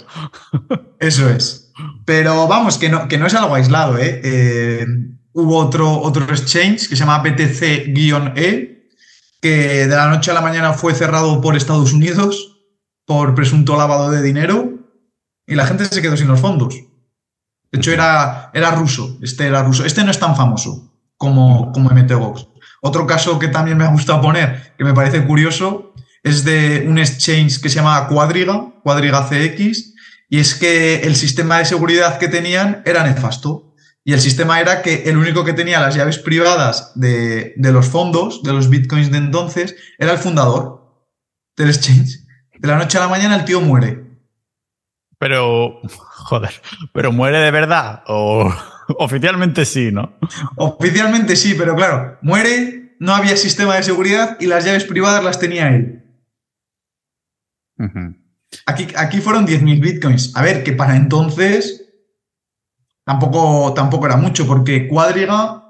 Eso 0.99 1.29
es. 1.29 1.29
Eso 1.29 1.29
es. 1.29 1.64
Pero 2.05 2.47
vamos, 2.47 2.77
que 2.77 2.89
no, 2.89 3.07
que 3.07 3.17
no 3.17 3.27
es 3.27 3.33
algo 3.33 3.55
aislado, 3.55 3.97
¿eh? 3.97 4.21
eh 4.23 4.87
hubo 5.35 5.57
otro, 5.57 5.99
otro 5.99 6.23
exchange 6.23 6.87
que 6.87 6.95
se 6.95 6.97
llama 6.97 7.21
BTC-E, 7.21 8.89
que 9.41 9.87
de 9.87 9.95
la 9.95 10.07
noche 10.07 10.31
a 10.31 10.33
la 10.33 10.41
mañana 10.41 10.73
fue 10.73 10.95
cerrado 10.95 11.41
por 11.41 11.55
Estados 11.57 11.93
Unidos 11.93 12.55
por 13.05 13.35
presunto 13.35 13.75
lavado 13.75 14.09
de 14.09 14.23
dinero 14.23 14.75
y 15.45 15.55
la 15.55 15.67
gente 15.67 15.85
se 15.85 16.01
quedó 16.01 16.15
sin 16.15 16.29
los 16.29 16.39
fondos. 16.39 16.75
De 17.71 17.79
hecho, 17.79 17.91
era, 17.91 18.49
era 18.53 18.71
ruso. 18.71 19.17
Este 19.21 19.45
era 19.45 19.61
ruso. 19.61 19.85
Este 19.85 20.03
no 20.03 20.11
es 20.11 20.19
tan 20.19 20.35
famoso 20.35 20.91
como, 21.17 21.71
como 21.73 21.89
MTGOX. 21.89 22.47
Otro 22.81 23.05
caso 23.05 23.37
que 23.37 23.49
también 23.49 23.77
me 23.77 23.83
ha 23.83 23.91
gustado 23.91 24.21
poner, 24.21 24.73
que 24.77 24.85
me 24.85 24.93
parece 24.93 25.25
curioso, 25.25 25.93
es 26.23 26.45
de 26.45 26.85
un 26.87 26.97
exchange 26.97 27.59
que 27.61 27.69
se 27.69 27.75
llama 27.75 28.07
Quadriga, 28.07 28.73
Quadriga 28.83 29.27
CX, 29.27 29.94
y 30.35 30.39
es 30.39 30.53
que 30.53 30.95
el 31.03 31.15
sistema 31.15 31.59
de 31.59 31.65
seguridad 31.65 32.19
que 32.19 32.27
tenían 32.27 32.81
era 32.83 33.05
nefasto. 33.05 33.73
Y 34.03 34.11
el 34.11 34.19
sistema 34.19 34.59
era 34.59 34.81
que 34.81 35.03
el 35.03 35.15
único 35.15 35.45
que 35.45 35.53
tenía 35.53 35.79
las 35.79 35.95
llaves 35.95 36.17
privadas 36.17 36.91
de, 36.95 37.53
los 37.57 37.87
fondos, 37.87 38.43
de 38.43 38.51
los 38.51 38.69
bitcoins 38.69 39.13
de 39.13 39.17
entonces, 39.19 39.77
era 39.97 40.11
el 40.11 40.17
fundador 40.17 41.07
del 41.55 41.69
exchange. 41.69 42.19
De 42.53 42.67
la 42.67 42.75
noche 42.75 42.97
a 42.97 43.01
la 43.01 43.07
mañana 43.07 43.37
el 43.37 43.45
tío 43.45 43.61
muere. 43.61 44.03
Pero, 45.17 45.79
joder, 45.87 46.61
pero 46.91 47.13
muere 47.13 47.37
de 47.37 47.51
verdad 47.51 48.03
o 48.07 48.53
oficialmente 48.99 49.63
sí, 49.63 49.89
¿no? 49.93 50.17
Oficialmente 50.57 51.37
sí, 51.37 51.55
pero 51.57 51.77
claro, 51.77 52.17
muere, 52.21 52.97
no 52.99 53.15
había 53.15 53.37
sistema 53.37 53.77
de 53.77 53.83
seguridad 53.83 54.35
y 54.41 54.47
las 54.47 54.65
llaves 54.65 54.83
privadas 54.83 55.23
las 55.23 55.39
tenía 55.39 55.69
él. 55.69 56.03
Aquí, 58.65 58.87
aquí 58.95 59.21
fueron 59.21 59.47
10.000 59.47 59.79
bitcoins. 59.79 60.35
A 60.35 60.41
ver, 60.41 60.63
que 60.63 60.73
para 60.73 60.95
entonces 60.95 61.85
Tampoco, 63.05 63.71
tampoco 63.75 64.07
era 64.07 64.17
mucho, 64.17 64.47
porque 64.47 64.87
Cuadriga, 64.87 65.63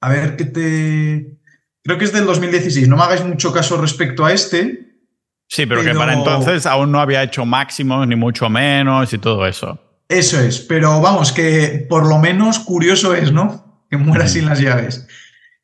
a 0.00 0.08
ver 0.08 0.36
qué 0.36 0.44
te. 0.44 1.38
Creo 1.82 1.98
que 1.98 2.04
es 2.04 2.12
del 2.12 2.26
2016, 2.26 2.88
no 2.88 2.96
me 2.96 3.02
hagáis 3.02 3.24
mucho 3.24 3.52
caso 3.52 3.76
respecto 3.76 4.24
a 4.24 4.32
este. 4.32 5.00
Sí, 5.48 5.66
pero, 5.66 5.82
que 5.82 5.92
para 5.94 6.14
entonces 6.14 6.64
aún 6.64 6.92
no 6.92 7.00
había 7.00 7.24
hecho 7.24 7.44
máximos, 7.44 8.06
ni 8.06 8.14
mucho 8.14 8.48
menos, 8.48 9.12
y 9.12 9.18
todo 9.18 9.46
eso. 9.46 9.78
Eso 10.08 10.38
es, 10.38 10.60
pero 10.60 11.00
vamos, 11.00 11.32
que 11.32 11.84
por 11.88 12.06
lo 12.06 12.18
menos 12.18 12.60
curioso 12.60 13.14
es, 13.14 13.32
¿no? 13.32 13.82
Que 13.90 13.96
muera 13.96 14.28
sin 14.28 14.46
las 14.46 14.60
llaves. 14.60 15.06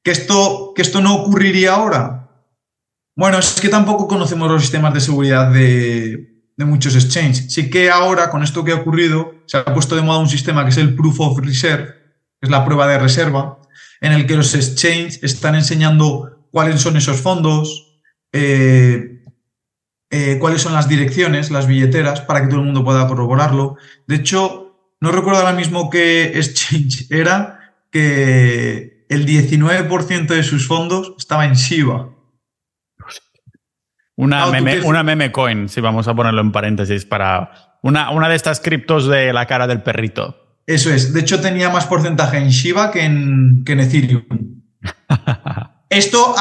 ¿Que 0.02 0.10
esto, 0.10 0.72
¿Que 0.74 0.82
esto 0.82 1.00
no 1.00 1.14
ocurriría 1.14 1.74
ahora? 1.74 2.19
Bueno, 3.20 3.38
es 3.38 3.60
que 3.60 3.68
tampoco 3.68 4.08
conocemos 4.08 4.50
los 4.50 4.62
sistemas 4.62 4.94
de 4.94 5.00
seguridad 5.02 5.52
de, 5.52 6.38
muchos 6.56 6.94
exchanges. 6.94 7.52
Sí 7.52 7.68
que 7.68 7.90
ahora, 7.90 8.30
con 8.30 8.42
esto 8.42 8.64
que 8.64 8.72
ha 8.72 8.76
ocurrido, 8.76 9.34
se 9.44 9.58
ha 9.58 9.64
puesto 9.66 9.94
de 9.94 10.00
moda 10.00 10.20
un 10.20 10.28
sistema 10.30 10.64
que 10.64 10.70
es 10.70 10.78
el 10.78 10.94
Proof 10.94 11.20
of 11.20 11.38
Reserve, 11.38 11.84
que 12.40 12.46
es 12.46 12.50
la 12.50 12.64
prueba 12.64 12.86
de 12.86 12.98
reserva, 12.98 13.60
en 14.00 14.12
el 14.12 14.26
que 14.26 14.36
los 14.36 14.54
exchanges 14.54 15.22
están 15.22 15.54
enseñando 15.54 16.46
cuáles 16.50 16.80
son 16.80 16.96
esos 16.96 17.20
fondos, 17.20 18.00
eh, 18.32 19.22
eh, 20.08 20.38
cuáles 20.40 20.62
son 20.62 20.72
las 20.72 20.88
direcciones, 20.88 21.50
las 21.50 21.66
billeteras, 21.66 22.22
para 22.22 22.40
que 22.40 22.46
todo 22.46 22.60
el 22.60 22.66
mundo 22.66 22.84
pueda 22.84 23.06
corroborarlo. 23.06 23.76
De 24.06 24.16
hecho, 24.16 24.94
no 24.98 25.12
recuerdo 25.12 25.40
ahora 25.40 25.52
mismo 25.52 25.90
qué 25.90 26.38
exchange 26.38 27.06
era, 27.10 27.74
que 27.90 29.04
el 29.10 29.26
19% 29.26 30.26
de 30.26 30.42
sus 30.42 30.66
fondos 30.66 31.12
estaba 31.18 31.44
en 31.44 31.52
Shiba. 31.52 32.14
Una, 34.20 34.46
meme, 34.46 34.80
una 34.82 35.02
meme 35.02 35.32
coin, 35.32 35.70
si 35.70 35.80
vamos 35.80 36.06
a 36.06 36.14
ponerlo 36.14 36.42
en 36.42 36.52
paréntesis, 36.52 37.06
para 37.06 37.78
una, 37.82 38.10
una 38.10 38.28
de 38.28 38.36
estas 38.36 38.60
criptos 38.60 39.06
de 39.06 39.32
la 39.32 39.46
cara 39.46 39.66
del 39.66 39.82
perrito. 39.82 40.58
Eso 40.66 40.92
es. 40.92 41.14
De 41.14 41.20
hecho, 41.20 41.40
tenía 41.40 41.70
más 41.70 41.86
porcentaje 41.86 42.36
en 42.36 42.50
Shiba 42.50 42.90
que 42.90 43.02
en, 43.02 43.64
que 43.64 43.72
en 43.72 43.80
Ethereum. 43.80 44.24
Esto, 45.88 46.34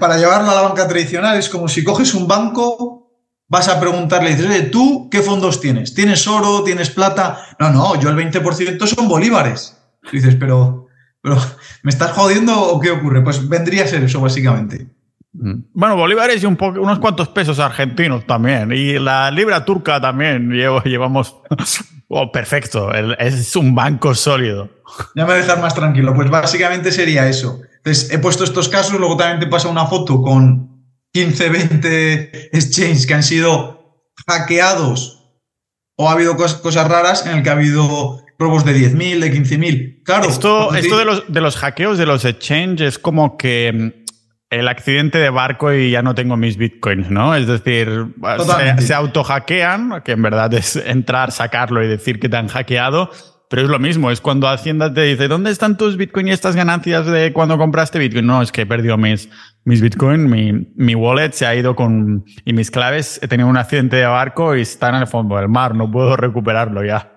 para 0.00 0.16
llevarlo 0.16 0.50
a 0.50 0.54
la 0.54 0.62
banca 0.62 0.88
tradicional, 0.88 1.36
es 1.36 1.50
como 1.50 1.68
si 1.68 1.84
coges 1.84 2.14
un 2.14 2.26
banco, 2.26 3.12
vas 3.48 3.68
a 3.68 3.78
preguntarle, 3.78 4.34
dices, 4.34 4.70
¿tú 4.70 5.08
qué 5.10 5.20
fondos 5.20 5.60
tienes? 5.60 5.94
¿Tienes 5.94 6.26
oro? 6.26 6.64
¿Tienes 6.64 6.88
plata? 6.88 7.38
No, 7.60 7.70
no, 7.70 8.00
yo 8.00 8.08
el 8.08 8.16
20% 8.16 8.86
son 8.86 9.08
bolívares. 9.08 9.76
dices, 10.10 10.36
pero, 10.36 10.86
pero, 11.20 11.36
¿me 11.82 11.90
estás 11.90 12.12
jodiendo 12.12 12.60
o 12.60 12.80
qué 12.80 12.90
ocurre? 12.90 13.22
Pues 13.22 13.46
vendría 13.46 13.84
a 13.84 13.88
ser 13.88 14.02
eso, 14.02 14.22
básicamente. 14.22 14.88
Mm. 15.34 15.64
Bueno, 15.72 15.96
bolívares 15.96 16.42
y 16.42 16.46
un 16.46 16.56
unos 16.60 16.98
cuantos 17.00 17.28
pesos 17.28 17.58
argentinos 17.58 18.26
también. 18.26 18.72
Y 18.72 18.98
la 18.98 19.30
libra 19.30 19.64
turca 19.64 20.00
también 20.00 20.50
llevamos. 20.84 21.36
Oh, 22.08 22.30
perfecto. 22.30 22.92
es 22.92 23.56
un 23.56 23.74
banco 23.74 24.14
sólido. 24.14 24.68
Ya 25.16 25.24
me 25.24 25.32
voy 25.32 25.34
a 25.34 25.42
dejar 25.42 25.60
más 25.60 25.74
tranquilo. 25.74 26.14
Pues 26.14 26.30
básicamente 26.30 26.92
sería 26.92 27.28
eso. 27.28 27.60
Entonces, 27.78 28.12
he 28.12 28.18
puesto 28.18 28.44
estos 28.44 28.68
casos, 28.68 28.98
luego 28.98 29.16
también 29.16 29.40
te 29.40 29.46
pasa 29.46 29.68
una 29.68 29.86
foto 29.86 30.22
con 30.22 30.86
15, 31.12 31.48
20 31.48 32.56
exchanges 32.56 33.06
que 33.06 33.14
han 33.14 33.22
sido 33.22 34.04
hackeados 34.26 35.20
o 35.96 36.08
ha 36.08 36.12
habido 36.12 36.36
cosas, 36.36 36.88
raras 36.88 37.26
en 37.26 37.38
el 37.38 37.42
que 37.42 37.50
ha 37.50 37.52
habido 37.52 38.20
robos 38.38 38.64
de 38.64 38.74
10.000, 38.74 39.20
de 39.20 39.32
15.000. 39.32 40.02
Claro. 40.04 40.28
Esto, 40.28 40.74
esto 40.74 40.98
de, 40.98 41.04
los, 41.04 41.32
de 41.32 41.40
los 41.40 41.56
hackeos 41.56 41.98
de 41.98 42.06
los 42.06 42.24
exchanges 42.24 42.80
es 42.94 42.98
como 42.98 43.36
que 43.36 43.72
mm, 43.72 44.03
el 44.58 44.68
accidente 44.68 45.18
de 45.18 45.30
barco 45.30 45.72
y 45.72 45.90
ya 45.90 46.02
no 46.02 46.14
tengo 46.14 46.36
mis 46.36 46.56
bitcoins, 46.56 47.10
¿no? 47.10 47.34
Es 47.34 47.46
decir, 47.46 48.14
se, 48.78 48.82
se 48.86 48.94
auto-hackean, 48.94 50.02
que 50.04 50.12
en 50.12 50.22
verdad 50.22 50.52
es 50.54 50.76
entrar, 50.76 51.32
sacarlo 51.32 51.82
y 51.82 51.88
decir 51.88 52.20
que 52.20 52.28
te 52.28 52.36
han 52.36 52.48
hackeado 52.48 53.10
pero 53.54 53.62
es 53.62 53.68
lo 53.68 53.78
mismo, 53.78 54.10
es 54.10 54.20
cuando 54.20 54.48
Hacienda 54.48 54.92
te 54.92 55.02
dice, 55.02 55.28
¿dónde 55.28 55.52
están 55.52 55.76
tus 55.76 55.96
Bitcoin 55.96 56.26
y 56.26 56.32
estas 56.32 56.56
ganancias 56.56 57.06
de 57.06 57.32
cuando 57.32 57.56
compraste 57.56 58.00
Bitcoin? 58.00 58.26
No, 58.26 58.42
es 58.42 58.50
que 58.50 58.62
he 58.62 58.66
perdido 58.66 58.96
mis, 58.96 59.28
mis 59.64 59.80
Bitcoin, 59.80 60.28
mi, 60.28 60.72
mi 60.74 60.96
wallet 60.96 61.30
se 61.30 61.46
ha 61.46 61.54
ido 61.54 61.76
con... 61.76 62.24
y 62.44 62.52
mis 62.52 62.72
claves, 62.72 63.20
he 63.22 63.28
tenido 63.28 63.48
un 63.48 63.56
accidente 63.56 63.94
de 63.94 64.06
barco 64.06 64.56
y 64.56 64.62
están 64.62 64.96
en 64.96 65.02
el 65.02 65.06
fondo 65.06 65.36
del 65.36 65.48
mar, 65.48 65.74
no 65.74 65.88
puedo 65.88 66.16
recuperarlo 66.16 66.84
ya. 66.84 67.12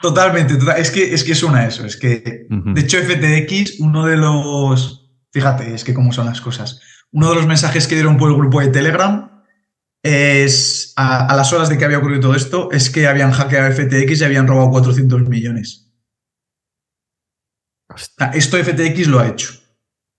Totalmente, 0.00 0.58
es 0.76 0.90
que, 0.92 1.12
es 1.12 1.24
que 1.24 1.34
suena 1.34 1.66
eso, 1.66 1.84
es 1.84 1.96
que, 1.96 2.46
de 2.48 2.80
hecho, 2.80 2.98
FTX, 2.98 3.80
uno 3.80 4.04
de 4.04 4.16
los... 4.16 5.03
Fíjate, 5.34 5.74
es 5.74 5.82
que 5.82 5.94
cómo 5.94 6.12
son 6.12 6.26
las 6.26 6.40
cosas. 6.40 6.80
Uno 7.10 7.28
de 7.28 7.34
los 7.34 7.46
mensajes 7.46 7.88
que 7.88 7.96
dieron 7.96 8.16
por 8.16 8.30
el 8.30 8.36
grupo 8.36 8.60
de 8.60 8.68
Telegram 8.68 9.42
es, 10.00 10.92
a, 10.94 11.34
las 11.34 11.52
horas 11.52 11.68
de 11.68 11.76
que 11.76 11.84
había 11.84 11.98
ocurrido 11.98 12.20
todo 12.20 12.34
esto, 12.36 12.70
es 12.70 12.88
que 12.88 13.08
habían 13.08 13.32
hackeado 13.32 13.72
FTX 13.72 14.20
y 14.20 14.24
habían 14.24 14.46
robado 14.46 14.70
400 14.70 15.28
millones. 15.28 15.90
Esto 18.32 18.58
FTX 18.58 19.08
lo 19.08 19.18
ha 19.18 19.26
hecho. 19.26 19.54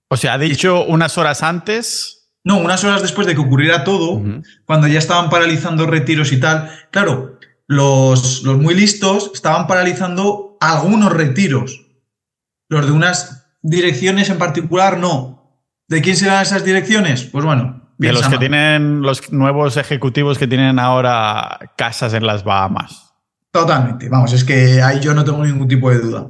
O 0.10 0.18
sea, 0.18 0.34
ha 0.34 0.38
dicho 0.38 0.84
unas 0.84 1.18
horas 1.18 1.44
antes. 1.44 2.34
No, 2.44 2.58
unas 2.58 2.84
horas 2.84 3.02
después 3.02 3.26
de 3.26 3.36
que 3.36 3.42
ocurriera 3.42 3.86
todo, 3.86 4.22
cuando 4.66 4.88
ya 4.88 5.00
estaban 5.00 5.30
paralizando 5.30 5.88
retiros 5.88 6.34
y 6.34 6.42
tal. 6.42 6.70
Claro, 6.92 7.40
los, 7.68 8.44
los 8.44 8.58
muy 8.58 8.76
listos 8.76 9.32
estaban 9.34 9.66
paralizando 9.66 10.58
algunos 10.60 11.14
retiros. 11.14 11.86
Los 12.68 12.86
de 12.86 12.92
unas 12.92 13.35
direcciones 13.66 14.30
en 14.30 14.38
particular, 14.38 14.98
no. 14.98 15.62
¿De 15.88 16.02
quién 16.02 16.16
serán 16.16 16.42
esas 16.42 16.64
direcciones? 16.64 17.24
Pues 17.24 17.46
bueno, 17.46 17.86
de 17.98 18.14
los 18.14 18.28
que 18.28 18.38
tienen 18.38 19.02
los 19.02 19.32
nuevos 19.32 19.78
ejecutivos 19.78 20.38
que 20.38 20.48
tienen 20.48 20.80
ahora 20.80 21.74
casas 21.78 22.14
en 22.14 22.26
las 22.26 22.44
Bahamas. 22.44 23.14
Totalmente, 23.52 24.10
vamos, 24.10 24.34
es 24.34 24.44
que 24.44 24.82
ahí 24.82 25.00
yo 25.00 25.14
no 25.14 25.24
tengo 25.24 25.46
ningún 25.46 25.68
tipo 25.68 25.90
de 25.90 26.00
duda. 26.00 26.28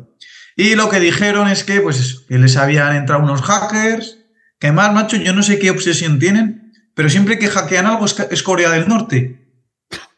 Y 0.56 0.76
lo 0.76 0.90
que 0.90 1.00
dijeron 1.00 1.50
es 1.50 1.64
que, 1.64 1.82
pues, 1.82 2.24
que 2.28 2.38
les 2.38 2.56
habían 2.56 2.96
entrado 2.96 3.24
unos 3.24 3.42
hackers, 3.42 4.20
que 4.60 4.72
más, 4.72 4.94
macho, 4.94 5.18
yo 5.18 5.34
no 5.34 5.44
sé 5.44 5.60
qué 5.60 5.72
obsesión 5.72 6.20
tienen, 6.20 6.72
pero 6.94 7.10
siempre 7.10 7.38
que 7.38 7.48
hackean 7.48 7.88
algo 7.88 8.06
es, 8.06 8.44
Corea 8.44 8.70
del 8.70 8.88
Norte. 8.88 9.50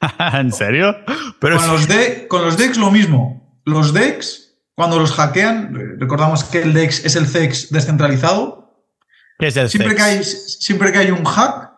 ¿En 0.34 0.52
serio? 0.52 0.96
Pero 1.40 1.58
con, 1.58 1.68
los 1.68 1.88
de, 1.88 2.28
con 2.28 2.44
los 2.44 2.58
DEX 2.58 2.78
lo 2.78 2.92
mismo. 2.92 3.62
Los 3.66 3.94
DEX, 3.94 4.47
cuando 4.78 5.00
los 5.00 5.12
hackean, 5.12 5.98
recordamos 6.00 6.44
que 6.44 6.62
el 6.62 6.72
DEX 6.72 7.04
es 7.04 7.16
el 7.16 7.26
CEX 7.26 7.72
descentralizado, 7.72 8.86
siempre, 9.40 9.96
que 9.96 10.02
hay, 10.04 10.24
siempre 10.24 10.92
que 10.92 11.00
hay 11.00 11.10
un 11.10 11.26
hack, 11.26 11.72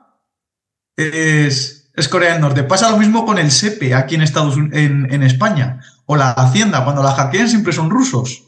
es, 0.98 1.90
es, 1.96 2.10
Corea 2.10 2.34
del 2.34 2.42
Norte. 2.42 2.64
Pasa 2.64 2.92
lo 2.92 2.98
mismo 2.98 3.26
con 3.26 3.38
el 3.38 3.52
SEPE 3.52 3.96
aquí 3.96 4.16
en 4.16 4.22
Estados 4.22 4.58
en, 4.58 5.08
en 5.14 5.24
España. 5.24 5.80
O 6.08 6.18
la 6.18 6.32
Hacienda, 6.32 6.84
cuando 6.84 7.02
la 7.02 7.14
hackean 7.14 7.48
siempre 7.48 7.72
son 7.72 7.90
rusos. 7.90 8.44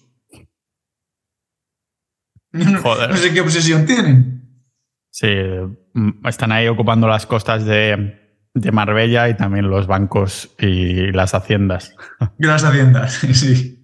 No, 2.52 3.16
sé 3.16 3.34
qué 3.34 3.40
obsesión 3.40 3.86
tienen. 3.86 4.66
Sí, 5.12 5.34
mm, 5.94 6.28
están 6.28 6.52
ahí 6.52 6.68
ocupando 6.68 7.08
las 7.08 7.26
costas 7.26 7.64
de, 7.64 8.18
Marbella 8.74 9.30
y 9.30 9.38
también 9.38 9.70
los 9.70 9.88
bancos 9.88 10.54
y 10.60 11.14
las 11.14 11.34
haciendas. 11.34 11.96
Y 12.38 12.46
las 12.46 12.66
haciendas, 12.66 13.14
sí. 13.32 13.81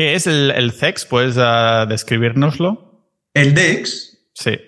¿Qué 0.00 0.14
es 0.14 0.26
el, 0.26 0.50
el 0.52 0.72
CEX? 0.72 1.04
¿Puedes 1.04 1.36
uh, 1.36 1.86
describirnoslo? 1.86 3.04
El 3.34 3.52
DEX 3.52 4.16
Sí. 4.32 4.58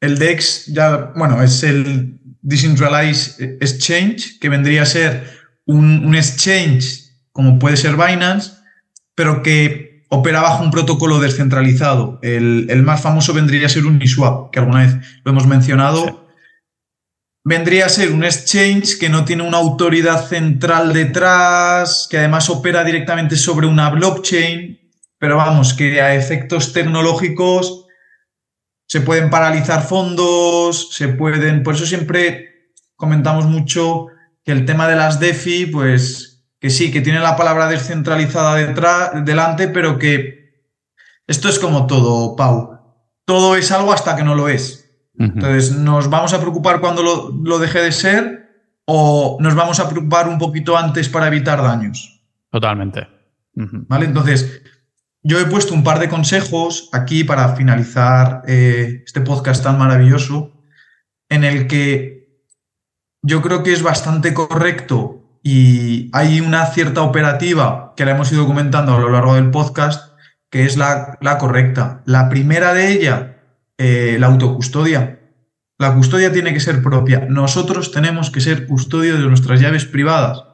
El 0.00 0.18
DEX 0.18 0.66
ya, 0.66 1.12
bueno, 1.14 1.40
es 1.40 1.62
el 1.62 2.18
Decentralized 2.40 3.58
Exchange, 3.60 4.40
que 4.40 4.48
vendría 4.48 4.82
a 4.82 4.86
ser 4.86 5.22
un, 5.66 6.12
exchange 6.16 7.12
como 7.30 7.60
puede 7.60 7.76
ser 7.76 7.92
Binance, 7.92 8.54
pero 9.14 9.44
que 9.44 10.04
opera 10.08 10.40
bajo 10.40 10.64
un 10.64 10.72
protocolo 10.72 11.20
descentralizado. 11.20 12.18
El, 12.20 12.82
más 12.82 13.00
famoso 13.00 13.32
vendría 13.32 13.66
a 13.66 13.68
ser 13.68 13.86
Uniswap, 13.86 14.50
que 14.50 14.58
alguna 14.58 14.80
vez 14.80 14.96
lo 15.24 15.30
hemos 15.30 15.46
mencionado. 15.46 16.21
Vendría 17.44 17.86
a 17.86 17.88
ser 17.88 18.12
un 18.12 18.22
exchange 18.22 18.98
que 18.98 19.08
no 19.08 19.24
tiene 19.24 19.42
una 19.42 19.58
autoridad 19.58 20.28
central 20.28 20.92
detrás, 20.92 22.06
que 22.08 22.18
además 22.18 22.48
opera 22.48 22.84
directamente 22.84 23.36
sobre 23.36 23.66
una 23.66 23.90
blockchain, 23.90 24.78
pero 25.18 25.36
vamos, 25.36 25.74
que 25.74 26.00
a 26.00 26.14
efectos 26.14 26.72
tecnológicos 26.72 27.86
se 28.86 29.00
pueden 29.00 29.30
paralizar 29.30 29.82
fondos, 29.82 30.94
se 30.94 31.08
pueden. 31.08 31.62
Por 31.62 31.74
eso 31.74 31.86
siempre 31.86 32.72
comentamos 32.94 33.46
mucho 33.46 34.06
que 34.44 34.52
el 34.52 34.64
tema 34.64 34.86
de 34.86 34.96
las 34.96 35.18
DeFi, 35.18 35.66
pues 35.66 36.44
que 36.60 36.70
sí, 36.70 36.92
que 36.92 37.00
tiene 37.00 37.18
la 37.18 37.36
palabra 37.36 37.66
descentralizada 37.66 38.54
detrás, 38.54 39.24
delante, 39.24 39.66
pero 39.66 39.98
que 39.98 40.42
esto 41.26 41.48
es 41.48 41.58
como 41.58 41.86
todo, 41.88 42.36
Pau. 42.36 42.78
Todo 43.24 43.56
es 43.56 43.72
algo 43.72 43.92
hasta 43.92 44.14
que 44.14 44.22
no 44.22 44.36
lo 44.36 44.48
es. 44.48 44.81
Entonces, 45.22 45.72
¿nos 45.72 46.10
vamos 46.10 46.32
a 46.34 46.40
preocupar 46.40 46.80
cuando 46.80 47.02
lo, 47.02 47.58
deje 47.58 47.80
de 47.80 47.92
ser 47.92 48.50
o 48.84 49.38
nos 49.40 49.54
vamos 49.54 49.78
a 49.80 49.88
preocupar 49.88 50.28
un 50.28 50.38
poquito 50.38 50.76
antes 50.76 51.08
para 51.08 51.28
evitar 51.28 51.62
daños? 51.62 52.22
Totalmente. 52.50 53.06
¿Vale? 53.54 54.06
Entonces, 54.06 54.62
yo 55.22 55.38
he 55.38 55.46
puesto 55.46 55.74
un 55.74 55.84
par 55.84 56.00
de 56.00 56.08
consejos 56.08 56.88
aquí 56.92 57.22
para 57.24 57.54
finalizar 57.54 58.42
eh, 58.46 59.02
este 59.06 59.20
podcast 59.20 59.62
tan 59.62 59.78
maravilloso, 59.78 60.52
en 61.28 61.44
el 61.44 61.66
que 61.66 62.40
yo 63.22 63.40
creo 63.40 63.62
que 63.62 63.72
es 63.72 63.82
bastante 63.82 64.34
correcto 64.34 65.22
y 65.42 66.10
hay 66.12 66.40
una 66.40 66.66
cierta 66.66 67.02
operativa 67.02 67.94
que 67.96 68.04
la 68.04 68.12
hemos 68.12 68.32
ido 68.32 68.46
comentando 68.46 68.94
a 68.94 69.00
lo 69.00 69.10
largo 69.10 69.34
del 69.34 69.50
podcast, 69.50 70.16
que 70.50 70.64
es 70.64 70.76
la, 70.76 71.18
correcta. 71.38 72.02
La 72.04 72.28
primera 72.28 72.74
de 72.74 72.92
ella, 72.92 73.31
eh, 73.82 74.16
la 74.18 74.28
autocustodia. 74.28 75.18
La 75.78 75.94
custodia 75.94 76.32
tiene 76.32 76.52
que 76.54 76.60
ser 76.60 76.82
propia. 76.82 77.26
Nosotros 77.28 77.90
tenemos 77.90 78.30
que 78.30 78.40
ser 78.40 78.66
custodio 78.66 79.16
de 79.16 79.26
nuestras 79.26 79.60
llaves 79.60 79.84
privadas 79.84 80.44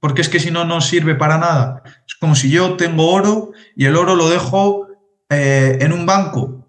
porque 0.00 0.22
es 0.22 0.28
que 0.28 0.40
si 0.40 0.50
no, 0.50 0.64
no 0.64 0.80
sirve 0.80 1.14
para 1.14 1.38
nada. 1.38 1.82
Es 2.06 2.14
como 2.14 2.34
si 2.34 2.50
yo 2.50 2.76
tengo 2.76 3.10
oro 3.10 3.52
y 3.74 3.86
el 3.86 3.96
oro 3.96 4.14
lo 4.14 4.28
dejo 4.28 4.86
eh, 5.28 5.78
en 5.80 5.92
un 5.92 6.06
banco. 6.06 6.64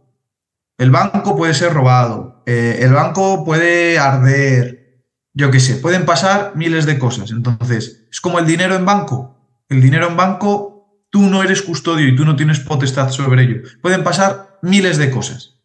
El 0.77 0.91
banco 0.91 1.35
puede 1.35 1.53
ser 1.53 1.73
robado, 1.73 2.43
eh, 2.45 2.79
el 2.81 2.93
banco 2.93 3.43
puede 3.43 3.97
arder, 3.97 5.03
yo 5.33 5.49
qué 5.49 5.59
sé, 5.59 5.75
pueden 5.75 6.05
pasar 6.05 6.53
miles 6.55 6.85
de 6.85 6.99
cosas. 6.99 7.31
Entonces, 7.31 8.07
es 8.11 8.21
como 8.21 8.39
el 8.39 8.45
dinero 8.45 8.75
en 8.75 8.85
banco. 8.85 9.35
El 9.69 9.81
dinero 9.81 10.07
en 10.07 10.17
banco, 10.17 11.05
tú 11.09 11.21
no 11.21 11.43
eres 11.43 11.61
custodio 11.61 12.07
y 12.07 12.15
tú 12.15 12.25
no 12.25 12.35
tienes 12.35 12.59
potestad 12.59 13.09
sobre 13.09 13.43
ello. 13.43 13.61
Pueden 13.81 14.03
pasar 14.03 14.59
miles 14.61 14.97
de 14.97 15.11
cosas. 15.11 15.56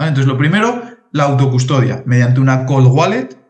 Entonces, 0.00 0.26
lo 0.26 0.38
primero, 0.38 0.82
la 1.12 1.24
autocustodia, 1.24 2.02
mediante 2.06 2.40
una 2.40 2.66
cold 2.66 2.88
wallet 2.88 3.40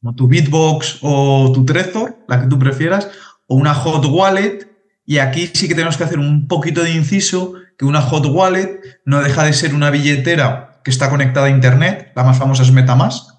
como 0.00 0.14
tu 0.14 0.28
Bitbox 0.28 0.98
o 1.02 1.52
tu 1.52 1.64
Trezor, 1.64 2.16
la 2.26 2.40
que 2.40 2.46
tú 2.46 2.58
prefieras, 2.58 3.10
o 3.46 3.56
una 3.56 3.74
hot 3.74 4.06
wallet. 4.06 4.66
Y 5.04 5.18
aquí 5.18 5.50
sí 5.52 5.68
que 5.68 5.74
tenemos 5.74 5.96
que 5.96 6.04
hacer 6.04 6.18
un 6.18 6.48
poquito 6.48 6.82
de 6.82 6.92
inciso, 6.92 7.54
que 7.76 7.84
una 7.84 8.00
hot 8.00 8.26
wallet 8.26 8.80
no 9.04 9.20
deja 9.20 9.44
de 9.44 9.52
ser 9.52 9.74
una 9.74 9.90
billetera 9.90 10.80
que 10.84 10.90
está 10.90 11.10
conectada 11.10 11.46
a 11.46 11.50
Internet, 11.50 12.12
la 12.14 12.24
más 12.24 12.38
famosa 12.38 12.62
es 12.62 12.72
Metamask, 12.72 13.34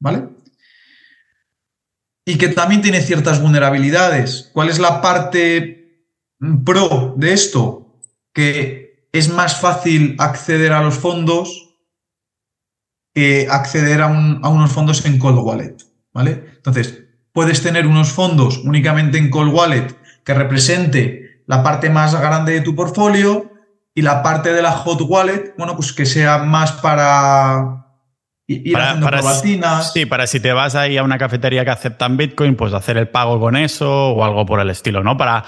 ¿vale? 0.00 0.28
Y 2.24 2.38
que 2.38 2.48
también 2.48 2.80
tiene 2.80 3.02
ciertas 3.02 3.42
vulnerabilidades. 3.42 4.50
¿Cuál 4.54 4.70
es 4.70 4.78
la 4.78 5.02
parte 5.02 6.06
pro 6.64 7.14
de 7.16 7.32
esto? 7.32 8.00
Que 8.32 8.87
es 9.12 9.28
más 9.28 9.60
fácil 9.60 10.16
acceder 10.18 10.72
a 10.72 10.82
los 10.82 10.94
fondos 10.94 11.76
que 13.14 13.48
acceder 13.50 14.02
a, 14.02 14.06
a 14.06 14.48
unos 14.48 14.70
fondos 14.70 15.04
en 15.04 15.18
cold 15.18 15.38
wallet. 15.38 15.76
Entonces, 16.26 17.04
puedes 17.32 17.62
tener 17.62 17.86
unos 17.86 18.12
fondos 18.12 18.58
únicamente 18.58 19.18
en 19.18 19.30
Cold 19.30 19.54
Wallet 19.54 19.94
que 20.24 20.34
represente 20.34 21.42
la 21.46 21.62
parte 21.62 21.90
más 21.90 22.18
grande 22.20 22.52
de 22.52 22.60
tu 22.60 22.74
portfolio 22.74 23.52
y 23.94 24.02
la 24.02 24.22
parte 24.22 24.52
de 24.52 24.62
la 24.62 24.72
Hot 24.72 25.00
Wallet, 25.02 25.54
bueno, 25.56 25.74
pues 25.74 25.92
que 25.92 26.06
sea 26.06 26.38
más 26.38 26.72
para 26.72 27.86
ir 28.46 28.72
para, 28.72 28.90
haciendo 28.90 29.82
Sí, 29.82 30.06
para 30.06 30.26
si 30.26 30.40
te 30.40 30.52
vas 30.52 30.74
ahí 30.74 30.96
a 30.98 31.02
una 31.02 31.18
cafetería 31.18 31.64
que 31.64 31.70
aceptan 31.70 32.16
Bitcoin, 32.16 32.54
pues 32.54 32.72
hacer 32.74 32.96
el 32.96 33.08
pago 33.08 33.40
con 33.40 33.56
eso 33.56 34.10
o 34.10 34.24
algo 34.24 34.44
por 34.46 34.60
el 34.60 34.70
estilo, 34.70 35.02
¿no? 35.02 35.16
Para 35.16 35.44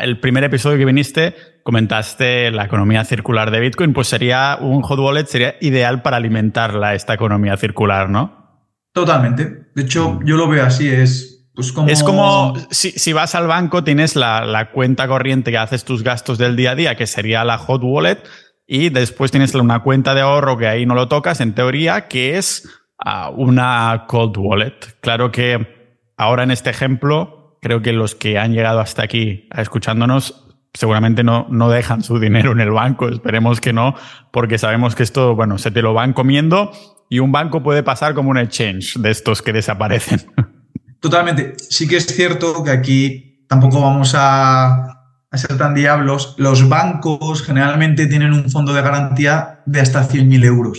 el 0.00 0.18
primer 0.20 0.44
episodio 0.44 0.78
que 0.78 0.86
viniste 0.86 1.34
comentaste 1.70 2.50
la 2.50 2.64
economía 2.64 3.04
circular 3.04 3.52
de 3.52 3.60
Bitcoin, 3.60 3.92
pues 3.92 4.08
sería 4.08 4.58
un 4.60 4.82
hot 4.82 4.98
wallet 4.98 5.26
sería 5.26 5.54
ideal 5.60 6.02
para 6.02 6.16
alimentarla 6.16 6.96
esta 6.96 7.14
economía 7.14 7.56
circular, 7.56 8.10
¿no? 8.10 8.66
Totalmente. 8.92 9.70
De 9.76 9.82
hecho, 9.82 10.18
yo 10.24 10.36
lo 10.36 10.48
veo 10.48 10.66
así, 10.66 10.88
es 10.88 11.46
pues 11.54 11.70
como... 11.70 11.86
Es 11.88 12.02
como 12.02 12.54
si, 12.70 12.90
si 12.90 13.12
vas 13.12 13.36
al 13.36 13.46
banco, 13.46 13.84
tienes 13.84 14.16
la, 14.16 14.44
la, 14.46 14.72
cuenta 14.72 15.06
corriente 15.06 15.52
que 15.52 15.58
haces 15.58 15.84
tus 15.84 16.02
gastos 16.02 16.38
del 16.38 16.56
día 16.56 16.72
a 16.72 16.74
día, 16.74 16.96
que 16.96 17.06
sería 17.06 17.44
la 17.44 17.56
hot 17.56 17.82
wallet, 17.84 18.18
y 18.66 18.88
después 18.88 19.30
tienes 19.30 19.54
una 19.54 19.84
cuenta 19.84 20.12
de 20.16 20.22
ahorro 20.22 20.58
que 20.58 20.66
ahí 20.66 20.86
no 20.86 20.96
lo 20.96 21.06
tocas, 21.06 21.40
en 21.40 21.54
teoría, 21.54 22.08
que 22.08 22.36
es 22.36 22.68
uh, 23.06 23.30
una 23.30 24.06
cold 24.08 24.36
wallet. 24.38 24.74
Claro 25.00 25.30
que 25.30 26.02
ahora 26.16 26.42
en 26.42 26.50
este 26.50 26.70
ejemplo, 26.70 27.58
creo 27.62 27.80
que 27.80 27.92
los 27.92 28.16
que 28.16 28.38
han 28.38 28.54
llegado 28.54 28.80
hasta 28.80 29.04
aquí 29.04 29.48
escuchándonos 29.56 30.49
seguramente 30.74 31.24
no, 31.24 31.46
no 31.50 31.68
dejan 31.68 32.02
su 32.02 32.18
dinero 32.18 32.52
en 32.52 32.60
el 32.60 32.70
banco, 32.70 33.08
esperemos 33.08 33.60
que 33.60 33.72
no, 33.72 33.94
porque 34.30 34.58
sabemos 34.58 34.94
que 34.94 35.02
esto, 35.02 35.34
bueno, 35.34 35.58
se 35.58 35.70
te 35.70 35.82
lo 35.82 35.94
van 35.94 36.12
comiendo 36.12 36.72
y 37.08 37.18
un 37.18 37.32
banco 37.32 37.62
puede 37.62 37.82
pasar 37.82 38.14
como 38.14 38.30
un 38.30 38.38
exchange 38.38 38.94
de 38.98 39.10
estos 39.10 39.42
que 39.42 39.52
desaparecen. 39.52 40.20
Totalmente. 41.00 41.54
Sí 41.58 41.88
que 41.88 41.96
es 41.96 42.06
cierto 42.06 42.62
que 42.62 42.70
aquí 42.70 43.46
tampoco 43.48 43.80
vamos 43.80 44.14
a, 44.14 45.00
a 45.30 45.38
ser 45.38 45.56
tan 45.56 45.74
diablos. 45.74 46.34
Los 46.38 46.68
bancos 46.68 47.42
generalmente 47.42 48.06
tienen 48.06 48.32
un 48.32 48.50
fondo 48.50 48.72
de 48.72 48.82
garantía 48.82 49.62
de 49.66 49.80
hasta 49.80 50.06
100.000 50.08 50.44
euros. 50.44 50.78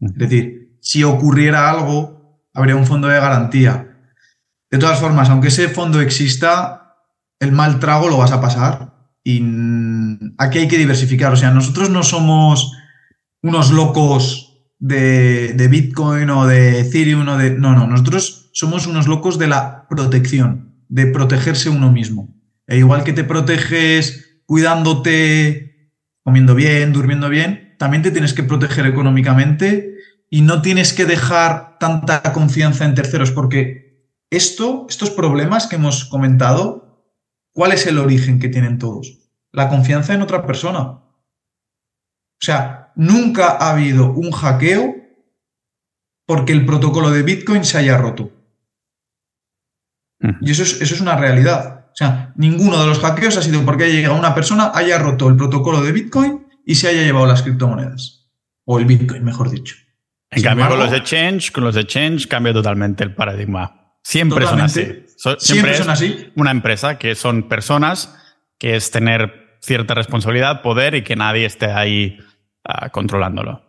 Es 0.00 0.14
decir, 0.14 0.76
si 0.80 1.04
ocurriera 1.04 1.70
algo, 1.70 2.42
habría 2.52 2.76
un 2.76 2.86
fondo 2.86 3.08
de 3.08 3.20
garantía. 3.20 3.96
De 4.70 4.78
todas 4.78 4.98
formas, 4.98 5.30
aunque 5.30 5.48
ese 5.48 5.68
fondo 5.68 6.00
exista, 6.00 6.85
el 7.40 7.52
mal 7.52 7.78
trago 7.78 8.08
lo 8.08 8.18
vas 8.18 8.32
a 8.32 8.40
pasar. 8.40 8.94
Y 9.24 9.42
aquí 10.38 10.58
hay 10.58 10.68
que 10.68 10.78
diversificar. 10.78 11.32
O 11.32 11.36
sea, 11.36 11.50
nosotros 11.50 11.90
no 11.90 12.02
somos 12.02 12.72
unos 13.42 13.70
locos 13.70 14.46
de, 14.78 15.68
Bitcoin 15.70 16.30
o 16.30 16.46
de 16.46 16.80
Ethereum 16.80 17.28
o 17.28 17.36
de... 17.36 17.50
No, 17.50 17.74
no, 17.74 17.86
nosotros 17.86 18.50
somos 18.52 18.86
unos 18.86 19.06
locos 19.06 19.38
de 19.38 19.48
la 19.48 19.86
protección, 19.88 20.74
de 20.88 21.06
protegerse 21.06 21.68
uno 21.68 21.90
mismo. 21.90 22.34
E 22.66 22.78
igual 22.78 23.04
que 23.04 23.12
te 23.12 23.24
proteges 23.24 24.40
cuidándote, 24.46 25.92
comiendo 26.22 26.54
bien, 26.54 26.92
durmiendo 26.92 27.28
bien, 27.28 27.74
también 27.78 28.02
te 28.02 28.10
tienes 28.10 28.32
que 28.32 28.42
proteger 28.42 28.86
económicamente 28.86 29.96
y 30.30 30.42
no 30.42 30.62
tienes 30.62 30.92
que 30.92 31.04
dejar 31.04 31.78
tanta 31.78 32.22
confianza 32.32 32.84
en 32.84 32.94
terceros, 32.94 33.30
porque 33.30 33.86
esto, 34.30 34.86
estos 34.88 35.10
problemas 35.10 35.66
que 35.66 35.76
hemos 35.76 36.04
comentado, 36.04 36.85
¿cuál 37.56 37.72
es 37.72 37.86
el 37.86 37.98
origen 37.98 38.38
que 38.38 38.50
tienen 38.50 38.78
todos? 38.78 39.18
La 39.50 39.70
confianza 39.70 40.12
en 40.12 40.20
otra 40.20 40.46
persona. 40.46 40.82
O 40.82 41.02
sea, 42.38 42.92
nunca 42.96 43.56
ha 43.58 43.70
habido 43.70 44.12
un 44.12 44.30
hackeo 44.30 44.94
porque 46.26 46.52
el 46.52 46.66
protocolo 46.66 47.10
de 47.10 47.22
Bitcoin 47.22 47.64
se 47.64 47.78
haya 47.78 47.96
roto. 47.96 48.30
Y 50.42 50.50
eso 50.50 50.64
es, 50.64 50.82
eso 50.82 50.94
es 50.94 51.00
una 51.00 51.16
realidad. 51.16 51.86
O 51.92 51.96
sea, 51.96 52.34
ninguno 52.36 52.78
de 52.78 52.88
los 52.88 52.98
hackeos 52.98 53.38
ha 53.38 53.42
sido 53.42 53.64
porque 53.64 53.84
haya 53.84 53.94
llegado 53.94 54.18
una 54.18 54.34
persona, 54.34 54.72
haya 54.74 54.98
roto 54.98 55.28
el 55.28 55.36
protocolo 55.36 55.82
de 55.82 55.92
Bitcoin 55.92 56.46
y 56.66 56.74
se 56.74 56.88
haya 56.88 57.02
llevado 57.02 57.26
las 57.26 57.42
criptomonedas. 57.42 58.28
O 58.64 58.78
el 58.78 58.84
Bitcoin, 58.84 59.24
mejor 59.24 59.50
dicho. 59.50 59.76
En 60.30 60.40
Sin 60.40 60.44
cambio, 60.44 60.64
embargo, 60.64 60.82
con 60.82 60.90
los 60.90 61.00
exchange, 61.00 61.52
con 61.52 61.64
los 61.64 61.76
exchange 61.76 62.26
cambia 62.28 62.52
totalmente 62.52 63.02
el 63.02 63.14
paradigma. 63.14 63.85
Siempre 64.06 64.44
totalmente. 64.44 65.08
son 65.16 65.32
así. 65.32 65.46
siempre, 65.46 65.74
siempre 65.74 65.78
son 65.78 65.90
así. 65.90 66.32
Una 66.36 66.52
empresa 66.52 66.96
que 66.96 67.16
son 67.16 67.48
personas, 67.48 68.14
que 68.56 68.76
es 68.76 68.92
tener 68.92 69.58
cierta 69.60 69.94
responsabilidad, 69.94 70.62
poder 70.62 70.94
y 70.94 71.02
que 71.02 71.16
nadie 71.16 71.44
esté 71.44 71.72
ahí 71.72 72.16
uh, 72.68 72.88
controlándolo. 72.92 73.62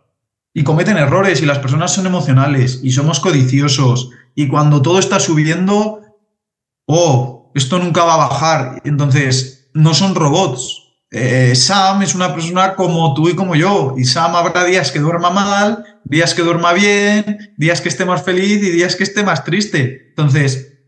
Y 0.54 0.62
cometen 0.62 0.96
errores 0.96 1.42
y 1.42 1.46
las 1.46 1.58
personas 1.58 1.92
son 1.92 2.06
emocionales 2.06 2.78
y 2.84 2.92
somos 2.92 3.18
codiciosos. 3.18 4.10
Y 4.36 4.46
cuando 4.46 4.80
todo 4.80 5.00
está 5.00 5.18
subiendo, 5.18 6.02
oh, 6.86 7.50
esto 7.56 7.80
nunca 7.80 8.04
va 8.04 8.14
a 8.14 8.28
bajar. 8.28 8.82
Entonces, 8.84 9.70
no 9.74 9.92
son 9.92 10.14
robots. 10.14 10.84
Eh, 11.10 11.56
Sam 11.56 12.02
es 12.02 12.14
una 12.14 12.32
persona 12.32 12.76
como 12.76 13.12
tú 13.14 13.28
y 13.28 13.34
como 13.34 13.56
yo. 13.56 13.96
Y 13.98 14.04
Sam 14.04 14.36
habrá 14.36 14.62
días 14.64 14.92
que 14.92 15.00
duerma 15.00 15.30
mal, 15.30 15.84
días 16.08 16.34
que 16.34 16.42
duerma 16.42 16.72
bien, 16.72 17.54
días 17.56 17.80
que 17.80 17.88
esté 17.88 18.04
más 18.04 18.22
feliz 18.22 18.62
y 18.62 18.70
días 18.70 18.96
que 18.96 19.04
esté 19.04 19.22
más 19.22 19.44
triste. 19.44 20.08
Entonces, 20.08 20.78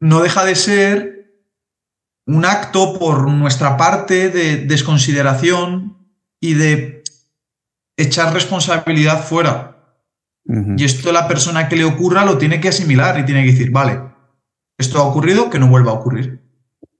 no 0.00 0.20
deja 0.20 0.44
de 0.44 0.54
ser 0.54 1.18
un 2.26 2.44
acto 2.44 2.98
por 2.98 3.28
nuestra 3.30 3.76
parte 3.76 4.28
de 4.28 4.58
desconsideración 4.58 5.96
y 6.40 6.54
de 6.54 7.02
echar 7.96 8.34
responsabilidad 8.34 9.24
fuera. 9.24 9.96
Uh 10.44 10.54
-huh. 10.54 10.80
Y 10.80 10.84
esto 10.84 11.12
la 11.12 11.28
persona 11.28 11.68
que 11.68 11.76
le 11.76 11.84
ocurra 11.84 12.24
lo 12.24 12.38
tiene 12.38 12.60
que 12.60 12.68
asimilar 12.68 13.18
y 13.18 13.24
tiene 13.24 13.44
que 13.44 13.52
decir, 13.52 13.70
vale, 13.70 14.00
esto 14.78 14.98
ha 14.98 15.04
ocurrido, 15.04 15.50
que 15.50 15.58
no 15.58 15.68
vuelva 15.68 15.92
a 15.92 15.94
ocurrir. 15.94 16.37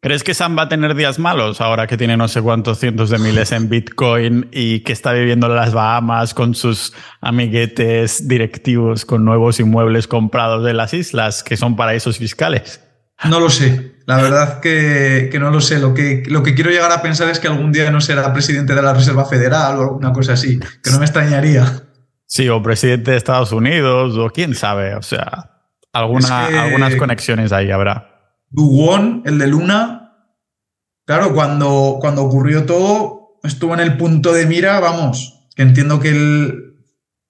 ¿Crees 0.00 0.22
que 0.22 0.32
Sam 0.32 0.56
va 0.56 0.62
a 0.62 0.68
tener 0.68 0.94
días 0.94 1.18
malos 1.18 1.60
ahora 1.60 1.88
que 1.88 1.96
tiene 1.96 2.16
no 2.16 2.28
sé 2.28 2.40
cuántos 2.40 2.78
cientos 2.78 3.10
de 3.10 3.18
miles 3.18 3.50
en 3.50 3.68
Bitcoin 3.68 4.48
y 4.52 4.80
que 4.80 4.92
está 4.92 5.12
viviendo 5.12 5.48
en 5.48 5.56
las 5.56 5.74
Bahamas 5.74 6.34
con 6.34 6.54
sus 6.54 6.92
amiguetes 7.20 8.28
directivos 8.28 9.04
con 9.04 9.24
nuevos 9.24 9.58
inmuebles 9.58 10.06
comprados 10.06 10.64
de 10.64 10.72
las 10.72 10.94
islas 10.94 11.42
que 11.42 11.56
son 11.56 11.74
paraísos 11.74 12.16
fiscales? 12.18 12.80
No 13.24 13.40
lo 13.40 13.50
sé. 13.50 13.96
La 14.06 14.22
verdad 14.22 14.60
que, 14.60 15.28
que, 15.32 15.40
no 15.40 15.50
lo 15.50 15.60
sé. 15.60 15.80
Lo 15.80 15.92
que, 15.94 16.22
lo 16.26 16.44
que 16.44 16.54
quiero 16.54 16.70
llegar 16.70 16.92
a 16.92 17.02
pensar 17.02 17.28
es 17.28 17.40
que 17.40 17.48
algún 17.48 17.72
día 17.72 17.90
no 17.90 18.00
será 18.00 18.32
presidente 18.32 18.76
de 18.76 18.82
la 18.82 18.94
Reserva 18.94 19.24
Federal 19.24 19.78
o 19.78 19.82
alguna 19.82 20.12
cosa 20.12 20.34
así, 20.34 20.60
que 20.60 20.90
no 20.92 21.00
me 21.00 21.06
extrañaría. 21.06 21.82
Sí, 22.24 22.48
o 22.48 22.62
presidente 22.62 23.10
de 23.10 23.16
Estados 23.16 23.50
Unidos, 23.50 24.16
o 24.16 24.30
quién 24.30 24.54
sabe. 24.54 24.94
O 24.94 25.02
sea, 25.02 25.62
alguna, 25.92 26.44
es 26.44 26.50
que 26.50 26.58
algunas 26.58 26.94
conexiones 26.94 27.50
ahí 27.50 27.72
habrá. 27.72 28.07
Dugón, 28.50 29.22
el 29.26 29.38
de 29.38 29.46
Luna, 29.46 30.32
claro, 31.06 31.34
cuando, 31.34 31.98
cuando 32.00 32.24
ocurrió 32.24 32.64
todo, 32.66 33.38
estuvo 33.42 33.74
en 33.74 33.80
el 33.80 33.96
punto 33.96 34.32
de 34.32 34.46
mira, 34.46 34.80
vamos, 34.80 35.48
que 35.54 35.62
entiendo 35.62 36.00
que 36.00 36.10
el 36.10 36.84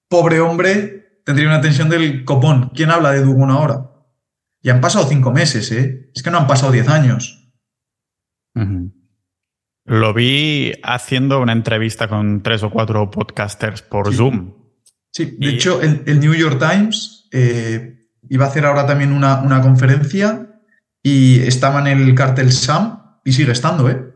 pobre 0.07 0.39
hombre 0.39 1.21
tendría 1.25 1.47
una 1.47 1.61
tensión 1.61 1.89
del 1.89 2.25
copón. 2.25 2.71
¿Quién 2.73 2.91
habla 2.91 3.11
de 3.11 3.21
Dugón 3.21 3.51
ahora? 3.51 3.91
Y 4.61 4.69
han 4.69 4.81
pasado 4.81 5.07
cinco 5.07 5.31
meses, 5.31 5.71
¿eh? 5.71 6.11
Es 6.13 6.23
que 6.23 6.31
no 6.31 6.37
han 6.37 6.47
pasado 6.47 6.71
diez 6.71 6.87
años. 6.89 7.51
Uh 8.55 8.61
-huh. 8.61 8.93
Lo 9.85 10.13
vi 10.13 10.73
haciendo 10.83 11.41
una 11.41 11.53
entrevista 11.53 12.07
con 12.07 12.43
tres 12.43 12.61
o 12.63 12.69
cuatro 12.69 13.09
podcasters 13.09 13.81
por 13.81 14.09
sí. 14.11 14.17
Zoom. 14.17 14.53
Sí, 15.11 15.37
de 15.39 15.51
y... 15.51 15.55
hecho, 15.55 15.81
el, 15.81 16.03
el, 16.05 16.19
New 16.19 16.33
York 16.33 16.59
Times 16.59 17.27
eh, 17.31 18.07
iba 18.29 18.45
a 18.45 18.49
hacer 18.49 18.65
ahora 18.65 18.85
también 18.85 19.11
una, 19.11 19.41
una, 19.41 19.61
conferencia 19.61 20.48
y 21.03 21.41
estaba 21.41 21.79
en 21.79 21.87
el 21.87 22.15
cartel 22.15 22.51
SAM 22.51 23.19
y 23.23 23.33
sigue 23.33 23.51
estando, 23.51 23.89
¿eh? 23.89 24.09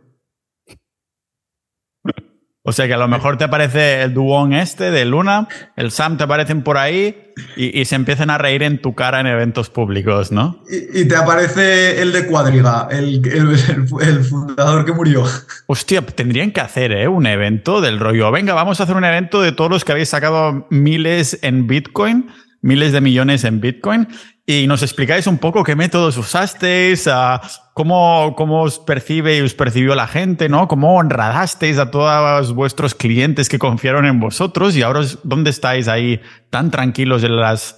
O 2.65 2.71
sea 2.71 2.87
que 2.87 2.93
a 2.93 2.97
lo 2.97 3.09
mejor 3.09 3.37
te 3.37 3.43
aparece 3.43 4.03
el 4.03 4.13
Duón 4.13 4.53
este 4.53 4.89
de 4.89 5.03
Luna, 5.03 5.49
el 5.75 5.91
Sam 5.91 6.15
te 6.15 6.23
aparecen 6.23 6.63
por 6.63 6.77
ahí 6.77 7.33
y, 7.57 7.77
y, 7.77 7.83
se 7.83 7.95
empiezan 7.95 8.29
a 8.29 8.37
reír 8.37 8.63
en 8.63 8.81
tu 8.81 8.95
cara 8.95 9.19
en 9.19 9.27
eventos 9.27 9.69
públicos, 9.69 10.31
¿no? 10.31 10.63
Y, 10.69 11.01
y 11.01 11.07
te 11.07 11.17
aparece 11.17 12.01
el 12.01 12.13
de 12.13 12.25
Cuadriga, 12.25 12.87
el, 12.89 13.21
el, 13.27 13.57
el, 14.01 14.23
fundador 14.23 14.85
que 14.85 14.93
murió. 14.93 15.25
Hostia, 15.67 16.01
tendrían 16.05 16.51
que 16.51 16.61
hacer 16.61 16.93
¿eh? 16.93 17.09
un 17.09 17.25
evento 17.25 17.81
del 17.81 17.99
rollo. 17.99 18.31
Venga, 18.31 18.53
vamos 18.53 18.79
a 18.79 18.83
hacer 18.83 18.95
un 18.95 19.03
evento 19.03 19.41
de 19.41 19.51
todos 19.51 19.69
los 19.69 19.83
que 19.83 19.91
habéis 19.91 20.07
sacado 20.07 20.65
miles 20.69 21.39
en 21.41 21.67
Bitcoin, 21.67 22.29
miles 22.61 22.93
de 22.93 23.01
millones 23.01 23.43
en 23.43 23.59
Bitcoin, 23.59 24.07
y 24.45 24.67
nos 24.67 24.81
explicáis 24.81 25.25
un 25.27 25.37
poco 25.37 25.63
qué 25.63 25.75
métodos 25.75 26.17
usasteis, 26.17 27.07
uh, 27.07 27.39
cómo, 27.73 28.33
cómo 28.35 28.63
os 28.63 28.79
percibe 28.79 29.37
y 29.37 29.41
os 29.41 29.53
percibió 29.53 29.95
la 29.95 30.07
gente, 30.07 30.49
¿no? 30.49 30.67
Cómo 30.67 30.97
honradasteis 30.97 31.77
a 31.77 31.91
todos 31.91 32.53
vuestros 32.53 32.93
clientes 32.93 33.47
que 33.47 33.57
confiaron 33.57 34.05
en 34.05 34.19
vosotros 34.19 34.75
y 34.75 34.81
ahora 34.81 35.01
dónde 35.23 35.49
estáis 35.49 35.87
ahí 35.87 36.19
tan 36.49 36.71
tranquilos 36.71 37.23
en 37.23 37.37
las 37.37 37.77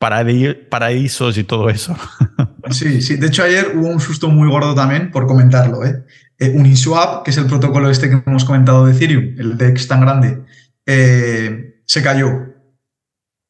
paraísos 0.00 1.38
y 1.38 1.44
todo 1.44 1.68
eso. 1.70 1.96
Sí, 2.70 3.00
sí. 3.00 3.16
De 3.16 3.28
hecho, 3.28 3.42
ayer 3.42 3.72
hubo 3.74 3.88
un 3.88 3.98
susto 4.00 4.28
muy 4.28 4.48
gordo 4.48 4.74
también 4.74 5.10
por 5.10 5.26
comentarlo, 5.26 5.84
¿eh? 5.84 6.04
eh 6.38 6.52
Uniswap, 6.54 7.24
que 7.24 7.32
es 7.32 7.36
el 7.38 7.46
protocolo 7.46 7.90
este 7.90 8.08
que 8.08 8.22
hemos 8.24 8.44
comentado 8.44 8.86
de 8.86 8.92
Ethereum, 8.92 9.34
el 9.38 9.56
DEX 9.56 9.88
tan 9.88 10.02
grande, 10.02 10.44
eh, 10.86 11.80
se 11.84 12.02
cayó. 12.02 12.28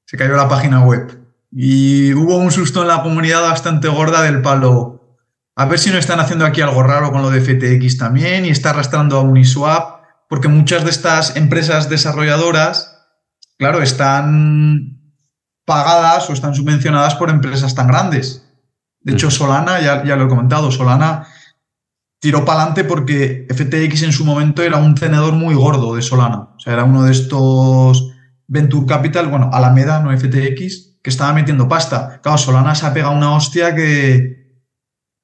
Se 0.07 0.17
cayó 0.17 0.37
la 0.37 0.49
página 0.49 0.83
web. 0.85 1.20
Y 1.51 2.13
hubo 2.15 2.37
un 2.37 2.53
susto 2.53 2.83
en 2.83 2.89
la 2.89 3.03
comunidad 3.03 3.43
bastante 3.43 3.89
gorda 3.89 4.23
del 4.23 4.43
palo. 4.43 5.19
A 5.57 5.65
ver 5.67 5.79
si 5.79 5.91
no 5.91 5.99
están 5.99 6.21
haciendo 6.21 6.47
aquí 6.47 6.61
algo 6.61 6.83
raro 6.83 7.11
con 7.11 7.23
lo 7.23 7.31
de 7.31 7.41
FTX 7.41 7.99
también 7.99 8.47
y 8.47 8.51
está 8.51 8.71
arrastrando 8.71 9.19
a 9.19 9.23
Uniswap, 9.23 10.01
porque 10.29 10.49
muchas 10.49 10.85
de 10.85 10.91
estas 10.91 11.37
empresas 11.37 11.89
desarrolladoras, 11.89 13.07
claro, 13.59 13.83
están 13.83 15.01
pagadas 15.65 16.31
o 16.31 16.33
están 16.33 16.55
subvencionadas 16.55 17.17
por 17.17 17.31
empresas 17.31 17.75
tan 17.75 17.89
grandes. 17.89 18.47
De 19.01 19.13
hecho, 19.13 19.31
Solana, 19.31 19.81
ya, 19.81 20.05
ya 20.05 20.17
lo 20.17 20.27
he 20.27 20.29
comentado, 20.29 20.71
Solana 20.71 21.27
tiró 22.21 22.45
para 22.45 22.61
adelante 22.61 22.85
porque 22.85 23.47
FTX 23.51 24.03
en 24.03 24.13
su 24.13 24.25
momento 24.25 24.63
era 24.63 24.77
un 24.77 24.95
tenedor 24.95 25.33
muy 25.33 25.55
gordo 25.55 25.95
de 25.95 26.03
Solana. 26.03 26.51
O 26.55 26.59
sea, 26.61 26.75
era 26.75 26.85
uno 26.85 27.05
de 27.05 27.13
estos 27.13 28.13
Venture 28.47 28.87
Capital, 28.87 29.29
bueno, 29.29 29.51
Alameda, 29.53 30.01
no 30.01 30.17
FTX, 30.17 30.90
que 31.03 31.11
estaba 31.11 31.33
metiendo 31.33 31.69
pasta. 31.69 32.21
Claro, 32.23 32.39
Solana 32.39 32.75
se 32.75 32.87
ha 32.87 32.93
pegado 32.93 33.15
una 33.15 33.35
hostia 33.35 33.75
que, 33.75 34.41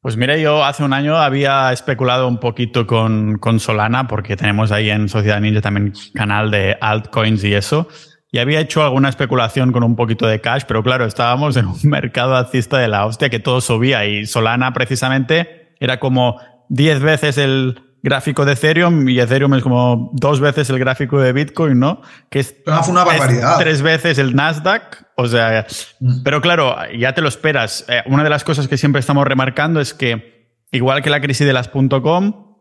pues 0.01 0.17
mira, 0.17 0.37
yo 0.37 0.65
hace 0.65 0.85
un 0.85 0.93
año 0.93 1.17
había 1.17 1.73
especulado 1.73 2.29
un 2.29 2.39
poquito 2.39 2.87
con, 2.87 3.39
con, 3.39 3.59
Solana, 3.59 4.07
porque 4.07 4.37
tenemos 4.37 4.71
ahí 4.71 4.91
en 4.91 5.09
Sociedad 5.09 5.41
Ninja 5.41 5.61
también 5.61 5.93
canal 6.15 6.51
de 6.51 6.77
altcoins 6.81 7.43
y 7.45 7.55
eso. 7.55 7.89
Y 8.31 8.39
había 8.39 8.61
hecho 8.61 8.83
alguna 8.85 9.09
especulación 9.09 9.73
con 9.73 9.83
un 9.83 9.97
poquito 9.97 10.27
de 10.27 10.41
cash, 10.41 10.63
pero 10.69 10.83
claro, 10.83 11.07
estábamos 11.07 11.57
en 11.57 11.67
un 11.67 11.79
mercado 11.85 12.37
alcista 12.37 12.79
de 12.79 12.89
la 12.89 13.05
hostia 13.07 13.31
que 13.31 13.41
todo 13.41 13.61
subía 13.61 14.07
y 14.07 14.27
Solana 14.27 14.73
precisamente 14.73 15.75
era 15.81 15.99
como 15.99 16.41
10 16.69 17.01
veces 17.01 17.39
el, 17.39 17.86
gráfico 18.03 18.45
de 18.45 18.53
Ethereum 18.53 19.09
y 19.09 19.19
Ethereum 19.19 19.55
es 19.55 19.63
como 19.63 20.11
dos 20.15 20.41
veces 20.41 20.71
el 20.71 20.79
gráfico 20.79 21.21
de 21.21 21.33
Bitcoin, 21.33 21.79
¿no? 21.79 22.03
Que 22.31 22.41
es, 22.41 22.55
una 22.89 23.05
barbaridad. 23.05 23.59
tres 23.59 23.83
veces 23.83 24.19
el 24.19 24.35
Nasdaq. 24.37 25.07
O 25.17 25.27
sea, 25.27 25.67
mm. 26.01 26.23
pero 26.23 26.41
claro, 26.41 26.77
ya 26.97 27.15
te 27.15 27.23
lo 27.23 27.29
esperas. 27.29 27.85
Eh, 27.89 28.03
una 28.07 28.23
de 28.23 28.31
las 28.31 28.45
cosas 28.45 28.69
que 28.69 28.77
siempre 28.77 29.01
estamos 29.01 29.27
remarcando 29.27 29.81
es 29.81 29.95
que, 29.95 30.53
igual 30.71 31.03
que 31.03 31.11
la 31.11 31.21
crisis 31.21 31.47
de 31.47 31.53
las 31.53 31.69
.com, 31.69 32.57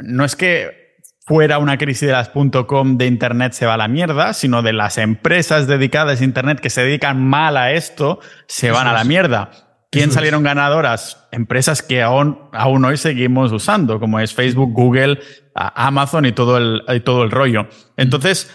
no 0.00 0.24
es 0.24 0.36
que 0.36 0.82
fuera 1.24 1.58
una 1.58 1.78
crisis 1.78 2.08
de 2.08 2.12
las 2.12 2.30
.com 2.66 2.98
de 2.98 3.06
Internet 3.06 3.52
se 3.52 3.66
va 3.66 3.74
a 3.74 3.78
la 3.78 3.88
mierda, 3.88 4.32
sino 4.32 4.62
de 4.62 4.72
las 4.72 4.98
empresas 4.98 5.66
dedicadas 5.66 6.20
a 6.20 6.24
Internet 6.24 6.60
que 6.60 6.70
se 6.70 6.82
dedican 6.82 7.22
mal 7.22 7.56
a 7.56 7.72
esto, 7.72 8.20
se 8.48 8.70
van 8.70 8.86
a 8.86 8.92
la 8.92 9.04
mierda. 9.04 9.71
¿Quién 9.92 10.10
salieron 10.10 10.42
ganadoras? 10.42 11.28
Empresas 11.32 11.82
que 11.82 12.00
aún, 12.00 12.38
aún 12.52 12.82
hoy 12.82 12.96
seguimos 12.96 13.52
usando, 13.52 14.00
como 14.00 14.18
es 14.20 14.32
Facebook, 14.32 14.72
Google, 14.72 15.20
Amazon 15.54 16.24
y 16.24 16.32
todo 16.32 16.56
el, 16.56 16.82
y 16.88 17.00
todo 17.00 17.22
el 17.24 17.30
rollo. 17.30 17.68
Entonces, 17.98 18.50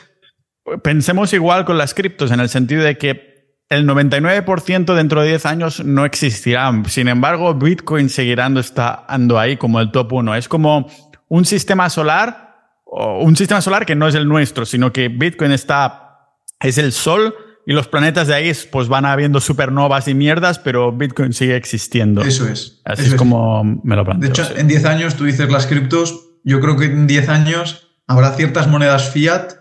pensemos 0.81 1.33
igual 1.33 1.63
con 1.63 1.77
las 1.77 1.93
criptos, 1.93 2.31
en 2.31 2.39
el 2.39 2.49
sentido 2.49 2.81
de 2.81 2.97
que 2.97 3.61
el 3.69 3.88
99% 3.88 4.95
dentro 4.95 5.21
de 5.21 5.27
10 5.27 5.45
años 5.45 5.85
no 5.85 6.05
existirá. 6.05 6.71
Sin 6.88 7.07
embargo, 7.07 7.53
Bitcoin 7.53 8.09
seguirá 8.09 8.47
estando 8.57 9.38
ahí 9.38 9.57
como 9.57 9.79
el 9.79 9.91
top 9.91 10.13
1. 10.13 10.33
Es 10.33 10.47
como 10.47 10.89
un 11.27 11.45
sistema 11.45 11.91
solar, 11.91 12.55
o 12.83 13.21
un 13.21 13.35
sistema 13.35 13.61
solar 13.61 13.85
que 13.85 13.93
no 13.93 14.07
es 14.07 14.15
el 14.15 14.27
nuestro, 14.27 14.65
sino 14.65 14.91
que 14.91 15.09
Bitcoin 15.09 15.51
está, 15.51 16.17
es 16.59 16.79
el 16.79 16.91
sol 16.93 17.35
y 17.70 17.74
los 17.74 17.89
planetas 17.89 18.28
de 18.28 18.34
ahí 18.34 18.53
pues 18.72 18.88
van 18.88 19.03
habiendo 19.03 19.41
supernovas 19.41 20.07
y 20.07 20.13
mierdas, 20.13 20.57
pero 20.57 20.93
Bitcoin 20.93 21.34
sigue 21.34 21.57
existiendo. 21.57 22.22
Eso 22.22 22.47
es. 22.47 22.82
Así 22.86 23.07
es, 23.07 23.15
como 23.15 23.61
me 23.84 23.97
lo 23.97 24.05
planteo. 24.05 24.30
De 24.30 24.30
hecho, 24.30 24.57
en 24.57 24.70
10 24.70 24.86
años, 24.86 25.15
tú 25.15 25.26
dices 25.26 25.51
las 25.51 25.68
criptos, 25.68 26.30
yo 26.45 26.61
creo 26.61 26.78
que 26.78 26.86
en 26.86 27.07
10 27.07 27.28
años 27.28 27.89
habrá 28.07 28.32
ciertas 28.36 28.70
monedas 28.70 29.09
fiat 29.11 29.51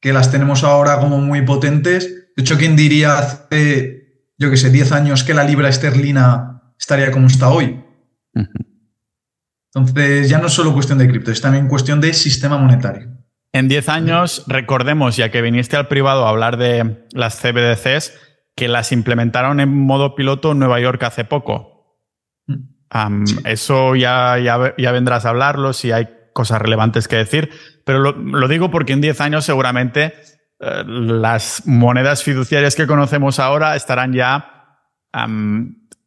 que 0.00 0.12
las 0.12 0.32
tenemos 0.32 0.64
ahora 0.64 0.98
como 0.98 1.18
muy 1.18 1.42
potentes. 1.42 2.32
De 2.36 2.42
hecho, 2.42 2.58
¿quién 2.58 2.74
diría 2.74 3.16
hace, 3.18 4.24
yo 4.36 4.50
qué 4.50 4.56
sé, 4.56 4.70
10 4.70 4.90
años 4.90 5.22
que 5.22 5.32
la 5.32 5.44
libra 5.44 5.68
esterlina 5.68 6.74
estaría 6.76 7.12
como 7.12 7.28
está 7.28 7.50
hoy? 7.50 7.80
Entonces, 9.72 10.28
ya 10.28 10.38
no 10.38 10.48
es 10.48 10.52
solo 10.52 10.74
cuestión 10.74 10.98
de 10.98 11.06
cripto, 11.06 11.30
es 11.30 11.40
también 11.40 11.68
cuestión 11.68 12.00
de 12.00 12.12
sistema 12.12 12.58
monetario. 12.58 13.19
En 13.52 13.68
10 13.68 13.88
años, 13.88 14.44
recordemos, 14.46 15.16
ya 15.16 15.30
que 15.30 15.42
viniste 15.42 15.76
al 15.76 15.88
privado 15.88 16.24
a 16.24 16.30
hablar 16.30 16.56
de 16.56 17.06
las 17.12 17.40
CBDCs, 17.40 18.12
que 18.54 18.68
las 18.68 18.92
implementaron 18.92 19.58
en 19.58 19.74
modo 19.74 20.14
piloto 20.14 20.52
en 20.52 20.58
Nueva 20.60 20.80
York 20.80 21.02
hace 21.02 21.24
poco. 21.24 21.98
Mm. 22.46 23.24
Eso 23.44 23.94
ya, 23.96 24.38
ya, 24.38 24.92
vendrás 24.92 25.24
a 25.24 25.30
hablarlo 25.30 25.72
si 25.72 25.92
hay 25.92 26.08
cosas 26.32 26.60
relevantes 26.60 27.08
que 27.08 27.16
decir, 27.16 27.50
pero 27.84 28.12
lo, 28.12 28.48
digo 28.48 28.70
porque 28.70 28.92
en 28.92 29.00
10 29.00 29.20
años 29.20 29.44
seguramente 29.44 30.14
eh, 30.60 30.84
las 30.86 31.66
monedas 31.66 32.22
fiduciarias 32.22 32.74
que 32.74 32.86
conocemos 32.86 33.38
ahora 33.38 33.76
estarán 33.76 34.12
ya 34.12 34.78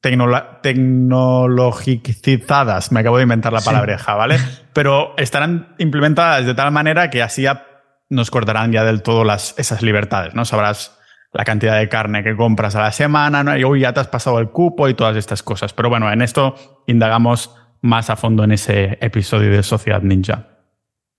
tecnologizadas, 0.03 2.91
me 2.91 2.99
acabo 2.99 3.17
de 3.17 3.23
inventar 3.23 3.53
la 3.53 3.61
palabreja, 3.61 4.15
¿vale? 4.15 4.37
Pero 4.73 5.13
estarán 5.17 5.73
implementadas 5.77 6.45
de 6.45 6.53
tal 6.53 6.71
manera 6.71 7.09
que 7.09 7.23
así 7.23 7.43
ya 7.43 7.65
nos 8.09 8.29
cortarán 8.29 8.73
ya 8.73 8.83
del 8.83 9.01
todo 9.01 9.23
las, 9.23 9.55
esas 9.57 9.81
libertades, 9.81 10.35
¿no? 10.35 10.43
Sabrás 10.43 10.99
la 11.31 11.45
cantidad 11.45 11.79
de 11.79 11.87
carne 11.87 12.21
que 12.21 12.35
compras 12.35 12.75
a 12.75 12.81
la 12.81 12.91
semana, 12.91 13.43
¿no? 13.43 13.57
y 13.57 13.63
hoy 13.63 13.79
ya 13.79 13.93
te 13.93 14.01
has 14.01 14.07
pasado 14.07 14.39
el 14.39 14.49
cupo 14.49 14.89
y 14.89 14.93
todas 14.93 15.15
estas 15.15 15.41
cosas. 15.41 15.71
Pero 15.73 15.89
bueno, 15.89 16.11
en 16.11 16.21
esto 16.21 16.83
indagamos 16.85 17.55
más 17.81 18.09
a 18.09 18.17
fondo 18.17 18.43
en 18.43 18.51
ese 18.51 18.97
episodio 19.01 19.51
de 19.51 19.63
Sociedad 19.63 20.01
Ninja. 20.01 20.49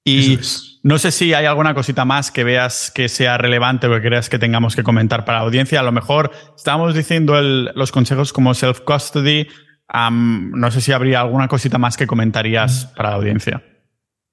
Y 0.05 0.39
no 0.85 0.99
sé 0.99 1.13
si 1.13 1.33
hay 1.33 1.47
alguna 1.47 1.75
cosita 1.75 2.05
más 2.05 2.31
que 2.31 2.45
veas 2.45 2.93
que 2.95 3.09
sea 3.09 3.39
relevante 3.39 3.87
o 3.87 3.91
que 3.91 4.03
creas 4.03 4.29
que 4.29 4.39
tengamos 4.39 4.77
que 4.77 4.83
comentar 4.83 5.25
para 5.25 5.39
la 5.39 5.45
audiencia. 5.45 5.81
A 5.81 5.83
lo 5.83 5.93
mejor 5.93 6.31
estábamos 6.55 6.95
diciendo 6.95 7.41
los 7.41 7.91
consejos 7.91 8.35
como 8.35 8.53
self-custody. 8.53 9.49
no 9.91 10.71
sé 10.71 10.83
si 10.83 10.93
habría 10.93 11.23
alguna 11.23 11.49
cosita 11.49 11.79
más 11.79 11.97
que 11.97 12.07
comentarías 12.07 12.93
para 12.95 13.11
la 13.11 13.17
audiencia. 13.17 13.63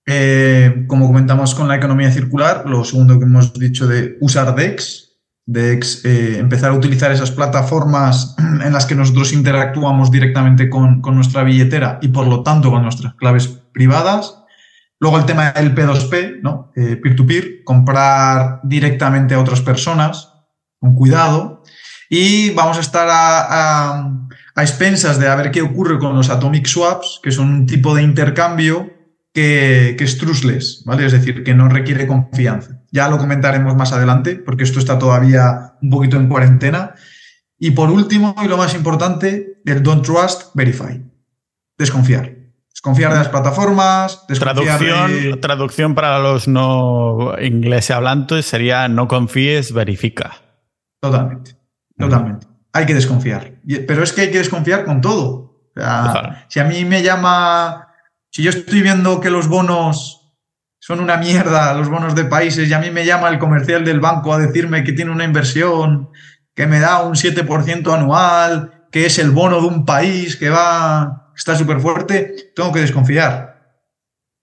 Eh, 0.05 0.83
como 0.87 1.07
comentamos 1.07 1.55
con 1.55 1.69
la 1.69 1.77
economía 1.77 2.11
circular, 2.11 2.63
lo 2.65 2.83
segundo 2.83 3.17
que 3.17 3.25
hemos 3.25 3.53
dicho 3.53 3.87
de 3.87 4.17
usar 4.19 4.53
DEX, 4.53 5.21
DEX, 5.45 6.03
eh, 6.03 6.37
empezar 6.37 6.71
a 6.71 6.73
utilizar 6.73 7.13
esas 7.13 7.31
plataformas 7.31 8.35
en 8.39 8.73
las 8.73 8.85
que 8.85 8.95
nosotros 8.95 9.31
interactuamos 9.31 10.11
directamente 10.11 10.69
con, 10.69 11.01
con 11.01 11.15
nuestra 11.15 11.43
billetera 11.43 11.97
y 12.01 12.09
por 12.09 12.27
lo 12.27 12.43
tanto 12.43 12.71
con 12.71 12.83
nuestras 12.83 13.13
claves 13.13 13.47
privadas 13.71 14.40
Luego 15.01 15.17
el 15.17 15.25
tema 15.25 15.51
del 15.51 15.73
P2P, 15.73 16.41
¿no? 16.43 16.71
Eh, 16.75 16.95
peer-to-peer, 16.95 17.63
comprar 17.63 18.59
directamente 18.63 19.33
a 19.33 19.39
otras 19.39 19.59
personas, 19.59 20.31
con 20.79 20.93
cuidado. 20.93 21.63
Y 22.07 22.51
vamos 22.51 22.77
a 22.77 22.81
estar 22.81 23.07
a, 23.09 24.27
expensas 24.57 25.17
de 25.17 25.27
a 25.27 25.35
ver 25.35 25.49
qué 25.49 25.63
ocurre 25.63 25.97
con 25.97 26.15
los 26.15 26.29
atomic 26.29 26.67
swaps, 26.67 27.19
que 27.23 27.31
son 27.31 27.49
un 27.49 27.65
tipo 27.65 27.95
de 27.95 28.03
intercambio 28.03 28.91
que, 29.33 29.95
que, 29.97 30.03
es 30.03 30.19
trustless, 30.19 30.83
¿vale? 30.85 31.07
Es 31.07 31.13
decir, 31.13 31.43
que 31.43 31.55
no 31.55 31.67
requiere 31.67 32.05
confianza. 32.05 32.79
Ya 32.91 33.09
lo 33.09 33.17
comentaremos 33.17 33.75
más 33.75 33.93
adelante, 33.93 34.35
porque 34.35 34.65
esto 34.65 34.77
está 34.77 34.99
todavía 34.99 35.77
un 35.81 35.89
poquito 35.89 36.17
en 36.17 36.27
cuarentena. 36.27 36.93
Y 37.57 37.71
por 37.71 37.89
último, 37.89 38.35
y 38.43 38.47
lo 38.47 38.57
más 38.57 38.75
importante, 38.75 39.61
el 39.65 39.81
don't 39.81 40.05
trust, 40.05 40.53
verify. 40.53 41.03
Desconfiar. 41.75 42.40
Desconfiar 42.81 43.11
de 43.11 43.19
las 43.19 43.29
plataformas, 43.29 44.25
traducción, 44.25 45.39
traducción 45.39 45.93
para 45.93 46.17
los 46.17 46.47
no 46.47 47.35
ingleses 47.39 47.91
hablantes 47.91 48.47
sería 48.47 48.87
no 48.87 49.07
confíes, 49.07 49.71
verifica. 49.71 50.37
Totalmente, 50.99 51.55
totalmente. 51.95 52.47
Hay 52.73 52.87
que 52.87 52.95
desconfiar. 52.95 53.59
Pero 53.87 54.01
es 54.01 54.13
que 54.13 54.21
hay 54.21 54.31
que 54.31 54.39
desconfiar 54.39 54.83
con 54.83 54.99
todo. 54.99 55.61
si 56.47 56.59
a 56.59 56.63
mí 56.63 56.83
me 56.83 57.03
llama, 57.03 57.89
si 58.31 58.41
yo 58.41 58.49
estoy 58.49 58.81
viendo 58.81 59.19
que 59.19 59.29
los 59.29 59.47
bonos 59.47 60.33
son 60.79 61.01
una 61.01 61.17
mierda, 61.17 61.75
los 61.75 61.87
bonos 61.87 62.15
de 62.15 62.25
países, 62.25 62.67
y 62.67 62.73
a 62.73 62.79
mí 62.79 62.89
me 62.89 63.05
llama 63.05 63.29
el 63.29 63.37
comercial 63.37 63.85
del 63.85 63.99
banco 63.99 64.33
a 64.33 64.39
decirme 64.39 64.83
que 64.83 64.93
tiene 64.93 65.11
una 65.11 65.25
inversión 65.25 66.09
que 66.55 66.65
me 66.65 66.79
da 66.79 67.03
un 67.03 67.13
7% 67.13 67.93
anual, 67.93 68.87
que 68.91 69.05
es 69.05 69.19
el 69.19 69.29
bono 69.29 69.61
de 69.61 69.67
un 69.67 69.85
país 69.85 70.35
que 70.35 70.49
va 70.49 71.30
está 71.41 71.55
súper 71.55 71.79
fuerte, 71.79 72.51
tengo 72.55 72.71
que 72.71 72.81
desconfiar. 72.81 73.79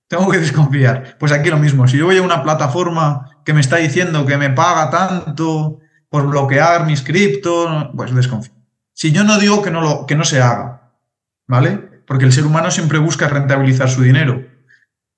Tengo 0.08 0.28
que 0.28 0.38
desconfiar. 0.38 1.16
Pues 1.18 1.30
aquí 1.30 1.48
lo 1.48 1.58
mismo. 1.58 1.86
Si 1.86 1.96
yo 1.96 2.06
voy 2.06 2.16
a 2.16 2.22
una 2.22 2.42
plataforma 2.42 3.38
que 3.44 3.52
me 3.52 3.60
está 3.60 3.76
diciendo 3.76 4.26
que 4.26 4.36
me 4.36 4.50
paga 4.50 4.90
tanto 4.90 5.78
por 6.08 6.26
bloquear 6.26 6.86
mis 6.86 7.02
criptos, 7.02 7.88
pues 7.94 8.12
desconfío. 8.12 8.52
Si 8.92 9.12
yo 9.12 9.22
no 9.22 9.38
digo 9.38 9.62
que 9.62 9.70
no, 9.70 9.80
lo, 9.80 10.06
que 10.06 10.16
no 10.16 10.24
se 10.24 10.42
haga, 10.42 10.90
¿vale? 11.46 12.02
Porque 12.04 12.24
el 12.24 12.32
ser 12.32 12.44
humano 12.44 12.70
siempre 12.72 12.98
busca 12.98 13.28
rentabilizar 13.28 13.88
su 13.88 14.02
dinero. 14.02 14.44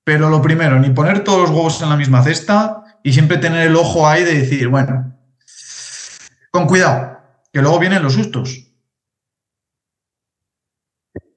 Pero 0.03 0.29
lo 0.29 0.39
primero, 0.39 0.79
ni 0.79 0.91
poner 0.91 1.23
todos 1.23 1.41
los 1.41 1.49
huevos 1.49 1.81
en 1.81 1.89
la 1.89 1.97
misma 1.97 2.21
cesta 2.21 2.83
y 3.01 3.13
siempre 3.13 3.37
tener 3.37 3.67
el 3.67 3.75
ojo 3.75 4.07
ahí 4.07 4.23
de 4.23 4.35
decir, 4.35 4.67
bueno, 4.67 5.15
con 6.51 6.67
cuidado, 6.67 7.17
que 7.51 7.61
luego 7.61 7.79
vienen 7.79 8.03
los 8.03 8.13
sustos. 8.13 8.70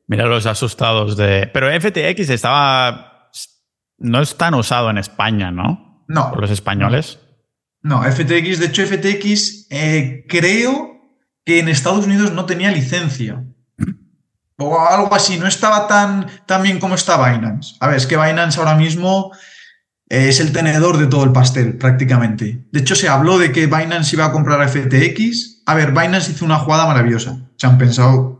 Mira 0.07 0.26
los 0.26 0.46
asustados 0.46 1.16
de. 1.16 1.50
Pero 1.52 1.68
FTX 1.80 2.30
estaba. 2.30 3.30
No 3.98 4.20
es 4.20 4.36
tan 4.36 4.55
usado 4.55 4.90
en 4.90 4.98
España, 4.98 5.50
¿no? 5.50 6.05
No. 6.09 6.30
Por 6.30 6.40
los 6.40 6.50
españoles. 6.50 7.18
No, 7.82 8.02
FTX, 8.02 8.59
de 8.59 8.66
hecho, 8.66 8.86
FTX 8.86 9.66
eh, 9.70 10.24
creo 10.28 10.94
que 11.44 11.59
en 11.59 11.68
Estados 11.68 12.07
Unidos 12.07 12.32
no 12.32 12.46
tenía 12.46 12.70
licencia. 12.70 13.44
O 14.57 14.80
algo 14.80 15.14
así, 15.14 15.38
no 15.38 15.46
estaba 15.46 15.86
tan, 15.86 16.26
tan 16.46 16.62
bien 16.62 16.78
como 16.78 16.94
está 16.94 17.16
Binance. 17.16 17.76
A 17.80 17.88
ver, 17.88 17.96
es 17.96 18.07
que 18.07 18.16
Binance 18.16 18.59
ahora 18.59 18.74
mismo 18.74 19.32
es 20.09 20.40
el 20.40 20.52
tenedor 20.52 20.96
de 20.96 21.09
todo 21.09 21.24
el 21.24 21.32
pastel, 21.32 21.76
prácticamente. 21.76 22.64
De 22.70 22.80
hecho, 22.80 22.94
se 22.94 23.09
habló 23.09 23.38
de 23.38 23.52
que 23.52 23.66
Binance 23.66 24.16
iba 24.16 24.26
a 24.26 24.32
comprar 24.32 24.66
FTX. 24.66 25.62
A 25.66 25.74
ver, 25.74 25.90
Binance 25.90 26.32
hizo 26.32 26.44
una 26.44 26.59
jugada 26.59 26.86
maravillosa. 26.86 27.36
Se 27.57 27.66
han 27.66 27.76
pensado, 27.76 28.34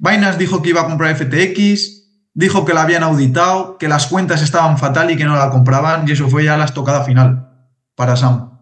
Binance 0.00 0.38
dijo 0.38 0.62
que 0.62 0.70
iba 0.70 0.80
a 0.80 0.86
comprar 0.86 1.14
FTX, 1.14 2.30
dijo 2.32 2.64
que 2.64 2.72
la 2.72 2.82
habían 2.82 3.02
auditado, 3.02 3.76
que 3.76 3.86
las 3.86 4.06
cuentas 4.06 4.42
estaban 4.42 4.78
fatal 4.78 5.10
y 5.10 5.16
que 5.16 5.26
no 5.26 5.36
la 5.36 5.50
compraban, 5.50 6.08
y 6.08 6.12
eso 6.12 6.28
fue 6.28 6.44
ya 6.44 6.56
la 6.56 6.64
estocada 6.64 7.04
final 7.04 7.68
para 7.94 8.16
Sam. 8.16 8.58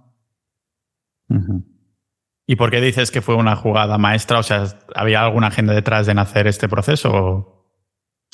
¿Y 2.45 2.57
por 2.57 2.71
qué 2.71 2.81
dices 2.81 3.13
que 3.13 3.23
fue 3.23 3.37
una 3.37 3.55
jugada 3.55 3.99
maestra? 3.99 4.41
O 4.41 4.43
sea, 4.43 4.65
¿había 4.97 5.23
alguna 5.23 5.47
agenda 5.47 5.75
detrás 5.75 6.07
de 6.07 6.15
nacer 6.15 6.49
este 6.49 6.69
proceso? 6.69 7.73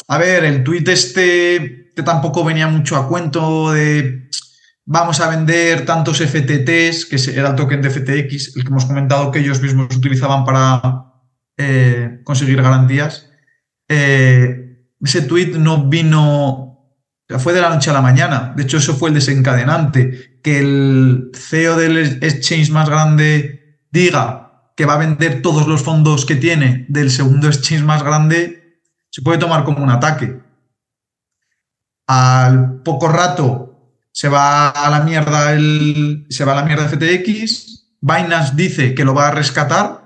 A 0.08 0.16
ver, 0.16 0.44
el 0.44 0.64
tuit 0.64 0.88
este 0.88 1.92
tampoco 2.04 2.42
venía 2.42 2.68
mucho 2.68 2.96
a 2.96 3.06
cuento 3.06 3.72
de 3.72 4.30
vamos 4.86 5.20
a 5.20 5.28
vender 5.28 5.84
tantos 5.84 6.22
FTTs, 6.22 7.04
que 7.04 7.18
era 7.34 7.50
el 7.50 7.54
token 7.54 7.82
de 7.82 7.90
FTX, 7.90 8.56
el 8.56 8.62
que 8.62 8.68
hemos 8.68 8.86
comentado 8.86 9.30
que 9.30 9.40
ellos 9.40 9.60
mismos 9.60 9.94
utilizaban 9.94 10.44
para 10.44 11.13
eh, 11.56 12.20
conseguir 12.24 12.60
garantías. 12.62 13.30
Eh, 13.88 14.86
ese 15.00 15.22
tweet 15.22 15.58
no 15.58 15.88
vino, 15.88 16.96
fue 17.38 17.52
de 17.52 17.60
la 17.60 17.70
noche 17.70 17.90
a 17.90 17.94
la 17.94 18.02
mañana. 18.02 18.52
De 18.56 18.62
hecho, 18.62 18.78
eso 18.78 18.94
fue 18.94 19.10
el 19.10 19.14
desencadenante. 19.14 20.38
Que 20.42 20.58
el 20.58 21.30
CEO 21.34 21.76
del 21.76 21.98
exchange 22.22 22.70
más 22.70 22.88
grande 22.88 23.78
diga 23.90 24.44
que 24.76 24.86
va 24.86 24.94
a 24.94 24.98
vender 24.98 25.42
todos 25.42 25.66
los 25.66 25.82
fondos 25.82 26.26
que 26.26 26.36
tiene 26.36 26.84
del 26.88 27.10
segundo 27.10 27.46
exchange 27.46 27.84
más 27.84 28.02
grande, 28.02 28.80
se 29.10 29.22
puede 29.22 29.38
tomar 29.38 29.64
como 29.64 29.82
un 29.82 29.90
ataque. 29.90 30.40
Al 32.06 32.82
poco 32.82 33.08
rato 33.08 33.74
se 34.12 34.28
va 34.28 34.70
a 34.70 34.90
la 34.90 35.00
mierda 35.00 35.52
el, 35.52 36.26
se 36.28 36.44
va 36.44 36.52
a 36.52 36.56
la 36.56 36.64
mierda 36.64 36.88
FTX. 36.88 37.96
Binance 38.00 38.54
dice 38.54 38.94
que 38.94 39.04
lo 39.04 39.14
va 39.14 39.28
a 39.28 39.30
rescatar. 39.30 40.03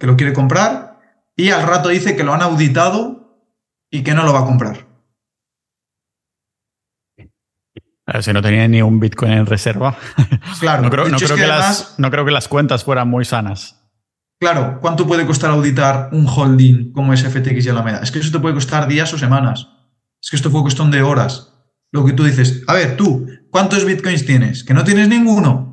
Que 0.00 0.08
lo 0.08 0.16
quiere 0.16 0.32
comprar. 0.32 0.98
Y 1.36 1.50
al 1.50 1.64
rato 1.66 1.90
dice 1.90 2.16
que 2.16 2.24
lo 2.24 2.34
han 2.34 2.42
auditado 2.42 3.46
y 3.90 4.02
que 4.02 4.14
no 4.14 4.24
lo 4.24 4.32
va 4.32 4.40
a 4.40 4.46
comprar. 4.46 4.88
Si 8.20 8.32
no 8.32 8.42
tenía 8.42 8.66
ni 8.66 8.82
un 8.82 8.98
Bitcoin 8.98 9.32
en 9.32 9.46
reserva. 9.46 9.96
Claro. 10.58 10.82
no, 10.82 10.90
creo, 10.90 11.04
que, 11.04 11.46
las, 11.46 11.94
no 11.98 12.10
creo 12.10 12.24
que 12.24 12.32
las 12.32 12.48
cuentas 12.48 12.82
fueran 12.82 13.08
muy 13.08 13.24
sanas. 13.24 13.80
Claro, 14.40 14.78
¿cuánto 14.80 15.06
puede 15.06 15.26
costar 15.26 15.50
auditar 15.50 16.08
un 16.12 16.26
holding 16.26 16.92
como 16.92 17.12
es 17.12 17.22
FTX 17.22 17.66
y 17.66 17.68
Alameda? 17.68 18.00
Es 18.02 18.10
que 18.10 18.18
eso 18.18 18.32
te 18.32 18.40
puede 18.40 18.54
costar 18.54 18.88
días 18.88 19.12
o 19.12 19.18
semanas. 19.18 19.68
Es 20.20 20.30
que 20.30 20.36
esto 20.36 20.50
fue 20.50 20.62
cuestión 20.62 20.90
de 20.90 21.02
horas. 21.02 21.54
Lo 21.92 22.04
que 22.04 22.12
tú 22.12 22.24
dices, 22.24 22.62
a 22.66 22.74
ver, 22.74 22.96
tú, 22.96 23.26
¿cuántos 23.50 23.84
bitcoins 23.84 24.24
tienes? 24.24 24.64
Que 24.64 24.74
no 24.74 24.82
tienes 24.82 25.08
ninguno. 25.08 25.70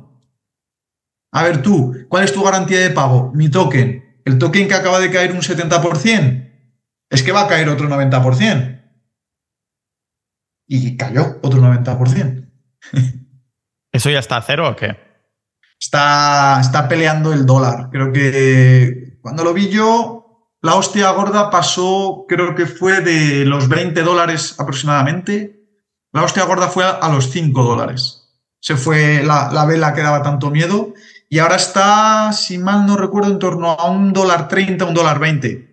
A 1.32 1.44
ver, 1.44 1.62
tú, 1.62 1.94
¿cuál 2.08 2.24
es 2.24 2.32
tu 2.32 2.42
garantía 2.42 2.80
de 2.80 2.90
pago? 2.90 3.32
Mi 3.34 3.48
token. 3.48 4.07
El 4.28 4.38
token 4.38 4.68
que 4.68 4.74
acaba 4.74 5.00
de 5.00 5.10
caer 5.10 5.32
un 5.32 5.40
70%. 5.40 6.52
Es 7.08 7.22
que 7.22 7.32
va 7.32 7.44
a 7.44 7.48
caer 7.48 7.70
otro 7.70 7.88
90% 7.88 8.78
y 10.66 10.98
cayó 10.98 11.38
otro 11.42 11.62
90%. 11.62 12.50
¿Eso 13.92 14.10
ya 14.10 14.18
está 14.18 14.36
a 14.36 14.42
cero 14.42 14.68
o 14.68 14.76
qué? 14.76 14.98
Está, 15.80 16.60
está 16.60 16.86
peleando 16.88 17.32
el 17.32 17.46
dólar. 17.46 17.88
Creo 17.90 18.12
que 18.12 19.16
cuando 19.22 19.44
lo 19.44 19.54
vi 19.54 19.70
yo, 19.70 20.52
la 20.60 20.74
hostia 20.74 21.10
gorda 21.12 21.48
pasó, 21.48 22.26
creo 22.28 22.54
que 22.54 22.66
fue 22.66 23.00
de 23.00 23.46
los 23.46 23.70
20 23.70 24.02
dólares 24.02 24.56
aproximadamente. 24.58 25.66
La 26.12 26.22
hostia 26.22 26.44
gorda 26.44 26.68
fue 26.68 26.84
a 26.84 27.08
los 27.08 27.30
5 27.30 27.62
dólares. 27.64 28.28
Se 28.60 28.76
fue 28.76 29.22
la, 29.22 29.64
vela 29.64 29.94
que 29.94 30.02
daba 30.02 30.22
tanto 30.22 30.50
miedo. 30.50 30.92
Y 31.28 31.38
ahora 31.40 31.56
está, 31.56 32.32
si 32.32 32.58
mal 32.58 32.86
no 32.86 32.96
recuerdo, 32.96 33.30
en 33.30 33.38
torno 33.38 33.70
a 33.70 33.90
un 33.90 34.12
dólar 34.12 34.48
30, 34.48 34.84
un 34.84 34.94
dólar 34.94 35.18
20. 35.18 35.68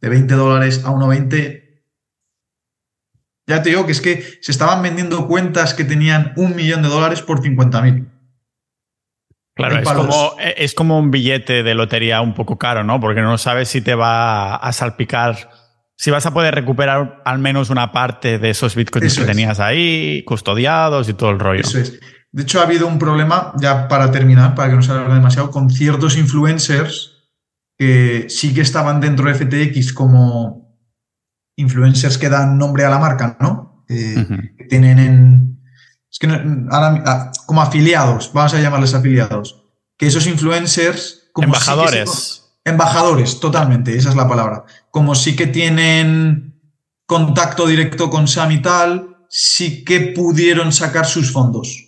De 0.00 0.08
20 0.08 0.34
dólares 0.34 0.84
a 0.84 0.90
1,20 0.90 1.64
ya 3.46 3.62
te 3.62 3.70
digo 3.70 3.84
que 3.86 3.92
es 3.92 4.00
que 4.00 4.38
se 4.40 4.52
estaban 4.52 4.82
vendiendo 4.82 5.26
cuentas 5.28 5.74
que 5.74 5.84
tenían 5.84 6.32
un 6.36 6.56
millón 6.56 6.82
de 6.82 6.88
dólares 6.88 7.20
por 7.20 7.42
50.000. 7.42 8.10
Claro, 9.56 9.78
es 9.78 9.88
como, 9.88 10.36
es 10.38 10.74
como, 10.74 10.98
un 10.98 11.10
billete 11.10 11.62
de 11.62 11.74
lotería 11.74 12.20
un 12.22 12.34
poco 12.34 12.58
caro, 12.58 12.82
¿no? 12.82 12.98
Porque 13.00 13.20
no 13.20 13.38
sabes 13.38 13.68
si 13.68 13.82
te 13.82 13.94
va 13.94 14.56
a 14.56 14.72
salpicar, 14.72 15.50
si 15.96 16.10
vas 16.10 16.26
a 16.26 16.34
poder 16.34 16.54
recuperar 16.54 17.22
al 17.24 17.38
menos 17.38 17.70
una 17.70 17.92
parte 17.92 18.38
de 18.38 18.50
esos 18.50 18.74
bitcoins 18.74 19.16
que 19.16 19.24
tenías 19.24 19.60
ahí, 19.60 20.24
custodiados 20.24 21.08
y 21.08 21.14
todo 21.14 21.30
el 21.30 21.38
rollo. 21.38 21.60
Eso 21.60 21.78
es. 21.78 22.00
De 22.34 22.42
hecho, 22.42 22.58
ha 22.58 22.64
habido 22.64 22.88
un 22.88 22.98
problema, 22.98 23.52
ya 23.60 23.86
para 23.86 24.10
terminar, 24.10 24.56
para 24.56 24.68
que 24.68 24.74
no 24.74 24.82
se 24.82 24.90
alargue 24.90 25.14
demasiado, 25.14 25.52
con 25.52 25.70
ciertos 25.70 26.18
influencers 26.18 27.30
que 27.78 28.26
sí 28.28 28.52
que 28.52 28.60
estaban 28.60 29.00
dentro 29.00 29.26
de 29.28 29.34
FTX 29.34 29.92
como 29.92 30.76
influencers 31.54 32.18
que 32.18 32.28
dan 32.28 32.58
nombre 32.58 32.84
a 32.84 32.90
la 32.90 32.98
marca, 32.98 33.36
¿no? 33.38 33.84
Eh, 33.88 34.26
que 34.58 34.64
tienen 34.64 34.98
en. 34.98 35.60
Es 36.10 36.18
que 36.18 36.26
ah, 36.72 37.30
como 37.46 37.62
afiliados, 37.62 38.32
vamos 38.32 38.52
a 38.54 38.60
llamarles 38.60 38.94
afiliados. 38.94 39.62
Que 39.96 40.08
esos 40.08 40.26
influencers. 40.26 41.30
Como 41.32 41.46
embajadores. 41.46 42.56
embajadores, 42.64 43.38
totalmente, 43.38 43.96
esa 43.96 44.08
es 44.08 44.16
la 44.16 44.28
palabra. 44.28 44.64
Como 44.90 45.14
sí 45.14 45.36
que 45.36 45.46
tienen 45.46 46.60
contacto 47.06 47.68
directo 47.68 48.10
con 48.10 48.26
Sam 48.26 48.50
y 48.50 48.60
tal, 48.60 49.18
sí 49.28 49.84
que 49.84 50.00
pudieron 50.00 50.72
sacar 50.72 51.06
sus 51.06 51.30
fondos. 51.30 51.83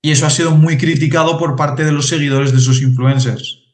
Y 0.00 0.12
eso 0.12 0.26
ha 0.26 0.30
sido 0.30 0.52
muy 0.52 0.78
criticado 0.78 1.38
por 1.38 1.56
parte 1.56 1.84
de 1.84 1.92
los 1.92 2.08
seguidores 2.08 2.52
de 2.52 2.58
esos 2.58 2.80
influencers. 2.82 3.64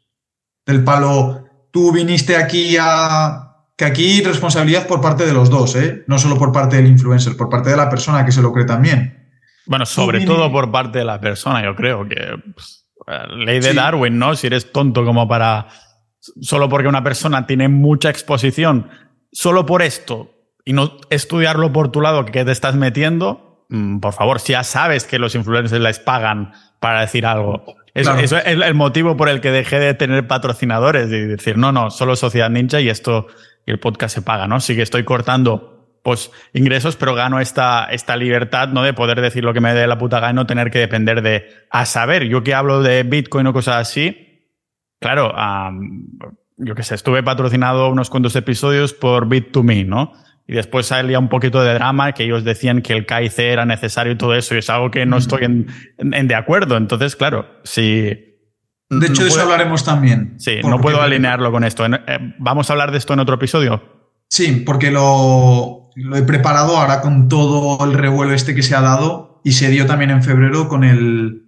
Del 0.66 0.82
palo, 0.82 1.44
tú 1.70 1.92
viniste 1.92 2.36
aquí 2.36 2.76
a, 2.80 3.44
que 3.76 3.84
aquí 3.84 4.22
responsabilidad 4.22 4.86
por 4.86 5.00
parte 5.00 5.26
de 5.26 5.32
los 5.32 5.50
dos, 5.50 5.76
¿eh? 5.76 6.04
no 6.06 6.18
solo 6.18 6.38
por 6.38 6.52
parte 6.52 6.76
del 6.76 6.86
influencer, 6.86 7.36
por 7.36 7.48
parte 7.48 7.70
de 7.70 7.76
la 7.76 7.90
persona 7.90 8.24
que 8.24 8.32
se 8.32 8.40
lo 8.40 8.52
cree 8.52 8.64
también. 8.64 9.28
Bueno, 9.66 9.86
sobre 9.86 10.24
todo 10.24 10.50
por 10.52 10.70
parte 10.70 10.98
de 10.98 11.04
la 11.04 11.20
persona, 11.20 11.64
yo 11.64 11.74
creo 11.74 12.06
que 12.06 12.16
pues, 12.54 12.86
ley 13.36 13.60
de 13.60 13.74
Darwin, 13.74 14.18
¿no? 14.18 14.36
Si 14.36 14.46
eres 14.46 14.72
tonto 14.72 15.04
como 15.04 15.26
para 15.26 15.68
solo 16.40 16.68
porque 16.68 16.88
una 16.88 17.02
persona 17.02 17.46
tiene 17.46 17.68
mucha 17.68 18.10
exposición, 18.10 18.88
solo 19.32 19.66
por 19.66 19.82
esto 19.82 20.30
y 20.64 20.72
no 20.72 20.98
estudiarlo 21.10 21.72
por 21.72 21.90
tu 21.90 22.00
lado 22.00 22.24
que 22.24 22.44
te 22.44 22.52
estás 22.52 22.74
metiendo, 22.74 23.53
por 24.00 24.12
favor, 24.12 24.40
si 24.40 24.52
ya 24.52 24.64
sabes 24.64 25.04
que 25.04 25.18
los 25.18 25.34
influencers 25.34 25.82
les 25.82 25.98
pagan 25.98 26.52
para 26.80 27.00
decir 27.00 27.26
algo. 27.26 27.64
Eso, 27.94 28.16
es 28.16 28.32
el 28.32 28.74
motivo 28.74 29.16
por 29.16 29.28
el 29.28 29.40
que 29.40 29.50
dejé 29.50 29.78
de 29.78 29.94
tener 29.94 30.26
patrocinadores 30.26 31.08
y 31.08 31.20
decir, 31.20 31.56
no, 31.56 31.72
no, 31.72 31.90
solo 31.90 32.16
Sociedad 32.16 32.50
Ninja 32.50 32.80
y 32.80 32.88
esto 32.88 33.28
y 33.66 33.70
el 33.70 33.78
podcast 33.78 34.14
se 34.14 34.22
paga, 34.22 34.46
¿no? 34.46 34.60
Sí 34.60 34.74
que 34.74 34.82
estoy 34.82 35.04
cortando 35.04 35.98
pues 36.02 36.30
ingresos, 36.52 36.96
pero 36.96 37.14
gano 37.14 37.40
esta, 37.40 37.86
esta 37.86 38.16
libertad, 38.16 38.68
¿no? 38.68 38.82
De 38.82 38.92
poder 38.92 39.22
decir 39.22 39.42
lo 39.42 39.54
que 39.54 39.62
me 39.62 39.72
dé 39.72 39.86
la 39.86 39.96
puta 39.96 40.20
gana 40.20 40.32
y 40.32 40.34
no 40.34 40.46
tener 40.46 40.70
que 40.70 40.78
depender 40.78 41.22
de, 41.22 41.48
a 41.70 41.86
saber, 41.86 42.24
yo 42.24 42.42
que 42.42 42.52
hablo 42.52 42.82
de 42.82 43.04
Bitcoin 43.04 43.46
o 43.46 43.54
cosas 43.54 43.76
así, 43.76 44.50
claro, 45.00 45.34
yo 46.58 46.74
que 46.74 46.82
sé, 46.82 46.94
estuve 46.94 47.22
patrocinado 47.22 47.88
unos 47.88 48.10
cuantos 48.10 48.36
episodios 48.36 48.92
por 48.92 49.28
Bit2Me, 49.28 49.86
¿no? 49.86 50.12
Y 50.46 50.54
después 50.54 50.86
salía 50.86 51.18
un 51.18 51.28
poquito 51.28 51.62
de 51.62 51.74
drama 51.74 52.12
que 52.12 52.24
ellos 52.24 52.44
decían 52.44 52.82
que 52.82 52.92
el 52.92 53.06
KIC 53.06 53.38
era 53.38 53.64
necesario 53.64 54.12
y 54.12 54.16
todo 54.16 54.34
eso, 54.34 54.54
y 54.54 54.58
es 54.58 54.68
algo 54.68 54.90
que 54.90 55.06
no 55.06 55.16
estoy 55.16 55.44
en, 55.44 55.66
en 55.98 56.28
de 56.28 56.34
acuerdo. 56.34 56.76
Entonces, 56.76 57.16
claro, 57.16 57.46
si 57.64 58.34
de 58.90 59.06
hecho, 59.06 59.22
de 59.22 59.28
eso 59.28 59.40
hablaremos 59.40 59.84
también. 59.84 60.34
Sí, 60.38 60.56
no 60.62 60.80
puedo 60.80 61.00
alinearlo 61.00 61.50
con 61.50 61.64
esto. 61.64 61.86
Eh, 61.86 62.34
¿Vamos 62.38 62.68
a 62.68 62.74
hablar 62.74 62.92
de 62.92 62.98
esto 62.98 63.14
en 63.14 63.20
otro 63.20 63.36
episodio? 63.36 63.82
Sí, 64.28 64.62
porque 64.64 64.90
lo, 64.90 65.90
he 66.14 66.22
preparado 66.22 66.76
ahora 66.76 67.00
con 67.00 67.28
todo 67.28 67.84
el 67.84 67.94
revuelo 67.94 68.34
este 68.34 68.54
que 68.54 68.62
se 68.62 68.74
ha 68.74 68.80
dado 68.80 69.40
y 69.44 69.52
se 69.52 69.70
dio 69.70 69.86
también 69.86 70.10
en 70.10 70.22
febrero 70.22 70.68
con 70.68 70.84
el 70.84 71.44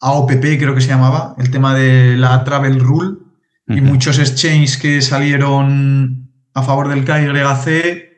AOPP, 0.00 0.58
creo 0.58 0.74
que 0.74 0.80
se 0.80 0.88
llamaba, 0.88 1.34
el 1.38 1.50
tema 1.50 1.74
de 1.74 2.16
la 2.16 2.44
Travel 2.44 2.80
Rule 2.80 3.18
y 3.66 3.80
muchos 3.80 4.18
exchanges 4.18 4.76
que 4.76 5.00
salieron 5.00 6.23
a 6.54 6.62
favor 6.62 6.88
del 6.88 7.04
KYC, 7.04 8.14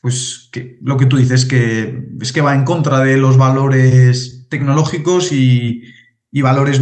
pues 0.00 0.50
lo 0.80 0.96
que 0.96 1.06
tú 1.06 1.16
dices, 1.16 1.44
que 1.44 2.08
es 2.20 2.32
que 2.32 2.40
va 2.40 2.54
en 2.54 2.64
contra 2.64 3.00
de 3.00 3.16
los 3.16 3.36
valores 3.36 4.46
tecnológicos 4.50 5.32
y, 5.32 5.82
y 6.30 6.42
valores 6.42 6.80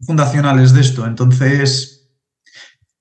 fundacionales 0.00 0.72
de 0.72 0.80
esto. 0.80 1.06
Entonces, 1.06 2.10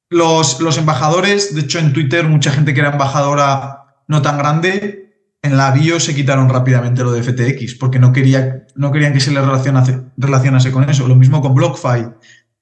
los, 0.10 0.60
los, 0.60 0.78
embajadores, 0.78 1.56
de 1.56 1.62
hecho 1.62 1.80
en 1.80 1.94
Twitter 1.94 2.28
mucha 2.28 2.52
gente 2.52 2.74
que 2.74 2.82
era 2.82 2.92
embajadora 2.92 4.04
no 4.08 4.22
tan 4.22 4.38
grande, 4.38 5.04
en 5.42 5.58
la 5.58 5.72
bio 5.72 6.00
se 6.00 6.16
quitaron 6.16 6.50
rápidamente 6.50 7.04
lo 7.04 7.12
de 7.12 7.24
FTX 7.24 7.76
porque 7.76 8.00
no, 8.00 8.14
quería, 8.14 8.66
no 8.76 8.92
querían 8.92 9.14
que 9.14 9.20
se 9.20 9.32
les 9.32 9.44
relacionase, 9.44 10.02
relacionase 10.18 10.72
con 10.72 10.90
eso. 10.90 11.08
Lo 11.08 11.16
mismo 11.16 11.42
con 11.42 11.54
BlockFi. 11.54 12.08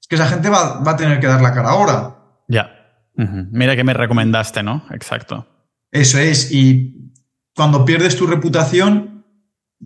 Es 0.00 0.08
que 0.08 0.16
esa 0.16 0.26
gente 0.26 0.48
va, 0.48 0.80
va 0.80 0.92
a 0.92 0.96
tener 0.96 1.20
que 1.20 1.28
dar 1.28 1.40
la 1.40 1.52
cara 1.52 1.70
ahora. 1.70 2.16
Ya. 2.48 2.81
Mira 3.14 3.76
que 3.76 3.84
me 3.84 3.94
recomendaste, 3.94 4.62
¿no? 4.62 4.84
Exacto. 4.90 5.46
Eso 5.90 6.18
es. 6.18 6.50
Y 6.50 7.12
cuando 7.54 7.84
pierdes 7.84 8.16
tu 8.16 8.26
reputación, 8.26 9.24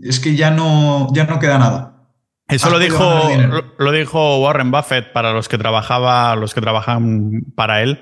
es 0.01 0.21
que 0.21 0.37
ya 0.37 0.51
no, 0.51 1.13
ya 1.13 1.25
no 1.25 1.39
queda 1.39 1.59
nada. 1.59 1.97
Eso 2.49 2.71
lo 2.71 2.79
dijo, 2.79 3.29
lo, 3.79 3.91
dijo 3.91 4.41
Warren 4.41 4.71
Buffett 4.71 5.13
para 5.13 5.33
los 5.33 5.49
que 5.49 5.59
trabajaba, 5.59 6.37
los 6.37 6.55
que 6.55 6.61
trabajan 6.61 7.45
para 7.57 7.83
él. 7.83 8.01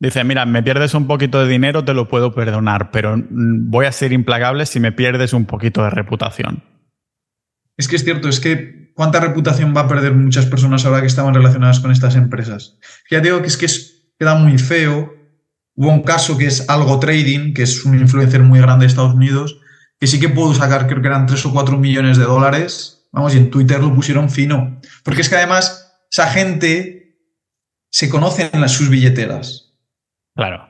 Dice, 0.00 0.24
mira, 0.24 0.44
me 0.44 0.62
pierdes 0.62 0.92
un 0.94 1.06
poquito 1.06 1.40
de 1.40 1.48
dinero, 1.48 1.84
te 1.84 1.94
lo 1.94 2.08
puedo 2.08 2.34
perdonar, 2.34 2.90
pero 2.90 3.16
voy 3.30 3.86
a 3.86 3.92
ser 3.92 4.12
implacable 4.12 4.66
si 4.66 4.80
me 4.80 4.90
pierdes 4.90 5.32
un 5.32 5.46
poquito 5.46 5.84
de 5.84 5.90
reputación. 5.90 6.64
Es 7.76 7.86
que 7.86 7.96
es 7.96 8.04
cierto, 8.04 8.28
es 8.28 8.40
que 8.40 8.92
cuánta 8.94 9.20
reputación 9.20 9.72
va 9.76 9.82
a 9.82 9.88
perder 9.88 10.14
muchas 10.14 10.46
personas 10.46 10.84
ahora 10.84 11.00
que 11.00 11.06
estaban 11.06 11.34
relacionadas 11.34 11.78
con 11.78 11.92
estas 11.92 12.16
empresas. 12.16 12.78
Ya 13.10 13.20
digo 13.20 13.40
que 13.40 13.48
es 13.48 13.56
que 13.56 13.66
queda 14.18 14.34
muy 14.34 14.58
feo. 14.58 15.14
Hubo 15.74 15.90
un 15.90 16.02
caso 16.02 16.38
que 16.38 16.46
es 16.46 16.68
Algo 16.68 16.98
Trading, 16.98 17.52
que 17.52 17.62
es 17.62 17.84
un 17.84 17.98
influencer 17.98 18.42
muy 18.42 18.60
grande 18.60 18.84
de 18.84 18.88
Estados 18.88 19.14
Unidos, 19.14 19.58
que 20.00 20.06
sí 20.06 20.18
que 20.18 20.28
pudo 20.28 20.54
sacar, 20.54 20.86
creo 20.86 21.00
que 21.00 21.08
eran 21.08 21.26
3 21.26 21.46
o 21.46 21.52
4 21.52 21.78
millones 21.78 22.16
de 22.16 22.24
dólares. 22.24 23.08
Vamos, 23.12 23.34
y 23.34 23.38
en 23.38 23.50
Twitter 23.50 23.80
lo 23.80 23.94
pusieron 23.94 24.30
fino. 24.30 24.80
Porque 25.04 25.22
es 25.22 25.28
que 25.28 25.36
además 25.36 26.04
esa 26.10 26.28
gente 26.28 27.18
se 27.90 28.08
conoce 28.08 28.50
en 28.52 28.60
las, 28.60 28.72
sus 28.72 28.88
billeteras. 28.90 29.74
Claro. 30.34 30.68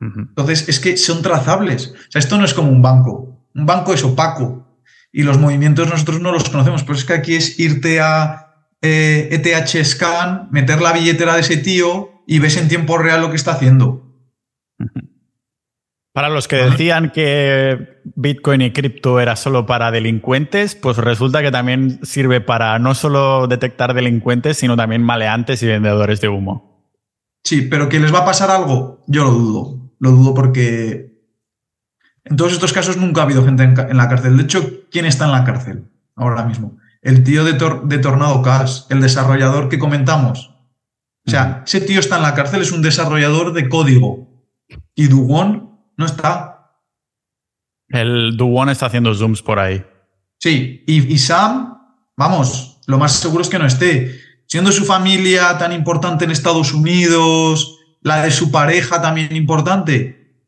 Entonces, 0.00 0.68
es 0.68 0.80
que 0.80 0.96
son 0.96 1.22
trazables. 1.22 1.88
O 1.88 2.10
sea, 2.10 2.20
esto 2.20 2.38
no 2.38 2.44
es 2.44 2.54
como 2.54 2.70
un 2.70 2.80
banco. 2.80 3.48
Un 3.54 3.66
banco 3.66 3.92
es 3.92 4.02
opaco. 4.02 4.66
Y 5.12 5.22
los 5.22 5.38
movimientos 5.38 5.88
nosotros 5.88 6.20
no 6.20 6.32
los 6.32 6.48
conocemos. 6.48 6.82
Pero 6.82 6.94
es 6.94 7.04
que 7.04 7.12
aquí 7.12 7.34
es 7.34 7.58
irte 7.58 8.00
a 8.00 8.50
ETH 8.80 9.46
eh, 9.46 9.80
e 9.80 9.84
Scan, 9.84 10.48
meter 10.50 10.80
la 10.80 10.92
billetera 10.92 11.34
de 11.34 11.40
ese 11.40 11.58
tío 11.58 12.19
y 12.30 12.38
ves 12.38 12.56
en 12.56 12.68
tiempo 12.68 12.96
real 12.96 13.22
lo 13.22 13.30
que 13.30 13.36
está 13.36 13.50
haciendo. 13.50 14.06
Para 16.12 16.28
los 16.28 16.46
que 16.46 16.56
decían 16.56 17.10
que 17.10 18.00
Bitcoin 18.04 18.62
y 18.62 18.72
cripto 18.72 19.20
era 19.20 19.36
solo 19.36 19.64
para 19.64 19.92
delincuentes, 19.92 20.74
pues 20.74 20.96
resulta 20.96 21.40
que 21.40 21.52
también 21.52 22.00
sirve 22.02 22.40
para 22.40 22.80
no 22.80 22.96
solo 22.96 23.46
detectar 23.46 23.94
delincuentes, 23.94 24.56
sino 24.56 24.76
también 24.76 25.04
maleantes 25.04 25.62
y 25.62 25.68
vendedores 25.68 26.20
de 26.20 26.28
humo. 26.28 26.84
Sí, 27.44 27.62
pero 27.62 27.88
que 27.88 28.00
les 28.00 28.12
va 28.12 28.18
a 28.18 28.24
pasar 28.24 28.50
algo, 28.50 29.04
yo 29.06 29.22
lo 29.22 29.30
dudo. 29.30 29.92
Lo 30.00 30.10
dudo 30.10 30.34
porque 30.34 31.22
en 32.24 32.36
todos 32.36 32.52
estos 32.52 32.72
casos 32.72 32.96
nunca 32.96 33.20
ha 33.20 33.24
habido 33.24 33.44
gente 33.44 33.62
en, 33.62 33.96
la 33.96 34.08
cárcel. 34.08 34.36
De 34.36 34.42
hecho, 34.42 34.88
¿quién 34.90 35.04
está 35.04 35.26
en 35.26 35.32
la 35.32 35.44
cárcel 35.44 35.84
ahora 36.16 36.44
mismo? 36.44 36.76
El 37.02 37.22
tío 37.22 37.44
de, 37.44 37.52
de 37.84 37.98
Tornado 37.98 38.42
Cash, 38.42 38.82
el 38.90 39.00
desarrollador 39.00 39.68
que 39.68 39.78
comentamos. 39.78 40.49
O 41.26 41.30
sea, 41.30 41.62
ese 41.66 41.80
tío 41.80 42.00
está 42.00 42.16
en 42.16 42.22
la 42.22 42.34
cárcel, 42.34 42.62
es 42.62 42.72
un 42.72 42.82
desarrollador 42.82 43.52
de 43.52 43.68
código. 43.68 44.28
Y 44.94 45.06
Dugon 45.06 45.70
no 45.96 46.06
está. 46.06 46.50
El 47.88 48.36
Duwon 48.36 48.70
está 48.70 48.86
haciendo 48.86 49.14
zooms 49.14 49.42
por 49.42 49.58
ahí. 49.58 49.84
Sí, 50.38 50.84
y, 50.86 51.18
Sam, 51.18 51.76
vamos, 52.16 52.80
lo 52.86 52.96
más 52.98 53.12
seguro 53.12 53.42
es 53.42 53.50
que 53.50 53.58
no 53.58 53.66
esté. 53.66 54.18
Siendo 54.46 54.72
su 54.72 54.84
familia 54.84 55.58
tan 55.58 55.72
importante 55.72 56.24
en 56.24 56.30
Estados 56.30 56.72
Unidos, 56.72 57.78
la 58.00 58.22
de 58.22 58.30
su 58.30 58.50
pareja 58.50 59.02
también 59.02 59.36
importante, 59.36 60.44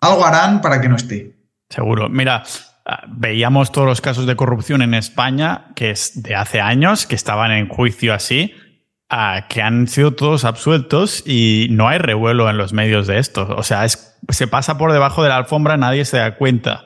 algo 0.00 0.26
harán 0.26 0.60
para 0.60 0.80
que 0.80 0.88
no 0.88 0.96
esté. 0.96 1.36
Seguro. 1.70 2.08
Mira, 2.08 2.42
ah, 2.84 3.04
veíamos 3.08 3.70
todos 3.70 3.86
los 3.86 4.00
casos 4.00 4.26
de 4.26 4.34
corrupción 4.34 4.82
en 4.82 4.94
España, 4.94 5.66
que 5.76 5.90
es 5.90 6.22
de 6.22 6.34
hace 6.34 6.60
años, 6.60 7.06
que 7.06 7.14
estaban 7.14 7.52
en 7.52 7.68
juicio 7.68 8.12
así 8.12 8.52
que 9.48 9.62
han 9.62 9.88
sido 9.88 10.12
todos 10.12 10.44
absueltos 10.44 11.22
y 11.26 11.68
no 11.70 11.88
hay 11.88 11.98
revuelo 11.98 12.50
en 12.50 12.58
los 12.58 12.72
medios 12.72 13.06
de 13.06 13.18
esto. 13.18 13.48
O 13.56 13.62
sea, 13.62 13.84
es, 13.84 14.18
se 14.28 14.46
pasa 14.46 14.76
por 14.76 14.92
debajo 14.92 15.22
de 15.22 15.30
la 15.30 15.36
alfombra, 15.36 15.76
nadie 15.76 16.04
se 16.04 16.18
da 16.18 16.36
cuenta. 16.36 16.84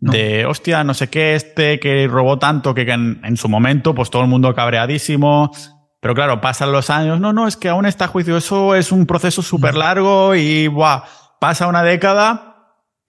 De, 0.00 0.46
hostia, 0.46 0.82
no 0.82 0.94
sé 0.94 1.10
qué, 1.10 1.34
este 1.34 1.78
que 1.78 2.08
robó 2.08 2.38
tanto 2.38 2.74
que 2.74 2.90
en, 2.90 3.36
su 3.36 3.50
momento, 3.50 3.94
pues 3.94 4.08
todo 4.10 4.22
el 4.22 4.28
mundo 4.28 4.54
cabreadísimo. 4.54 5.52
Pero 6.00 6.14
claro, 6.14 6.40
pasan 6.40 6.72
los 6.72 6.88
años. 6.88 7.20
No, 7.20 7.32
no, 7.32 7.46
es 7.46 7.56
que 7.56 7.68
aún 7.68 7.84
está 7.84 8.06
juicio. 8.08 8.36
Eso 8.36 8.74
es 8.74 8.90
un 8.92 9.06
proceso 9.06 9.42
súper 9.42 9.74
largo 9.74 10.34
y, 10.34 10.68
buah, 10.68 11.02
pasa 11.38 11.66
una 11.66 11.82
década 11.82 12.49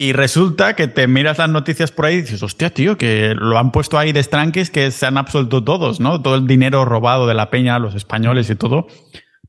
y 0.01 0.13
resulta 0.13 0.75
que 0.75 0.87
te 0.87 1.07
miras 1.07 1.37
las 1.37 1.51
noticias 1.51 1.91
por 1.91 2.07
ahí 2.07 2.15
y 2.15 2.21
dices, 2.21 2.41
hostia, 2.41 2.71
tío, 2.71 2.97
que 2.97 3.35
lo 3.37 3.59
han 3.59 3.71
puesto 3.71 3.99
ahí 3.99 4.11
de 4.13 4.19
estranques 4.19 4.71
que 4.71 4.89
se 4.89 5.05
han 5.05 5.15
absuelto 5.15 5.63
todos, 5.63 5.99
¿no? 5.99 6.23
Todo 6.23 6.33
el 6.33 6.47
dinero 6.47 6.85
robado 6.85 7.27
de 7.27 7.35
la 7.35 7.51
peña, 7.51 7.77
los 7.77 7.93
españoles 7.93 8.49
y 8.49 8.55
todo. 8.55 8.87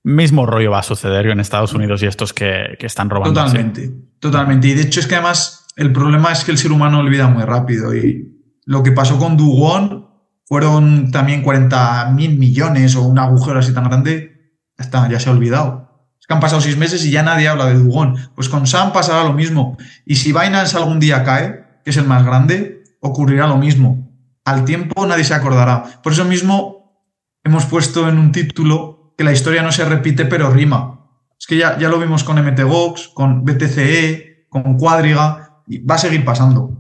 Mismo 0.02 0.44
rollo 0.44 0.72
va 0.72 0.80
a 0.80 0.82
suceder 0.82 1.28
en 1.28 1.40
Estados 1.40 1.72
Unidos 1.72 2.02
y 2.02 2.06
estos 2.06 2.34
que, 2.34 2.76
están 2.80 3.08
robando. 3.08 3.40
Totalmente, 3.40 3.94
totalmente. 4.20 4.68
Y 4.68 4.74
de 4.74 4.82
hecho 4.82 5.00
es 5.00 5.06
que 5.06 5.14
además 5.14 5.68
el 5.76 5.90
problema 5.90 6.30
es 6.32 6.44
que 6.44 6.50
el 6.50 6.58
ser 6.58 6.70
humano 6.70 6.98
olvida 6.98 7.28
muy 7.28 7.44
rápido. 7.44 7.96
Y 7.96 8.38
lo 8.66 8.82
que 8.82 8.92
pasó 8.92 9.18
con 9.18 9.38
Dugon 9.38 10.06
fueron 10.44 11.10
también 11.10 11.40
40 11.40 12.10
mil 12.14 12.36
millones 12.36 12.94
o 12.94 13.00
un 13.04 13.18
agujero 13.18 13.58
así 13.58 13.72
tan 13.72 13.84
grande. 13.84 14.52
Ya 14.76 14.84
está, 14.84 15.08
ya 15.08 15.18
se 15.18 15.30
ha 15.30 15.32
olvidado 15.32 15.81
han 16.28 16.40
pasado 16.40 16.60
seis 16.60 16.76
meses 16.76 17.04
y 17.04 17.10
ya 17.10 17.22
nadie 17.22 17.48
habla 17.48 17.66
de 17.66 17.74
Dugón. 17.74 18.16
Pues 18.34 18.48
con 18.48 18.66
Sam 18.66 18.92
pasará 18.92 19.24
lo 19.24 19.32
mismo. 19.32 19.76
Y 20.04 20.16
si 20.16 20.32
Binance 20.32 20.76
algún 20.76 21.00
día 21.00 21.24
cae, 21.24 21.64
que 21.84 21.90
es 21.90 21.96
el 21.96 22.06
más 22.06 22.24
grande, 22.24 22.84
ocurrirá 23.00 23.46
lo 23.46 23.56
mismo. 23.56 24.10
Al 24.44 24.64
tiempo 24.64 25.06
nadie 25.06 25.24
se 25.24 25.34
acordará. 25.34 26.00
Por 26.02 26.12
eso 26.12 26.24
mismo 26.24 27.06
hemos 27.44 27.66
puesto 27.66 28.08
en 28.08 28.18
un 28.18 28.32
título 28.32 29.14
que 29.16 29.24
la 29.24 29.32
historia 29.32 29.62
no 29.62 29.72
se 29.72 29.84
repite 29.84 30.24
pero 30.24 30.50
rima. 30.50 31.00
Es 31.38 31.46
que 31.46 31.56
ya, 31.56 31.78
ya 31.78 31.88
lo 31.88 31.98
vimos 31.98 32.24
con 32.24 32.42
MTGOX, 32.42 33.08
con 33.08 33.44
BTCE, 33.44 34.46
con 34.48 34.76
Cuadriga, 34.78 35.62
y 35.66 35.78
va 35.84 35.96
a 35.96 35.98
seguir 35.98 36.24
pasando. 36.24 36.78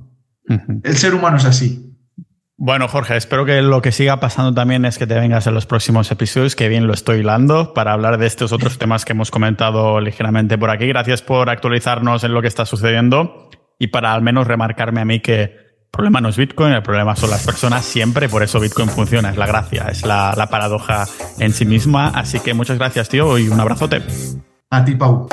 El 0.82 0.96
ser 0.96 1.14
humano 1.14 1.36
es 1.36 1.44
así. 1.44 1.91
Bueno, 2.64 2.86
Jorge, 2.86 3.16
espero 3.16 3.44
que 3.44 3.60
lo 3.60 3.82
que 3.82 3.90
siga 3.90 4.20
pasando 4.20 4.54
también 4.54 4.84
es 4.84 4.96
que 4.96 5.04
te 5.04 5.14
vengas 5.14 5.48
en 5.48 5.54
los 5.54 5.66
próximos 5.66 6.08
episodios, 6.12 6.54
que 6.54 6.68
bien 6.68 6.86
lo 6.86 6.92
estoy 6.92 7.18
hilando, 7.18 7.74
para 7.74 7.92
hablar 7.92 8.18
de 8.18 8.26
estos 8.28 8.52
otros 8.52 8.78
temas 8.78 9.04
que 9.04 9.14
hemos 9.14 9.32
comentado 9.32 10.00
ligeramente 10.00 10.56
por 10.56 10.70
aquí. 10.70 10.86
Gracias 10.86 11.22
por 11.22 11.50
actualizarnos 11.50 12.22
en 12.22 12.32
lo 12.32 12.40
que 12.40 12.46
está 12.46 12.64
sucediendo 12.64 13.50
y 13.80 13.88
para 13.88 14.14
al 14.14 14.22
menos 14.22 14.46
remarcarme 14.46 15.00
a 15.00 15.04
mí 15.04 15.18
que 15.18 15.42
el 15.42 15.50
problema 15.90 16.20
no 16.20 16.28
es 16.28 16.36
Bitcoin, 16.36 16.72
el 16.72 16.84
problema 16.84 17.16
son 17.16 17.30
las 17.30 17.44
personas 17.44 17.84
siempre, 17.84 18.28
por 18.28 18.44
eso 18.44 18.60
Bitcoin 18.60 18.88
funciona, 18.88 19.30
es 19.30 19.36
la 19.36 19.46
gracia, 19.48 19.88
es 19.90 20.06
la, 20.06 20.32
la 20.36 20.46
paradoja 20.46 21.06
en 21.40 21.52
sí 21.52 21.64
misma. 21.64 22.10
Así 22.14 22.38
que 22.38 22.54
muchas 22.54 22.78
gracias, 22.78 23.08
tío, 23.08 23.38
y 23.38 23.48
un 23.48 23.58
abrazote. 23.58 24.02
A 24.70 24.84
ti, 24.84 24.94
Pau. 24.94 25.26